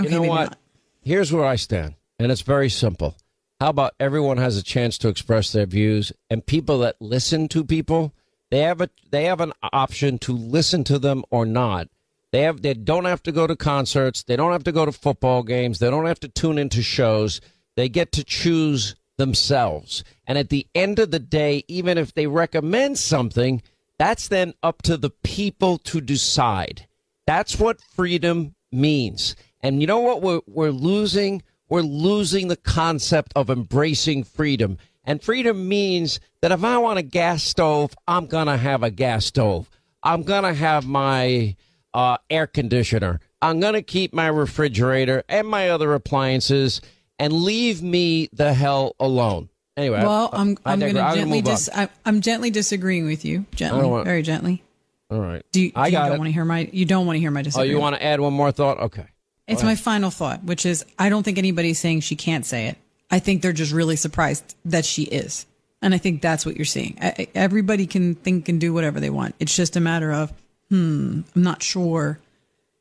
okay 0.00 0.08
you 0.08 0.20
know 0.20 0.22
what? 0.22 0.44
not. 0.44 0.58
Here's 1.02 1.32
where 1.32 1.46
I 1.46 1.56
stand, 1.56 1.94
and 2.18 2.30
it's 2.30 2.42
very 2.42 2.68
simple. 2.68 3.16
How 3.58 3.70
about 3.70 3.94
everyone 3.98 4.36
has 4.36 4.56
a 4.58 4.62
chance 4.62 4.98
to 4.98 5.08
express 5.08 5.50
their 5.50 5.66
views, 5.66 6.12
and 6.28 6.44
people 6.44 6.78
that 6.80 6.96
listen 7.00 7.48
to 7.48 7.64
people, 7.64 8.12
they 8.50 8.60
have 8.60 8.82
a 8.82 8.90
they 9.10 9.24
have 9.24 9.40
an 9.40 9.52
option 9.72 10.18
to 10.20 10.32
listen 10.32 10.84
to 10.84 10.98
them 10.98 11.24
or 11.30 11.46
not. 11.46 11.88
They 12.32 12.42
have 12.42 12.62
they 12.62 12.74
don't 12.74 13.06
have 13.06 13.22
to 13.24 13.32
go 13.32 13.46
to 13.46 13.56
concerts, 13.56 14.22
they 14.22 14.36
don't 14.36 14.52
have 14.52 14.64
to 14.64 14.72
go 14.72 14.86
to 14.86 14.92
football 14.92 15.42
games, 15.42 15.78
they 15.78 15.90
don't 15.90 16.06
have 16.06 16.20
to 16.20 16.28
tune 16.28 16.58
into 16.58 16.82
shows. 16.82 17.40
They 17.76 17.88
get 17.88 18.12
to 18.12 18.24
choose 18.24 18.94
themselves. 19.16 20.04
And 20.26 20.38
at 20.38 20.48
the 20.48 20.66
end 20.74 20.98
of 20.98 21.10
the 21.10 21.18
day, 21.18 21.64
even 21.68 21.98
if 21.98 22.14
they 22.14 22.26
recommend 22.26 22.98
something, 22.98 23.62
that's 23.98 24.28
then 24.28 24.54
up 24.62 24.82
to 24.82 24.96
the 24.96 25.10
people 25.10 25.78
to 25.78 26.00
decide. 26.00 26.86
That's 27.26 27.58
what 27.58 27.80
freedom 27.80 28.54
means. 28.72 29.36
And 29.60 29.80
you 29.80 29.86
know 29.86 30.00
what 30.00 30.22
we're, 30.22 30.40
we're 30.46 30.70
losing? 30.70 31.42
We're 31.68 31.82
losing 31.82 32.48
the 32.48 32.56
concept 32.56 33.32
of 33.36 33.50
embracing 33.50 34.24
freedom. 34.24 34.78
And 35.04 35.22
freedom 35.22 35.68
means 35.68 36.18
that 36.40 36.52
if 36.52 36.64
I 36.64 36.78
want 36.78 36.98
a 36.98 37.02
gas 37.02 37.42
stove, 37.42 37.94
I'm 38.08 38.26
going 38.26 38.46
to 38.46 38.56
have 38.56 38.82
a 38.82 38.90
gas 38.90 39.26
stove. 39.26 39.70
I'm 40.02 40.22
going 40.22 40.44
to 40.44 40.54
have 40.54 40.86
my 40.86 41.56
uh, 41.94 42.18
air 42.28 42.46
conditioner. 42.46 43.20
I'm 43.42 43.60
going 43.60 43.74
to 43.74 43.82
keep 43.82 44.12
my 44.12 44.26
refrigerator 44.26 45.22
and 45.28 45.48
my 45.48 45.70
other 45.70 45.94
appliances 45.94 46.80
and 47.18 47.32
leave 47.32 47.82
me 47.82 48.28
the 48.32 48.52
hell 48.54 48.94
alone. 49.00 49.48
Anyway, 49.76 50.02
well 50.02 50.28
I- 50.32 50.38
i'm 50.40 50.58
I 50.64 50.72
i'm 50.72 50.80
going 50.80 50.94
to 50.94 51.12
gently 51.14 51.40
dis- 51.40 51.70
I, 51.72 51.88
i'm 52.04 52.20
gently 52.20 52.50
disagreeing 52.50 53.06
with 53.06 53.24
you 53.24 53.46
gently 53.54 53.86
want- 53.86 54.04
very 54.04 54.20
gently 54.20 54.62
All 55.10 55.20
right. 55.20 55.42
do 55.52 55.62
you, 55.62 55.72
I 55.74 55.86
do 55.88 55.92
you 55.92 55.98
got 55.98 56.08
don't 56.10 56.18
want 56.18 56.28
to 56.28 56.32
hear 56.32 56.44
my 56.44 56.68
you 56.72 56.84
don't 56.84 57.06
want 57.06 57.16
to 57.16 57.20
hear 57.20 57.30
my 57.30 57.40
disagreement? 57.42 57.70
Oh, 57.70 57.76
you 57.76 57.80
want 57.80 57.96
to 57.96 58.02
add 58.04 58.20
one 58.20 58.32
more 58.34 58.52
thought? 58.52 58.78
Okay. 58.78 59.06
It's 59.46 59.62
my 59.62 59.74
final 59.76 60.10
thought, 60.10 60.44
which 60.44 60.66
is 60.66 60.84
I 60.98 61.08
don't 61.08 61.22
think 61.22 61.38
anybody's 61.38 61.78
saying 61.78 62.00
she 62.00 62.14
can't 62.16 62.44
say 62.44 62.66
it. 62.66 62.78
I 63.10 63.20
think 63.20 63.42
they're 63.42 63.52
just 63.52 63.72
really 63.72 63.96
surprised 63.96 64.54
that 64.66 64.84
she 64.84 65.04
is. 65.04 65.46
And 65.82 65.94
I 65.94 65.98
think 65.98 66.20
that's 66.20 66.44
what 66.44 66.56
you're 66.56 66.64
seeing. 66.66 66.98
I, 67.00 67.14
I- 67.18 67.28
everybody 67.34 67.86
can 67.86 68.14
think 68.16 68.48
and 68.48 68.60
do 68.60 68.72
whatever 68.74 69.00
they 69.00 69.08
want. 69.10 69.34
It's 69.40 69.54
just 69.56 69.76
a 69.76 69.80
matter 69.80 70.12
of, 70.12 70.32
hmm, 70.70 71.20
I'm 71.36 71.42
not 71.42 71.62
sure 71.62 72.18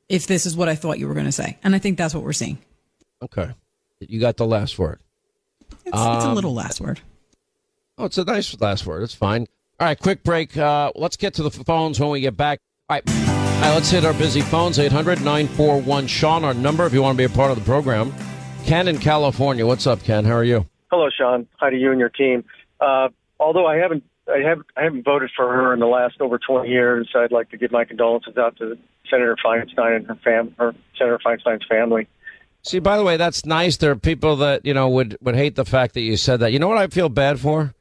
if 0.07 0.25
this 0.27 0.45
is 0.45 0.55
what 0.55 0.69
I 0.69 0.75
thought 0.75 0.97
you 0.99 1.07
were 1.07 1.13
going 1.13 1.25
to 1.25 1.31
say. 1.31 1.57
And 1.63 1.75
I 1.75 1.79
think 1.79 1.97
that's 1.97 2.13
what 2.15 2.23
we're 2.23 2.33
seeing. 2.33 2.57
Okay. 3.21 3.51
You 3.99 4.19
got 4.19 4.37
the 4.37 4.45
last 4.47 4.79
word. 4.79 4.99
It's, 5.71 5.79
it's 5.87 5.95
a 5.97 5.99
Um, 5.99 6.35
little 6.35 6.53
last 6.53 6.79
word. 6.79 7.01
Oh, 7.97 8.05
it's 8.05 8.17
a 8.17 8.23
nice 8.23 8.59
last 8.61 8.85
word. 8.85 9.03
It's 9.03 9.13
fine. 9.13 9.45
All 9.79 9.87
right, 9.87 9.99
quick 9.99 10.23
break. 10.23 10.55
Uh, 10.57 10.91
let's 10.95 11.17
get 11.17 11.33
to 11.35 11.43
the 11.43 11.51
phones 11.51 11.99
when 11.99 12.09
we 12.09 12.21
get 12.21 12.37
back. 12.37 12.59
All 12.89 12.95
right. 12.95 13.03
All 13.09 13.61
right, 13.65 13.73
let's 13.73 13.89
hit 13.91 14.05
our 14.05 14.13
busy 14.13 14.39
phones 14.41 14.79
800 14.79 15.19
941 15.21 16.07
Sean, 16.07 16.45
our 16.45 16.53
number 16.53 16.85
if 16.85 16.93
you 16.93 17.01
want 17.01 17.15
to 17.15 17.17
be 17.17 17.31
a 17.31 17.35
part 17.35 17.51
of 17.51 17.57
the 17.59 17.65
program. 17.65 18.13
Ken 18.63 18.87
in 18.87 18.97
California. 18.99 19.65
What's 19.65 19.85
up, 19.85 20.01
Ken? 20.03 20.23
How 20.23 20.33
are 20.35 20.43
you? 20.45 20.65
Hello, 20.91 21.09
Sean. 21.15 21.45
Hi 21.57 21.69
to 21.69 21.77
you 21.77 21.91
and 21.91 21.99
your 21.99 22.09
team. 22.09 22.45
Uh, 22.79 23.09
although 23.39 23.65
I 23.67 23.75
haven't, 23.75 24.03
I 24.31 24.39
have, 24.47 24.61
I 24.77 24.83
haven't 24.83 25.03
voted 25.03 25.31
for 25.35 25.51
her 25.51 25.73
in 25.73 25.79
the 25.79 25.87
last 25.87 26.21
over 26.21 26.37
20 26.37 26.69
years. 26.69 27.09
I'd 27.15 27.31
like 27.31 27.49
to 27.49 27.57
give 27.57 27.71
my 27.71 27.85
condolences 27.85 28.37
out 28.37 28.57
to 28.57 28.77
Senator 29.09 29.35
Feinstein 29.43 29.97
and 29.97 30.07
her 30.07 30.15
fam, 30.23 30.55
her 30.59 30.75
Senator 30.97 31.19
Feinstein's 31.25 31.65
family. 31.67 32.07
See, 32.61 32.79
by 32.79 32.97
the 32.97 33.03
way, 33.03 33.17
that's 33.17 33.45
nice. 33.45 33.77
There 33.77 33.91
are 33.91 33.95
people 33.95 34.35
that, 34.37 34.65
you 34.65 34.73
know, 34.73 34.89
would, 34.89 35.17
would 35.21 35.35
hate 35.35 35.55
the 35.55 35.65
fact 35.65 35.93
that 35.93 36.01
you 36.01 36.17
said 36.17 36.41
that. 36.41 36.51
You 36.51 36.59
know 36.59 36.67
what 36.67 36.77
I 36.77 36.87
feel 36.87 37.09
bad 37.09 37.39
for? 37.39 37.73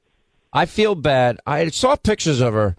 I 0.53 0.67
feel 0.67 0.95
bad. 0.95 1.39
I 1.47 1.69
saw 1.69 1.97
pictures 1.97 2.41
of 2.41 2.55
her. 2.55 2.77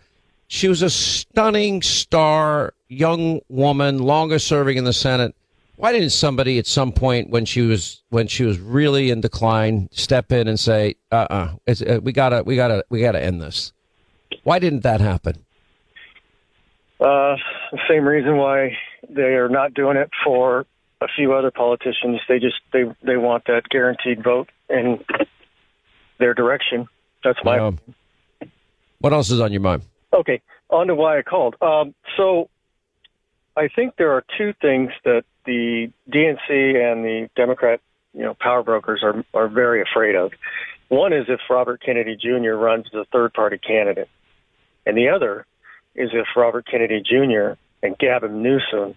She 0.47 0.67
was 0.67 0.82
a 0.82 0.89
stunning 0.89 1.82
star, 1.82 2.74
young 2.88 3.41
woman, 3.49 3.99
longest 3.99 4.47
serving 4.47 4.78
in 4.78 4.84
the 4.84 4.93
Senate. 4.93 5.36
Why 5.80 5.94
didn't 5.94 6.10
somebody 6.10 6.60
at 6.60 6.68
some 6.68 6.92
point 6.92 7.30
when 7.30 7.46
she 7.46 7.62
was 7.62 8.04
when 8.10 8.28
she 8.28 8.44
was 8.44 8.60
really 8.60 9.12
in 9.12 9.22
decline 9.22 9.88
step 9.94 10.30
in 10.34 10.50
and 10.50 10.60
say, 10.60 10.96
"Uh, 11.10 11.26
uh 11.30 11.56
it's, 11.66 11.82
uh 11.82 12.02
we 12.04 12.12
gotta, 12.12 12.44
we 12.44 12.58
gotta, 12.58 12.84
we 12.90 13.00
gotta 13.00 13.24
end 13.24 13.42
this"? 13.42 13.72
Why 14.44 14.60
didn't 14.60 14.82
that 14.82 15.00
happen? 15.00 15.46
Uh, 17.00 17.38
the 17.72 17.80
same 17.88 18.06
reason 18.06 18.36
why 18.36 18.78
they 19.08 19.36
are 19.36 19.48
not 19.48 19.74
doing 19.74 19.96
it 19.96 20.10
for 20.22 20.66
a 21.00 21.08
few 21.16 21.32
other 21.32 21.50
politicians. 21.50 22.20
They 22.28 22.40
just 22.40 22.60
they 22.74 22.84
they 23.02 23.16
want 23.16 23.46
that 23.46 23.70
guaranteed 23.70 24.22
vote 24.22 24.50
in 24.70 25.00
their 26.20 26.34
direction. 26.34 26.90
That's 27.24 27.40
my 27.46 27.58
Um, 27.58 27.80
what 29.00 29.14
else 29.14 29.32
is 29.32 29.40
on 29.40 29.54
your 29.54 29.62
mind? 29.62 29.84
Okay, 30.14 30.42
on 30.70 30.88
to 30.88 30.96
why 30.96 31.20
I 31.20 31.22
called. 31.22 31.56
Um, 31.62 31.96
so 32.18 32.50
I 33.60 33.68
think 33.68 33.97
there 33.97 34.14
are 34.14 34.24
two 34.38 34.53
things 34.62 34.91
that 35.03 35.26
the 35.45 35.91
DNC 36.10 36.47
and 36.49 37.03
the 37.03 37.30
Democrat, 37.36 37.82
you 38.14 38.24
know, 38.24 38.34
power 38.34 38.64
brokers 38.64 39.03
are 39.03 39.26
are 39.34 39.49
very 39.49 39.82
afraid 39.82 40.16
of. 40.16 40.32
One 40.88 41.12
is 41.12 41.26
if 41.28 41.41
Robert 41.49 41.82
Kennedy 41.86 42.16
Jr. 42.16 42.53
runs 42.53 42.86
as 42.93 43.01
a 43.01 43.05
third 43.12 43.34
party 43.34 43.57
candidate, 43.57 44.07
and 44.86 44.97
the 44.97 45.10
other 45.10 45.45
is 45.93 46.12
if 46.14 46.26
Robert 46.38 46.68
Kennedy 46.72 47.01
Jr. 47.01 47.60
and 47.84 47.97
Gavin 47.97 48.41
Newsom 48.41 48.95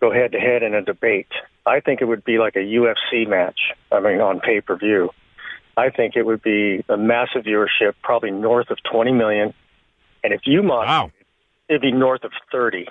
go 0.00 0.10
head 0.12 0.32
to 0.32 0.40
head 0.40 0.64
in 0.64 0.74
a 0.74 0.82
debate. 0.82 1.30
I 1.64 1.78
think 1.78 2.02
it 2.02 2.06
would 2.06 2.24
be 2.24 2.38
like 2.38 2.56
a 2.56 2.66
UFC 2.80 3.28
match. 3.28 3.60
I 3.92 4.00
mean, 4.00 4.20
on 4.20 4.40
pay 4.40 4.60
per 4.60 4.76
view. 4.76 5.10
I 5.76 5.90
think 5.90 6.16
it 6.16 6.26
would 6.26 6.42
be 6.42 6.84
a 6.88 6.96
massive 6.96 7.44
viewership, 7.44 7.94
probably 8.02 8.32
north 8.32 8.70
of 8.70 8.78
20 8.90 9.12
million. 9.12 9.54
And 10.24 10.32
if 10.32 10.40
you 10.46 10.64
mock, 10.64 10.86
wow. 10.86 11.12
it'd 11.68 11.80
be 11.80 11.92
north 11.92 12.24
of 12.24 12.32
30. 12.50 12.88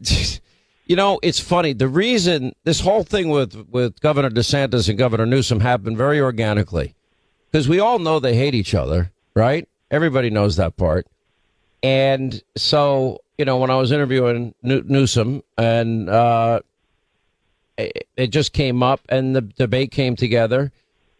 You 0.86 0.96
know, 0.96 1.18
it's 1.22 1.40
funny. 1.40 1.72
The 1.72 1.88
reason 1.88 2.54
this 2.64 2.80
whole 2.80 3.04
thing 3.04 3.30
with, 3.30 3.54
with 3.70 3.98
Governor 4.00 4.28
DeSantis 4.28 4.88
and 4.88 4.98
Governor 4.98 5.24
Newsom 5.24 5.60
happened 5.60 5.96
very 5.96 6.20
organically 6.20 6.94
because 7.50 7.68
we 7.68 7.80
all 7.80 7.98
know 7.98 8.20
they 8.20 8.36
hate 8.36 8.54
each 8.54 8.74
other, 8.74 9.10
right? 9.34 9.66
Everybody 9.90 10.28
knows 10.28 10.56
that 10.56 10.76
part. 10.76 11.06
And 11.82 12.42
so, 12.56 13.22
you 13.38 13.46
know, 13.46 13.56
when 13.56 13.70
I 13.70 13.76
was 13.76 13.92
interviewing 13.92 14.54
Newsom 14.62 15.42
and 15.56 16.10
uh, 16.10 16.60
it, 17.78 18.06
it 18.16 18.26
just 18.28 18.52
came 18.52 18.82
up 18.82 19.00
and 19.08 19.34
the 19.34 19.40
debate 19.40 19.90
came 19.90 20.16
together. 20.16 20.70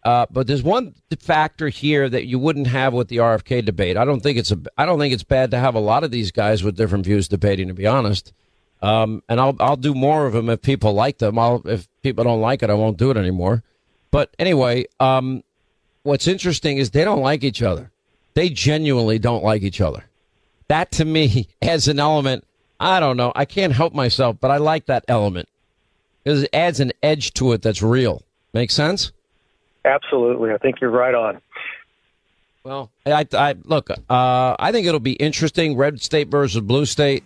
Uh, 0.05 0.27
but 0.31 0.47
there's 0.47 0.63
one 0.63 0.95
factor 1.19 1.71
here 1.71 2.11
that 2.11 2.27
you 2.27 2.39
wouldn't 2.39 2.67
have 2.67 2.93
with 2.93 3.09
the 3.09 3.17
RFK 3.17 3.65
debate. 3.65 3.97
I 3.97 4.05
don't 4.05 4.21
think 4.21 4.37
it's 4.37 4.53
a. 4.53 4.61
I 4.77 4.85
don't 4.85 4.99
think 4.99 5.15
it's 5.15 5.23
bad 5.25 5.51
to 5.53 5.59
have 5.59 5.75
a 5.75 5.81
lot 5.81 6.05
of 6.05 6.11
these 6.11 6.31
guys 6.31 6.63
with 6.63 6.77
different 6.77 7.07
views 7.07 7.27
debating. 7.27 7.69
To 7.69 7.75
be 7.75 7.87
honest, 7.87 8.35
um, 8.85 9.23
and 9.31 9.41
I'll 9.41 9.57
I'll 9.61 9.79
do 9.79 9.95
more 9.95 10.27
of 10.27 10.35
them 10.35 10.51
if 10.51 10.61
people 10.61 10.93
like 10.93 11.17
them. 11.17 11.39
I'll 11.39 11.63
if 11.65 11.89
people 12.03 12.23
don't 12.23 12.43
like 12.43 12.63
it, 12.63 12.69
I 12.69 12.75
won't 12.75 12.99
do 12.99 13.11
it 13.11 13.17
anymore. 13.17 13.63
But 14.11 14.35
anyway, 14.39 14.85
um, 15.01 15.43
what's 16.03 16.29
interesting 16.29 16.77
is 16.77 16.91
they 16.91 17.03
don't 17.03 17.23
like 17.23 17.43
each 17.43 17.63
other. 17.63 17.91
They 18.35 18.51
genuinely 18.51 19.19
don't 19.19 19.43
like 19.43 19.63
each 19.63 19.81
other. 19.81 20.05
That 20.69 20.93
to 20.93 21.07
me 21.07 21.49
adds 21.63 21.89
an 21.89 21.99
element. 21.99 22.45
I 22.79 23.01
don't 23.01 23.17
know. 23.17 23.33
I 23.35 23.47
can't 23.47 23.73
help 23.73 23.95
myself, 23.95 24.37
but 24.39 24.51
I 24.51 24.59
like 24.59 24.85
that 24.87 25.07
element 25.09 25.49
because 26.23 26.43
it 26.43 26.51
adds 26.53 26.79
an 26.79 26.93
edge 27.03 27.33
to 27.35 27.53
it 27.53 27.63
that's 27.63 27.81
real. 27.81 28.23
Make 28.53 28.71
sense? 28.71 29.13
Absolutely. 29.87 30.51
I 30.53 30.59
think 30.59 30.83
you're 30.83 30.91
right 30.91 31.15
on. 31.15 31.41
Well, 32.65 32.91
I, 33.07 33.27
I 33.33 33.55
look. 33.65 33.91
Uh, 33.91 34.57
I 34.59 34.73
think 34.73 34.87
it'll 34.87 35.01
be 35.01 35.13
interesting. 35.13 35.75
Red 35.75 36.03
state 36.03 36.29
versus 36.29 36.61
blue 36.61 36.85
state. 36.85 37.25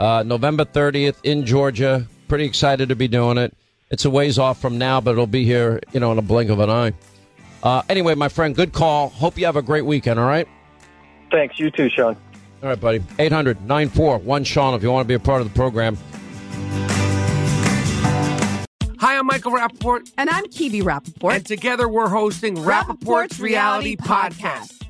Uh, 0.00 0.22
November 0.24 0.64
30th 0.64 1.16
in 1.22 1.44
Georgia. 1.44 2.06
Pretty 2.26 2.46
excited 2.46 2.88
to 2.88 2.96
be 2.96 3.06
doing 3.06 3.36
it. 3.36 3.54
It's 3.90 4.06
a 4.06 4.10
ways 4.10 4.38
off 4.38 4.58
from 4.58 4.78
now, 4.78 5.00
but 5.00 5.12
it'll 5.12 5.26
be 5.26 5.44
here, 5.44 5.80
you 5.92 6.00
know, 6.00 6.10
in 6.10 6.18
a 6.18 6.22
blink 6.22 6.50
of 6.50 6.58
an 6.58 6.70
eye. 6.70 6.92
Uh, 7.62 7.82
anyway, 7.88 8.14
my 8.14 8.28
friend, 8.28 8.54
good 8.54 8.72
call. 8.72 9.10
Hope 9.10 9.36
you 9.36 9.44
have 9.44 9.56
a 9.56 9.62
great 9.62 9.84
weekend, 9.84 10.18
all 10.18 10.26
right? 10.26 10.48
Thanks. 11.30 11.58
You 11.58 11.70
too, 11.70 11.90
Sean. 11.90 12.16
All 12.62 12.68
right, 12.70 12.80
buddy. 12.80 13.02
800 13.18 13.62
94 13.62 14.44
Sean 14.44 14.74
if 14.74 14.82
you 14.82 14.90
want 14.90 15.04
to 15.04 15.08
be 15.08 15.14
a 15.14 15.18
part 15.18 15.42
of 15.42 15.52
the 15.52 15.54
program. 15.54 15.98
Hi, 18.98 19.18
I'm 19.18 19.26
Michael 19.26 19.52
Rapaport. 19.52 20.12
And 20.16 20.30
I'm 20.30 20.44
Kebe 20.46 20.82
Rapaport. 20.82 21.34
And 21.34 21.46
together 21.46 21.88
we're 21.88 22.08
hosting 22.08 22.56
Rapaport's, 22.56 23.04
Rapaport's 23.04 23.40
Reality, 23.40 23.96
Reality 23.96 23.96
Podcast. 23.96 24.78
Podcast. 24.78 24.89